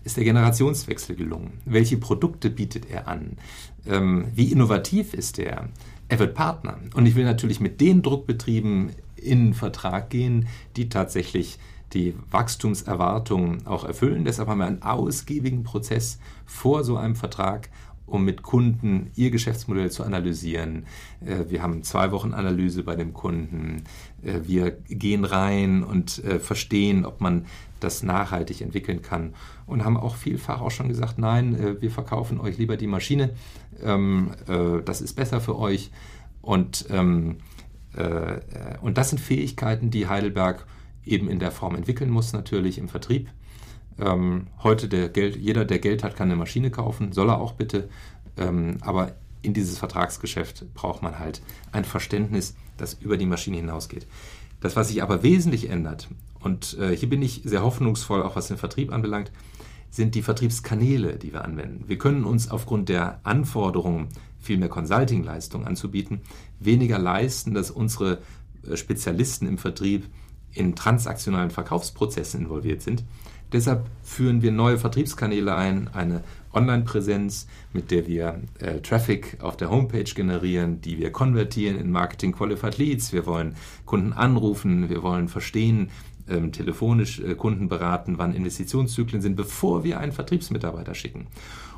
Ist 0.03 0.17
der 0.17 0.23
Generationswechsel 0.23 1.15
gelungen? 1.15 1.59
Welche 1.65 1.97
Produkte 1.97 2.49
bietet 2.49 2.89
er 2.89 3.07
an? 3.07 3.37
Ähm, 3.85 4.27
wie 4.33 4.51
innovativ 4.51 5.13
ist 5.13 5.39
er? 5.39 5.69
er 6.11 6.19
wird 6.19 6.35
Partner. 6.35 6.77
Und 6.93 7.05
ich 7.05 7.15
will 7.15 7.23
natürlich 7.23 7.61
mit 7.61 7.79
den 7.79 8.01
Druckbetrieben 8.01 8.91
in 9.15 9.53
Vertrag 9.53 10.09
gehen, 10.09 10.47
die 10.75 10.89
tatsächlich 10.89 11.57
die 11.93 12.13
Wachstumserwartungen 12.29 13.65
auch 13.65 13.85
erfüllen. 13.85 14.25
Deshalb 14.25 14.49
haben 14.49 14.57
wir 14.59 14.65
einen 14.65 14.81
ausgiebigen 14.81 15.63
Prozess 15.63 16.19
vor 16.45 16.83
so 16.83 16.97
einem 16.97 17.15
Vertrag, 17.15 17.69
um 18.05 18.25
mit 18.25 18.41
Kunden 18.41 19.11
ihr 19.15 19.31
Geschäftsmodell 19.31 19.91
zu 19.91 20.03
analysieren. 20.03 20.85
Äh, 21.25 21.49
wir 21.49 21.61
haben 21.61 21.83
zwei 21.83 22.11
Wochen 22.11 22.33
Analyse 22.33 22.83
bei 22.83 22.95
dem 22.95 23.13
Kunden. 23.13 23.83
Äh, 24.23 24.41
wir 24.43 24.71
gehen 24.71 25.25
rein 25.25 25.83
und 25.83 26.23
äh, 26.23 26.39
verstehen, 26.39 27.05
ob 27.05 27.21
man 27.21 27.45
das 27.79 28.03
nachhaltig 28.03 28.61
entwickeln 28.61 29.01
kann 29.01 29.33
und 29.65 29.83
haben 29.83 29.97
auch 29.97 30.15
vielfach 30.15 30.61
auch 30.61 30.69
schon 30.69 30.87
gesagt, 30.87 31.17
nein, 31.17 31.77
wir 31.81 31.89
verkaufen 31.89 32.39
euch 32.39 32.59
lieber 32.59 32.77
die 32.77 32.85
Maschine, 32.85 33.31
ähm, 33.81 34.31
äh, 34.47 34.81
das 34.83 35.01
ist 35.01 35.13
besser 35.13 35.41
für 35.41 35.57
euch. 35.57 35.91
Und, 36.41 36.85
ähm, 36.89 37.37
äh, 37.95 38.39
und 38.81 38.97
das 38.97 39.09
sind 39.09 39.19
Fähigkeiten, 39.19 39.91
die 39.91 40.07
Heidelberg 40.07 40.65
eben 41.05 41.29
in 41.29 41.39
der 41.39 41.51
Form 41.51 41.75
entwickeln 41.75 42.09
muss, 42.09 42.33
natürlich 42.33 42.77
im 42.77 42.87
Vertrieb. 42.87 43.29
Ähm, 43.99 44.47
heute 44.63 44.87
der 44.87 45.09
Geld, 45.09 45.35
jeder, 45.35 45.65
der 45.65 45.79
Geld 45.79 46.03
hat, 46.03 46.15
kann 46.15 46.29
eine 46.29 46.37
Maschine 46.37 46.71
kaufen, 46.71 47.11
soll 47.11 47.29
er 47.29 47.39
auch 47.39 47.53
bitte. 47.53 47.89
Ähm, 48.37 48.77
aber 48.81 49.15
in 49.41 49.53
dieses 49.53 49.77
Vertragsgeschäft 49.77 50.73
braucht 50.73 51.01
man 51.01 51.19
halt 51.19 51.41
ein 51.71 51.85
Verständnis, 51.85 52.55
das 52.77 52.93
über 52.95 53.17
die 53.17 53.25
Maschine 53.25 53.57
hinausgeht. 53.57 54.07
Das, 54.59 54.75
was 54.75 54.89
sich 54.89 55.01
aber 55.01 55.23
wesentlich 55.23 55.69
ändert, 55.69 56.07
und 56.39 56.77
äh, 56.79 56.95
hier 56.95 57.09
bin 57.09 57.21
ich 57.21 57.41
sehr 57.43 57.63
hoffnungsvoll, 57.63 58.23
auch 58.23 58.35
was 58.35 58.47
den 58.47 58.57
Vertrieb 58.57 58.91
anbelangt, 58.91 59.31
sind 59.89 60.15
die 60.15 60.21
Vertriebskanäle, 60.21 61.17
die 61.17 61.33
wir 61.33 61.43
anwenden. 61.43 61.83
Wir 61.87 61.97
können 61.97 62.23
uns 62.23 62.49
aufgrund 62.49 62.89
der 62.89 63.19
Anforderungen, 63.23 64.07
viel 64.39 64.57
mehr 64.57 64.69
Consulting-Leistung 64.69 65.67
anzubieten, 65.67 66.21
weniger 66.59 66.97
leisten, 66.97 67.53
dass 67.53 67.69
unsere 67.69 68.19
äh, 68.67 68.75
Spezialisten 68.75 69.47
im 69.47 69.57
Vertrieb 69.57 70.05
in 70.53 70.75
transaktionalen 70.75 71.51
Verkaufsprozessen 71.51 72.41
involviert 72.41 72.81
sind. 72.81 73.03
Deshalb 73.53 73.85
führen 74.03 74.41
wir 74.41 74.51
neue 74.51 74.77
Vertriebskanäle 74.77 75.55
ein, 75.55 75.89
eine 75.93 76.23
Online-Präsenz, 76.53 77.47
mit 77.73 77.91
der 77.91 78.07
wir 78.07 78.41
äh, 78.59 78.79
Traffic 78.79 79.37
auf 79.41 79.57
der 79.57 79.69
Homepage 79.69 80.03
generieren, 80.03 80.81
die 80.81 80.97
wir 80.97 81.11
konvertieren 81.11 81.77
in 81.77 81.91
Marketing 81.91 82.33
Qualified 82.33 82.77
Leads. 82.77 83.13
Wir 83.13 83.25
wollen 83.25 83.55
Kunden 83.85 84.13
anrufen, 84.13 84.89
wir 84.89 85.03
wollen 85.03 85.27
verstehen, 85.27 85.89
ähm, 86.29 86.51
telefonisch 86.51 87.19
äh, 87.19 87.35
Kunden 87.35 87.67
beraten, 87.67 88.17
wann 88.17 88.33
Investitionszyklen 88.33 89.21
sind, 89.21 89.35
bevor 89.35 89.83
wir 89.83 89.99
einen 89.99 90.11
Vertriebsmitarbeiter 90.11 90.95
schicken. 90.95 91.27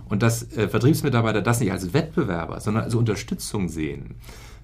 Und 0.09 0.23
dass 0.23 0.55
äh, 0.55 0.67
Vertriebsmitarbeiter 0.67 1.41
das 1.41 1.59
nicht 1.59 1.71
als 1.71 1.93
Wettbewerber, 1.93 2.59
sondern 2.59 2.83
als 2.83 2.95
Unterstützung 2.95 3.69
sehen. 3.69 4.15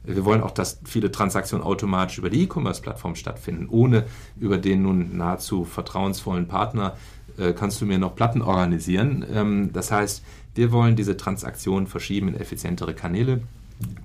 Wir 0.03 0.23
wollen 0.25 0.41
auch, 0.41 0.51
dass 0.51 0.79
viele 0.85 1.11
Transaktionen 1.11 1.65
automatisch 1.65 2.17
über 2.17 2.29
die 2.29 2.43
E-Commerce-Plattform 2.43 3.15
stattfinden, 3.15 3.67
ohne 3.69 4.05
über 4.39 4.57
den 4.57 4.81
nun 4.81 5.17
nahezu 5.17 5.65
vertrauensvollen 5.65 6.47
Partner 6.47 6.95
äh, 7.37 7.53
kannst 7.53 7.81
du 7.81 7.85
mir 7.85 7.99
noch 7.99 8.15
Platten 8.15 8.41
organisieren. 8.41 9.25
Ähm, 9.33 9.69
das 9.73 9.91
heißt, 9.91 10.23
wir 10.55 10.71
wollen 10.71 10.95
diese 10.95 11.17
Transaktionen 11.17 11.87
verschieben 11.87 12.29
in 12.29 12.35
effizientere 12.35 12.93
Kanäle. 12.93 13.41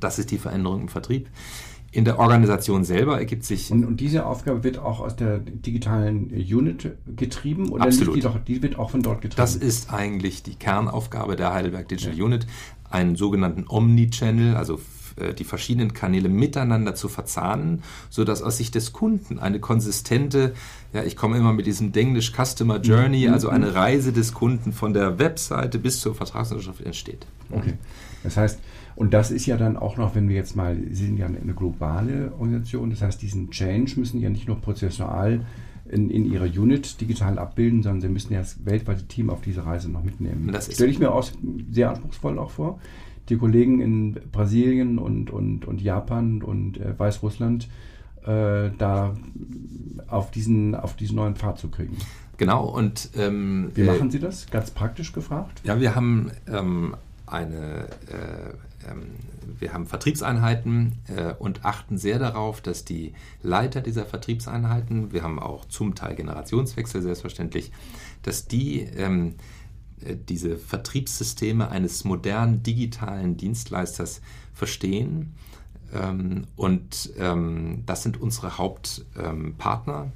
Das 0.00 0.18
ist 0.18 0.30
die 0.30 0.38
Veränderung 0.38 0.82
im 0.82 0.88
Vertrieb. 0.88 1.28
In 1.94 2.04
der 2.04 2.18
Organisation 2.18 2.82
selber 2.82 3.18
ergibt 3.18 3.44
sich. 3.44 3.70
Und, 3.70 3.84
und, 3.84 4.00
diese 4.00 4.26
Aufgabe 4.26 4.64
wird 4.64 4.78
auch 4.78 4.98
aus 4.98 5.14
der 5.14 5.38
digitalen 5.38 6.28
Unit 6.30 6.90
getrieben 7.14 7.68
oder 7.68 7.84
Absolut. 7.84 8.16
Die, 8.16 8.20
doch, 8.20 8.36
die, 8.38 8.62
wird 8.62 8.76
auch 8.80 8.90
von 8.90 9.00
dort 9.00 9.20
getrieben? 9.20 9.36
Das 9.36 9.54
ist 9.54 9.92
eigentlich 9.92 10.42
die 10.42 10.56
Kernaufgabe 10.56 11.36
der 11.36 11.54
Heidelberg 11.54 11.88
Digital 11.88 12.18
ja. 12.18 12.24
Unit, 12.24 12.48
einen 12.90 13.14
sogenannten 13.14 13.66
Omni-Channel, 13.68 14.56
also 14.56 14.80
äh, 15.16 15.34
die 15.34 15.44
verschiedenen 15.44 15.94
Kanäle 15.94 16.28
miteinander 16.28 16.96
zu 16.96 17.08
verzahnen, 17.08 17.84
sodass 18.10 18.42
aus 18.42 18.56
Sicht 18.56 18.74
des 18.74 18.92
Kunden 18.92 19.38
eine 19.38 19.60
konsistente, 19.60 20.54
ja, 20.92 21.04
ich 21.04 21.14
komme 21.14 21.36
immer 21.38 21.52
mit 21.52 21.66
diesem 21.66 21.92
Denglisch 21.92 22.32
Customer 22.32 22.80
Journey, 22.80 23.28
mhm. 23.28 23.34
also 23.34 23.50
eine 23.50 23.76
Reise 23.76 24.12
des 24.12 24.34
Kunden 24.34 24.72
von 24.72 24.94
der 24.94 25.20
Webseite 25.20 25.78
bis 25.78 26.00
zur 26.00 26.16
Vertragsunterschrift 26.16 26.80
entsteht. 26.80 27.24
Okay. 27.50 27.74
Das 28.24 28.36
heißt, 28.36 28.58
und 28.96 29.12
das 29.12 29.30
ist 29.30 29.46
ja 29.46 29.56
dann 29.56 29.76
auch 29.76 29.96
noch, 29.96 30.14
wenn 30.14 30.28
wir 30.28 30.36
jetzt 30.36 30.56
mal, 30.56 30.76
Sie 30.90 31.06
sind 31.06 31.16
ja 31.16 31.26
eine 31.26 31.54
globale 31.54 32.32
Organisation, 32.38 32.90
das 32.90 33.02
heißt, 33.02 33.20
diesen 33.22 33.50
Change 33.50 33.94
müssen 33.96 34.20
ja 34.20 34.30
nicht 34.30 34.46
nur 34.46 34.60
prozessual 34.60 35.44
in, 35.88 36.10
in 36.10 36.24
ihrer 36.30 36.46
Unit 36.46 37.00
digital 37.00 37.38
abbilden, 37.38 37.82
sondern 37.82 38.00
Sie 38.00 38.08
müssen 38.08 38.32
ja 38.32 38.40
das 38.40 38.64
weltweite 38.64 39.06
Team 39.06 39.30
auf 39.30 39.40
diese 39.40 39.66
Reise 39.66 39.90
noch 39.90 40.04
mitnehmen. 40.04 40.50
Das 40.52 40.72
stelle 40.72 40.90
ich 40.90 40.98
mir 40.98 41.12
auch 41.12 41.28
sehr 41.70 41.90
anspruchsvoll 41.90 42.38
auch 42.38 42.50
vor. 42.50 42.78
Die 43.28 43.36
Kollegen 43.36 43.80
in 43.80 44.12
Brasilien 44.32 44.98
und, 44.98 45.30
und, 45.30 45.66
und 45.66 45.80
Japan 45.80 46.42
und 46.42 46.78
äh, 46.78 46.98
Weißrussland 46.98 47.68
äh, 48.24 48.70
da 48.78 49.16
auf 50.08 50.30
diesen, 50.30 50.74
auf 50.74 50.94
diesen 50.94 51.16
neuen 51.16 51.34
Pfad 51.34 51.58
zu 51.58 51.68
kriegen. 51.68 51.96
Genau, 52.36 52.64
und 52.64 53.10
ähm, 53.16 53.70
wie 53.74 53.84
machen 53.84 54.10
Sie 54.10 54.18
das? 54.18 54.46
Ganz 54.50 54.70
praktisch 54.70 55.12
gefragt? 55.12 55.62
Ja, 55.64 55.80
wir 55.80 55.94
haben 55.94 56.30
ähm, 56.48 56.96
eine 57.26 57.86
äh, 58.08 58.54
wir 59.58 59.72
haben 59.72 59.86
Vertriebseinheiten 59.86 60.98
äh, 61.08 61.32
und 61.34 61.64
achten 61.64 61.98
sehr 61.98 62.18
darauf, 62.18 62.60
dass 62.60 62.84
die 62.84 63.14
Leiter 63.42 63.80
dieser 63.80 64.04
Vertriebseinheiten, 64.04 65.12
wir 65.12 65.22
haben 65.22 65.38
auch 65.38 65.64
zum 65.66 65.94
Teil 65.94 66.14
Generationswechsel 66.16 67.02
selbstverständlich, 67.02 67.72
dass 68.22 68.46
die 68.46 68.80
ähm, 68.80 69.34
äh, 70.04 70.16
diese 70.28 70.56
Vertriebssysteme 70.56 71.70
eines 71.70 72.04
modernen 72.04 72.62
digitalen 72.62 73.36
Dienstleisters 73.36 74.20
verstehen. 74.52 75.34
Ähm, 75.92 76.46
und 76.56 77.12
das 77.86 78.02
sind 78.02 78.20
unsere 78.20 78.58
Hauptpartner. 78.58 80.12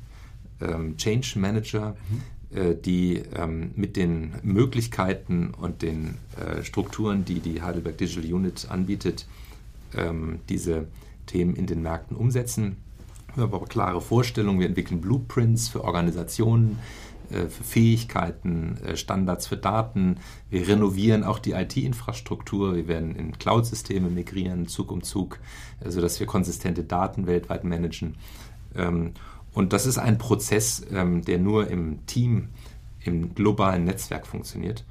ähm, 0.60 0.96
Change 0.96 1.38
Manager, 1.38 1.96
mhm. 2.10 2.22
Die 2.50 3.22
ähm, 3.36 3.72
mit 3.76 3.96
den 3.96 4.32
Möglichkeiten 4.42 5.52
und 5.60 5.82
den 5.82 6.16
äh, 6.36 6.62
Strukturen, 6.62 7.26
die 7.26 7.40
die 7.40 7.60
Heidelberg 7.60 7.98
Digital 7.98 8.32
Unit 8.32 8.68
anbietet, 8.70 9.26
ähm, 9.94 10.40
diese 10.48 10.86
Themen 11.26 11.54
in 11.56 11.66
den 11.66 11.82
Märkten 11.82 12.16
umsetzen. 12.16 12.76
Wir 13.34 13.44
haben 13.44 13.54
aber 13.54 13.66
klare 13.66 14.00
Vorstellungen, 14.00 14.60
wir 14.60 14.66
entwickeln 14.66 15.00
Blueprints 15.00 15.68
für 15.68 15.84
Organisationen, 15.84 16.78
äh, 17.30 17.46
für 17.46 17.62
Fähigkeiten, 17.62 18.78
äh, 18.84 18.96
Standards 18.96 19.46
für 19.46 19.56
Daten. 19.56 20.16
Wir 20.48 20.66
renovieren 20.66 21.24
auch 21.24 21.38
die 21.38 21.52
IT-Infrastruktur. 21.52 22.74
Wir 22.74 22.88
werden 22.88 23.14
in 23.14 23.38
Cloud-Systeme 23.38 24.08
migrieren, 24.08 24.66
Zug 24.66 24.90
um 24.90 25.02
Zug, 25.02 25.38
sodass 25.84 26.18
wir 26.18 26.26
konsistente 26.26 26.84
Daten 26.84 27.26
weltweit 27.26 27.64
managen. 27.64 28.16
Ähm, 28.74 29.12
und 29.58 29.72
das 29.72 29.86
ist 29.86 29.98
ein 29.98 30.18
Prozess, 30.18 30.86
ähm, 30.92 31.24
der 31.24 31.40
nur 31.40 31.68
im 31.68 32.06
Team, 32.06 32.50
im 33.00 33.34
globalen 33.34 33.82
Netzwerk 33.82 34.24
funktioniert. 34.24 34.84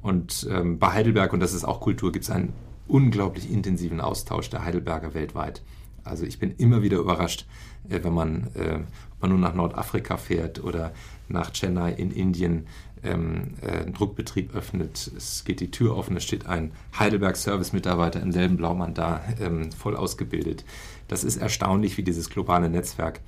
Und 0.00 0.46
ähm, 0.48 0.78
bei 0.78 0.92
Heidelberg, 0.92 1.32
und 1.32 1.40
das 1.40 1.52
ist 1.52 1.64
auch 1.64 1.80
Kultur, 1.80 2.12
gibt 2.12 2.26
es 2.26 2.30
einen 2.30 2.52
unglaublich 2.86 3.50
intensiven 3.50 4.00
Austausch 4.00 4.48
der 4.48 4.64
Heidelberger 4.64 5.14
weltweit. 5.14 5.64
Also 6.04 6.24
ich 6.24 6.38
bin 6.38 6.54
immer 6.56 6.82
wieder 6.82 6.98
überrascht, 6.98 7.46
äh, 7.88 7.98
wenn 8.04 8.14
man, 8.14 8.46
äh, 8.54 8.78
man 9.20 9.30
nun 9.30 9.40
nach 9.40 9.54
Nordafrika 9.54 10.16
fährt 10.16 10.62
oder 10.62 10.92
nach 11.28 11.52
Chennai 11.52 11.90
in 11.90 12.12
Indien 12.12 12.68
ähm, 13.02 13.54
äh, 13.60 13.78
einen 13.78 13.92
Druckbetrieb 13.92 14.54
öffnet. 14.54 15.10
Es 15.16 15.44
geht 15.44 15.58
die 15.58 15.72
Tür 15.72 15.96
offen, 15.96 16.16
es 16.16 16.22
steht 16.22 16.46
ein 16.46 16.70
Heidelberg-Service-Mitarbeiter 16.96 18.22
im 18.22 18.30
selben 18.30 18.56
Blaumann 18.56 18.94
da, 18.94 19.20
ähm, 19.40 19.72
voll 19.72 19.96
ausgebildet. 19.96 20.64
Das 21.08 21.24
ist 21.24 21.38
erstaunlich, 21.38 21.96
wie 21.96 22.04
dieses 22.04 22.30
globale 22.30 22.70
Netzwerk 22.70 23.20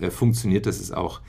äh, 0.00 0.10
funktioniert. 0.10 0.66
Das 0.66 0.80
ist 0.80 0.92
auch 0.94 1.20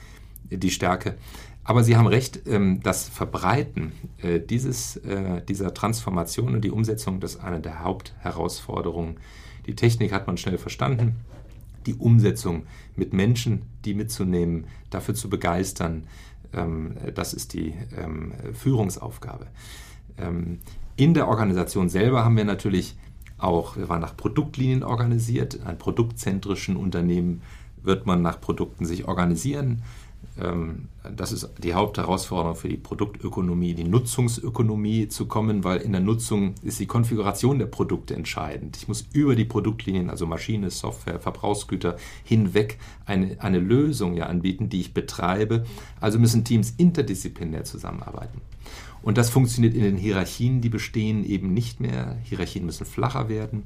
die 0.50 0.70
Stärke. 0.70 1.16
Aber 1.64 1.84
Sie 1.84 1.96
haben 1.96 2.06
recht, 2.06 2.42
ähm, 2.46 2.80
das 2.82 3.08
Verbreiten 3.08 3.92
äh, 4.18 4.40
dieses, 4.40 4.96
äh, 4.96 5.42
dieser 5.42 5.72
Transformation 5.74 6.54
und 6.54 6.62
die 6.62 6.70
Umsetzung, 6.70 7.20
das 7.20 7.36
ist 7.36 7.40
eine 7.40 7.60
der 7.60 7.84
Hauptherausforderungen. 7.84 9.18
Die 9.66 9.76
Technik 9.76 10.12
hat 10.12 10.26
man 10.26 10.36
schnell 10.36 10.58
verstanden. 10.58 11.16
Die 11.86 11.94
Umsetzung 11.94 12.64
mit 12.96 13.12
Menschen, 13.12 13.62
die 13.84 13.94
mitzunehmen, 13.94 14.66
dafür 14.90 15.14
zu 15.14 15.30
begeistern, 15.30 16.04
ähm, 16.52 16.96
das 17.14 17.32
ist 17.32 17.54
die 17.54 17.74
ähm, 17.96 18.32
Führungsaufgabe. 18.52 19.46
In 20.96 21.14
der 21.14 21.26
Organisation 21.26 21.88
selber 21.88 22.22
haben 22.22 22.36
wir 22.36 22.44
natürlich 22.44 22.96
auch, 23.38 23.76
wir 23.76 23.88
waren 23.88 24.02
nach 24.02 24.16
Produktlinien 24.16 24.82
organisiert. 24.82 25.54
In 25.54 25.62
einem 25.62 25.78
produktzentrischen 25.78 26.76
Unternehmen 26.76 27.40
wird 27.82 28.06
man 28.06 28.22
nach 28.22 28.40
Produkten 28.40 28.84
sich 28.84 29.06
organisieren 29.06 29.82
ähm, 30.40 30.88
das 31.16 31.32
ist 31.32 31.50
die 31.58 31.74
Hauptherausforderung 31.74 32.56
für 32.56 32.68
die 32.68 32.76
Produktökonomie, 32.76 33.74
die 33.74 33.84
Nutzungsökonomie 33.84 35.08
zu 35.08 35.26
kommen, 35.26 35.64
weil 35.64 35.80
in 35.80 35.92
der 35.92 36.00
Nutzung 36.00 36.54
ist 36.62 36.80
die 36.80 36.86
Konfiguration 36.86 37.58
der 37.58 37.66
Produkte 37.66 38.14
entscheidend. 38.14 38.76
Ich 38.76 38.88
muss 38.88 39.06
über 39.12 39.36
die 39.36 39.44
Produktlinien, 39.44 40.10
also 40.10 40.26
Maschine, 40.26 40.70
Software, 40.70 41.20
Verbrauchsgüter 41.20 41.96
hinweg 42.24 42.78
eine, 43.04 43.36
eine 43.40 43.58
Lösung 43.58 44.14
ja 44.14 44.26
anbieten, 44.26 44.68
die 44.68 44.80
ich 44.80 44.94
betreibe. 44.94 45.64
Also 46.00 46.18
müssen 46.18 46.44
Teams 46.44 46.72
interdisziplinär 46.76 47.64
zusammenarbeiten. 47.64 48.40
Und 49.02 49.18
das 49.18 49.30
funktioniert 49.30 49.74
in 49.74 49.82
den 49.82 49.96
Hierarchien, 49.96 50.60
die 50.60 50.68
bestehen, 50.68 51.24
eben 51.24 51.52
nicht 51.52 51.80
mehr. 51.80 52.16
Hierarchien 52.22 52.64
müssen 52.64 52.86
flacher 52.86 53.28
werden. 53.28 53.64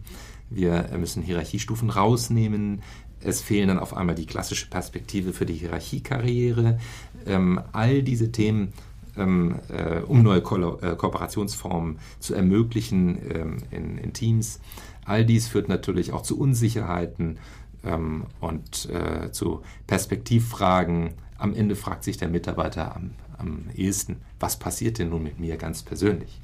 Wir 0.48 0.88
müssen 0.98 1.22
Hierarchiestufen 1.22 1.90
rausnehmen. 1.90 2.82
Es 3.20 3.40
fehlen 3.40 3.68
dann 3.68 3.78
auf 3.78 3.96
einmal 3.96 4.14
die 4.14 4.26
klassische 4.26 4.68
Perspektive 4.68 5.32
für 5.32 5.46
die 5.46 5.54
Hierarchiekarriere. 5.54 6.78
Ähm, 7.26 7.60
all 7.72 8.02
diese 8.02 8.30
Themen, 8.30 8.72
ähm, 9.16 9.56
äh, 9.68 10.00
um 10.00 10.22
neue 10.22 10.42
Ko 10.42 10.78
äh, 10.78 10.94
Kooperationsformen 10.96 11.98
zu 12.20 12.34
ermöglichen 12.34 13.18
ähm, 13.32 13.56
in, 13.70 13.98
in, 13.98 14.12
Teams. 14.12 14.60
All 15.04 15.24
dies 15.24 15.48
führt 15.48 15.68
natürlich 15.68 16.12
auch 16.12 16.22
zu 16.22 16.38
Unsicherheiten 16.38 17.38
ähm, 17.84 18.26
und 18.40 18.88
äh, 18.90 19.32
zu 19.32 19.62
Perspektivfragen. 19.86 21.14
Am 21.38 21.54
Ende 21.54 21.76
fragt 21.76 22.04
sich 22.04 22.16
der 22.16 22.28
Mitarbeiter 22.28 22.94
am, 22.94 23.12
am 23.38 23.64
ehesten, 23.74 24.16
was 24.38 24.58
passiert 24.58 24.98
denn 24.98 25.10
nun 25.10 25.22
mit 25.22 25.40
mir 25.40 25.56
ganz 25.56 25.82
persönlich? 25.82 26.40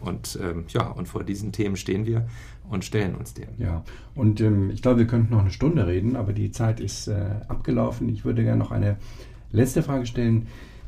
Und 0.00 0.38
ähm, 0.42 0.64
ja, 0.68 0.88
und 0.88 1.08
vor 1.08 1.24
diesen 1.24 1.52
Themen 1.52 1.76
stehen 1.76 2.06
wir 2.06 2.26
und 2.68 2.84
stellen 2.84 3.14
uns 3.14 3.34
dem. 3.34 3.48
Ja, 3.58 3.84
und 4.14 4.40
ähm, 4.40 4.70
ich 4.70 4.82
glaube, 4.82 5.00
wir 5.00 5.06
könnten 5.06 5.32
noch 5.32 5.40
eine 5.40 5.50
Stunde 5.50 5.86
reden, 5.86 6.16
aber 6.16 6.32
die 6.32 6.52
Zeit 6.52 6.80
ist 6.80 7.08
äh, 7.08 7.40
abgelaufen. 7.48 8.08
Ich 8.08 8.24
würde 8.24 8.42
gerne 8.42 8.58
noch 8.58 8.70
eine 8.70 8.96
letzte 9.52 9.82
Frage 9.82 10.06
stellen. 10.06 10.46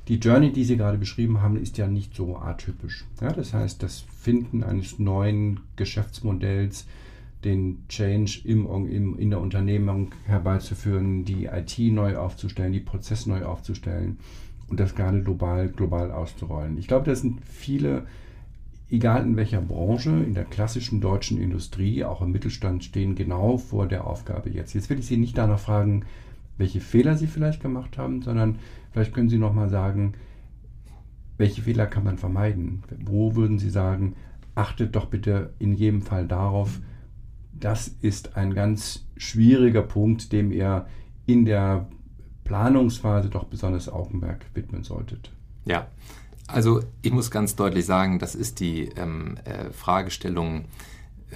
Die 0.09 0.17
Journey, 0.17 0.53
die 0.53 0.65
Sie 0.65 0.77
gerade 0.77 0.99
beschrieben 0.99 1.43
haben, 1.43 1.57
ist 1.57 1.79
ja 1.79 1.87
nicht 1.87 2.15
so 2.15 2.37
atypisch. 2.37 3.05
Ja, 3.21 3.33
das 3.33 3.55
heißt, 3.55 3.83
das 3.83 4.01
Finden 4.01 4.65
eines 4.65 4.99
neuen 4.99 5.61
Geschäftsmodells, 5.77 6.87
den 7.45 7.85
Change 7.89 8.41
im, 8.45 8.67
im, 8.89 9.19
in 9.19 9.31
der 9.31 9.41
Unternehmung 9.41 10.13
herbeizuführen, 10.25 11.25
die 11.25 11.47
IT 11.47 11.79
neu 11.79 12.17
aufzustellen, 12.17 12.73
die 12.73 12.81
Prozesse 12.81 13.29
neu 13.29 13.45
aufzustellen 13.45 14.19
und 14.69 14.81
das 14.81 14.95
gerade 14.95 15.23
global, 15.23 15.69
global 15.69 16.11
auszurollen. 16.11 16.79
Ich 16.79 16.89
glaube, 16.89 17.07
das 17.07 17.21
sind 17.21 17.45
viele 17.45 18.07
egal 18.93 19.25
in 19.25 19.37
welcher 19.37 19.63
Branche, 19.63 20.11
in 20.11 20.35
der 20.35 20.45
klassischen 20.45 21.01
deutschen 21.01 21.41
Industrie, 21.41 22.05
auch 22.05 22.21
im 22.21 22.31
Mittelstand, 22.31 22.85
stehen 22.85 23.15
genau 23.15 23.57
vor 23.57 23.89
der 23.89 24.07
Aufgabe 24.07 24.51
jetzt. 24.51 24.75
Jetzt 24.75 24.91
will 24.91 24.99
ich 24.99 25.07
Sie 25.07 25.17
nicht 25.17 25.37
danach 25.37 25.59
fragen, 25.59 26.05
welche 26.59 26.81
Fehler 26.81 27.17
Sie 27.17 27.27
vielleicht 27.27 27.63
gemacht 27.63 27.97
haben, 27.97 28.21
sondern 28.21 28.59
vielleicht 28.93 29.15
können 29.15 29.31
Sie 29.31 29.39
nochmal 29.39 29.71
sagen, 29.71 30.13
welche 31.39 31.63
Fehler 31.63 31.87
kann 31.87 32.05
man 32.05 32.19
vermeiden? 32.19 32.83
Wo 33.03 33.35
würden 33.35 33.59
Sie 33.59 33.71
sagen, 33.71 34.15
achtet 34.55 34.95
doch 34.95 35.07
bitte 35.07 35.55
in 35.59 35.73
jedem 35.73 36.03
Fall 36.03 36.29
darauf, 36.29 36.79
das 37.53 37.89
ist 37.89 38.37
ein 38.37 38.53
ganz 38.53 39.07
schwieriger 39.17 39.83
Punkt, 39.83 40.33
dem 40.33 40.53
ihr 40.53 40.87
in 41.25 41.47
der 41.47 41.89
Planungsphase 42.45 43.31
doch 43.31 43.45
besonders 43.45 43.89
Augenmerk 43.89 44.45
widmen 44.53 44.85
solltet. 44.85 45.33
Ja, 45.65 45.87
also 46.53 46.81
ich 47.03 47.13
muss 47.13 47.31
ganz 47.31 47.57
deutlich 47.57 47.87
sagen, 47.87 48.19
das 48.19 48.35
ist 48.35 48.61
die 48.61 48.91
ähm, 48.97 49.39
äh, 49.45 49.71
Fragestellung, 49.73 50.67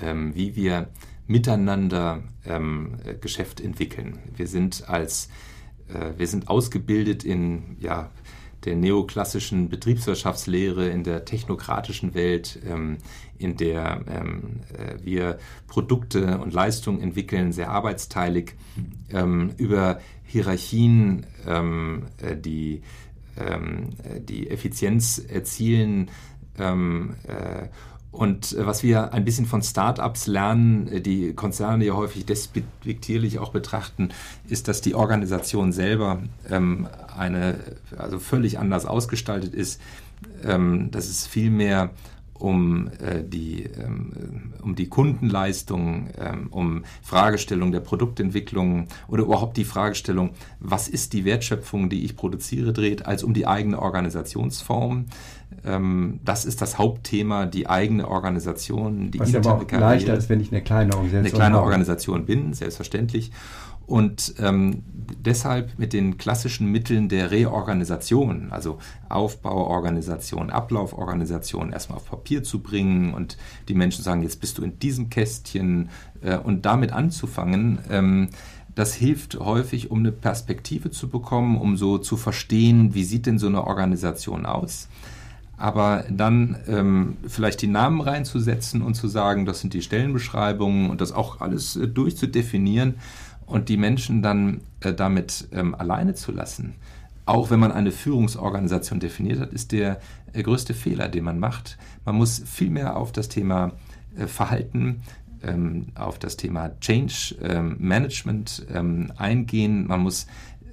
ähm, 0.00 0.34
wie 0.34 0.56
wir 0.56 0.88
miteinander 1.26 2.22
ähm, 2.44 2.98
äh, 3.04 3.14
Geschäft 3.14 3.60
entwickeln. 3.60 4.18
Wir 4.36 4.46
sind 4.46 4.88
als 4.88 5.28
äh, 5.88 6.18
wir 6.18 6.26
sind 6.26 6.48
ausgebildet 6.48 7.24
in 7.24 7.76
ja, 7.80 8.10
der 8.64 8.76
neoklassischen 8.76 9.68
Betriebswirtschaftslehre, 9.68 10.88
in 10.88 11.04
der 11.04 11.24
technokratischen 11.24 12.14
Welt, 12.14 12.58
ähm, 12.66 12.98
in 13.38 13.56
der 13.56 14.02
ähm, 14.08 14.60
äh, 14.76 15.04
wir 15.04 15.38
Produkte 15.68 16.38
und 16.38 16.52
Leistungen 16.52 17.00
entwickeln, 17.00 17.52
sehr 17.52 17.70
arbeitsteilig, 17.70 18.54
ähm, 19.10 19.52
über 19.56 20.00
Hierarchien, 20.24 21.26
ähm, 21.46 22.06
äh, 22.20 22.36
die 22.36 22.82
die 24.20 24.50
Effizienz 24.50 25.18
erzielen. 25.18 26.10
Ähm, 26.58 27.14
äh, 27.26 27.68
und 28.16 28.56
was 28.58 28.82
wir 28.82 29.12
ein 29.12 29.26
bisschen 29.26 29.44
von 29.44 29.62
Startups 29.62 30.26
lernen, 30.26 30.88
äh, 30.88 31.00
die 31.02 31.34
Konzerne 31.34 31.84
ja 31.84 31.94
häufig 31.94 32.24
despektierlich 32.24 33.38
auch 33.38 33.52
betrachten, 33.52 34.08
ist, 34.48 34.68
dass 34.68 34.80
die 34.80 34.94
Organisation 34.94 35.70
selber 35.72 36.22
ähm, 36.48 36.88
eine, 37.14 37.58
also 37.98 38.18
völlig 38.18 38.58
anders 38.58 38.86
ausgestaltet 38.86 39.54
ist. 39.54 39.80
Ähm, 40.44 40.90
dass 40.90 41.08
es 41.08 41.26
viel 41.26 41.50
mehr 41.50 41.90
um, 42.38 42.88
äh, 43.00 43.22
die, 43.22 43.64
ähm, 43.64 44.52
um 44.62 44.74
die 44.74 44.88
Kundenleistung, 44.88 46.08
ähm, 46.18 46.48
um 46.50 46.84
Fragestellung 47.02 47.72
der 47.72 47.80
Produktentwicklung 47.80 48.88
oder 49.08 49.24
überhaupt 49.24 49.56
die 49.56 49.64
Fragestellung, 49.64 50.30
was 50.60 50.88
ist 50.88 51.12
die 51.12 51.24
Wertschöpfung, 51.24 51.88
die 51.88 52.04
ich 52.04 52.16
produziere, 52.16 52.72
dreht, 52.72 53.06
als 53.06 53.22
um 53.22 53.34
die 53.34 53.46
eigene 53.46 53.80
Organisationsform. 53.80 55.06
Ähm, 55.64 56.20
das 56.24 56.44
ist 56.44 56.60
das 56.60 56.78
Hauptthema, 56.78 57.46
die 57.46 57.68
eigene 57.68 58.08
Organisation, 58.08 59.10
die 59.10 59.20
Was 59.20 59.34
aber 59.34 59.54
auch 59.54 59.66
Karriere. 59.66 59.90
leichter 59.90 60.14
ist, 60.14 60.28
wenn 60.28 60.40
ich 60.40 60.52
eine 60.52 60.62
kleine 60.62 60.94
Organisation 60.96 61.24
Eine 61.24 61.30
kleine 61.30 61.60
Organisation 61.60 62.26
bin, 62.26 62.52
selbstverständlich. 62.52 63.32
Und 63.86 64.34
ähm, 64.40 64.82
deshalb 65.24 65.78
mit 65.78 65.92
den 65.92 66.18
klassischen 66.18 66.70
Mitteln 66.72 67.08
der 67.08 67.30
Reorganisation, 67.30 68.48
also 68.50 68.78
Aufbauorganisation, 69.08 70.50
Ablauforganisation, 70.50 71.72
erstmal 71.72 71.98
auf 71.98 72.10
Papier 72.10 72.42
zu 72.42 72.60
bringen 72.60 73.14
und 73.14 73.36
die 73.68 73.74
Menschen 73.74 74.02
sagen, 74.02 74.22
jetzt 74.22 74.40
bist 74.40 74.58
du 74.58 74.62
in 74.62 74.78
diesem 74.80 75.08
Kästchen 75.08 75.90
äh, 76.20 76.36
und 76.36 76.66
damit 76.66 76.92
anzufangen, 76.92 77.78
ähm, 77.88 78.28
das 78.74 78.92
hilft 78.92 79.38
häufig, 79.38 79.90
um 79.90 80.00
eine 80.00 80.12
Perspektive 80.12 80.90
zu 80.90 81.08
bekommen, 81.08 81.56
um 81.56 81.76
so 81.78 81.96
zu 81.96 82.16
verstehen, 82.16 82.94
wie 82.94 83.04
sieht 83.04 83.24
denn 83.24 83.38
so 83.38 83.46
eine 83.46 83.64
Organisation 83.66 84.44
aus. 84.44 84.88
Aber 85.56 86.04
dann 86.10 86.58
ähm, 86.68 87.16
vielleicht 87.26 87.62
die 87.62 87.68
Namen 87.68 88.02
reinzusetzen 88.02 88.82
und 88.82 88.94
zu 88.94 89.08
sagen, 89.08 89.46
das 89.46 89.60
sind 89.60 89.72
die 89.72 89.80
Stellenbeschreibungen 89.80 90.90
und 90.90 91.00
das 91.00 91.12
auch 91.12 91.40
alles 91.40 91.76
äh, 91.76 91.88
durchzudefinieren 91.88 92.96
und 93.46 93.68
die 93.68 93.76
Menschen 93.76 94.22
dann 94.22 94.60
äh, 94.80 94.92
damit 94.92 95.48
ähm, 95.52 95.74
alleine 95.74 96.14
zu 96.14 96.32
lassen, 96.32 96.74
auch 97.26 97.50
wenn 97.50 97.58
man 97.58 97.72
eine 97.72 97.90
Führungsorganisation 97.90 99.00
definiert 99.00 99.40
hat, 99.40 99.52
ist 99.52 99.72
der 99.72 100.00
äh, 100.32 100.42
größte 100.42 100.74
Fehler, 100.74 101.08
den 101.08 101.24
man 101.24 101.38
macht. 101.38 101.78
Man 102.04 102.16
muss 102.16 102.42
viel 102.44 102.70
mehr 102.70 102.96
auf 102.96 103.12
das 103.12 103.28
Thema 103.28 103.72
äh, 104.16 104.26
Verhalten, 104.26 105.02
ähm, 105.42 105.86
auf 105.94 106.18
das 106.18 106.36
Thema 106.36 106.78
Change 106.80 107.36
ähm, 107.42 107.76
Management 107.78 108.66
ähm, 108.72 109.12
eingehen. 109.16 109.86
Man 109.86 110.00
muss 110.00 110.26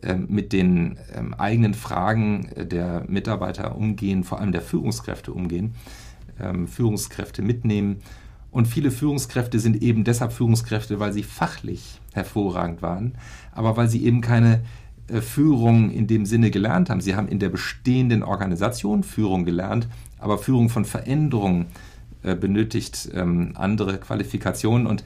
ähm, 0.04 0.28
mit 0.30 0.54
den 0.54 0.98
ähm, 1.16 1.34
eigenen 1.34 1.74
Fragen 1.74 2.50
der 2.56 3.04
Mitarbeiter 3.08 3.76
umgehen, 3.76 4.24
vor 4.24 4.40
allem 4.40 4.52
der 4.52 4.62
Führungskräfte 4.62 5.34
umgehen, 5.34 5.76
Führungskräfte 6.66 7.44
mitnehmen. 7.44 7.98
Und 8.50 8.68
viele 8.68 8.90
Führungskräfte 8.90 9.60
sind 9.60 9.84
eben 9.84 10.04
deshalb 10.04 10.34
Führungskräfte, 10.34 11.00
weil 11.00 11.14
sie 11.14 11.22
fachlich 11.22 12.02
hervorragend 12.14 12.82
waren, 12.82 13.14
aber 13.52 13.78
weil 13.78 13.90
sie 13.90 14.06
eben 14.06 14.22
keine 14.22 14.62
äh, 15.08 15.22
Führung 15.22 15.92
in 15.92 16.08
dem 16.08 16.26
Sinne 16.26 16.52
gelernt 16.52 16.90
haben. 16.90 17.02
Sie 17.02 17.16
haben 17.16 17.28
in 17.28 17.40
der 17.40 17.50
bestehenden 17.50 18.24
Organisation 18.24 19.04
Führung 19.04 19.46
gelernt, 19.46 19.88
aber 20.20 20.38
Führung 20.38 20.70
von 20.70 20.86
Veränderungen 20.86 21.68
äh, 22.24 22.36
benötigt 22.36 23.10
ähm, 23.14 23.54
andere 23.56 23.98
Qualifikationen 23.98 24.88
und 24.88 25.04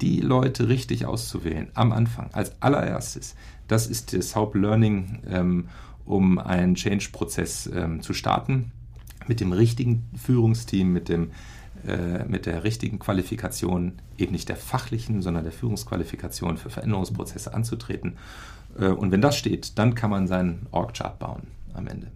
die 0.00 0.20
Leute 0.20 0.68
richtig 0.68 1.06
auszuwählen 1.06 1.68
am 1.74 1.92
Anfang 1.92 2.30
als 2.32 2.60
allererstes. 2.62 3.34
Das 3.66 3.86
ist 3.86 4.12
das 4.12 4.36
Hauptlearning, 4.36 5.20
ähm, 5.28 5.68
um 6.04 6.38
einen 6.38 6.74
Change-Prozess 6.74 7.70
ähm, 7.74 8.02
zu 8.02 8.12
starten 8.12 8.72
mit 9.26 9.40
dem 9.40 9.52
richtigen 9.52 10.04
Führungsteam, 10.16 10.92
mit 10.92 11.08
dem 11.08 11.30
mit 12.28 12.46
der 12.46 12.64
richtigen 12.64 12.98
Qualifikation, 12.98 14.00
eben 14.16 14.32
nicht 14.32 14.48
der 14.48 14.56
fachlichen, 14.56 15.22
sondern 15.22 15.44
der 15.44 15.52
Führungsqualifikation 15.52 16.56
für 16.56 16.70
Veränderungsprozesse 16.70 17.54
anzutreten. 17.54 18.16
Äh, 18.78 18.88
und 18.88 19.12
wenn 19.12 19.20
das 19.20 19.36
steht, 19.36 19.78
dann 19.78 19.94
kann 19.94 20.10
man 20.10 20.26
seinen 20.26 20.66
Org-Chart 20.70 21.18
bauen 21.18 21.48
am 21.74 21.86
Ende. 21.86 22.10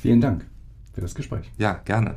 Vielen 0.00 0.20
Dank 0.20 0.46
für 0.92 1.00
das 1.00 1.14
Gespräch. 1.14 1.50
Ja, 1.58 1.74
gerne. 1.84 2.16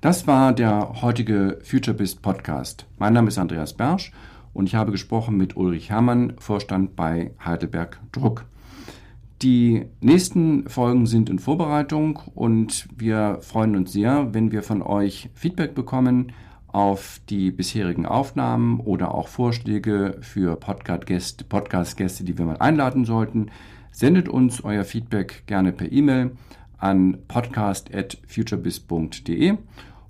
Das 0.00 0.28
war 0.28 0.52
der 0.54 1.02
heutige 1.02 1.58
FutureBist 1.62 2.22
Podcast. 2.22 2.86
Mein 2.98 3.12
Name 3.12 3.28
ist 3.28 3.38
Andreas 3.38 3.74
Bersch 3.74 4.12
und 4.58 4.66
ich 4.66 4.74
habe 4.74 4.90
gesprochen 4.90 5.36
mit 5.36 5.56
Ulrich 5.56 5.90
Herrmann, 5.90 6.32
Vorstand 6.40 6.96
bei 6.96 7.30
Heidelberg 7.44 8.00
Druck. 8.10 8.44
Die 9.40 9.86
nächsten 10.00 10.68
Folgen 10.68 11.06
sind 11.06 11.30
in 11.30 11.38
Vorbereitung 11.38 12.18
und 12.34 12.88
wir 12.96 13.38
freuen 13.40 13.76
uns 13.76 13.92
sehr, 13.92 14.34
wenn 14.34 14.50
wir 14.50 14.64
von 14.64 14.82
euch 14.82 15.30
Feedback 15.32 15.76
bekommen 15.76 16.32
auf 16.66 17.20
die 17.28 17.52
bisherigen 17.52 18.04
Aufnahmen 18.04 18.80
oder 18.80 19.14
auch 19.14 19.28
Vorschläge 19.28 20.18
für 20.22 20.56
Podcast-Gäste, 20.56 21.44
Podcast 21.44 22.26
die 22.26 22.36
wir 22.36 22.44
mal 22.44 22.56
einladen 22.56 23.04
sollten. 23.04 23.52
Sendet 23.92 24.28
uns 24.28 24.64
euer 24.64 24.82
Feedback 24.82 25.44
gerne 25.46 25.70
per 25.70 25.92
E-Mail 25.92 26.32
an 26.78 27.18
podcast.futurebiz.de 27.28 29.56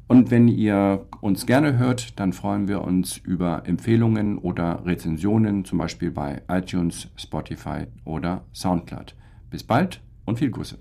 und 0.08 0.30
wenn 0.30 0.48
ihr 0.48 1.06
uns 1.20 1.44
gerne 1.44 1.76
hört, 1.78 2.18
dann 2.18 2.32
freuen 2.32 2.66
wir 2.66 2.82
uns 2.82 3.18
über 3.18 3.62
Empfehlungen 3.66 4.38
oder 4.38 4.84
Rezensionen, 4.86 5.66
zum 5.66 5.78
Beispiel 5.78 6.10
bei 6.10 6.40
iTunes, 6.48 7.08
Spotify 7.16 7.86
oder 8.04 8.44
SoundCloud. 8.54 9.14
Bis 9.50 9.62
bald 9.62 10.00
und 10.24 10.38
viel 10.38 10.50
Grüße. 10.50 10.78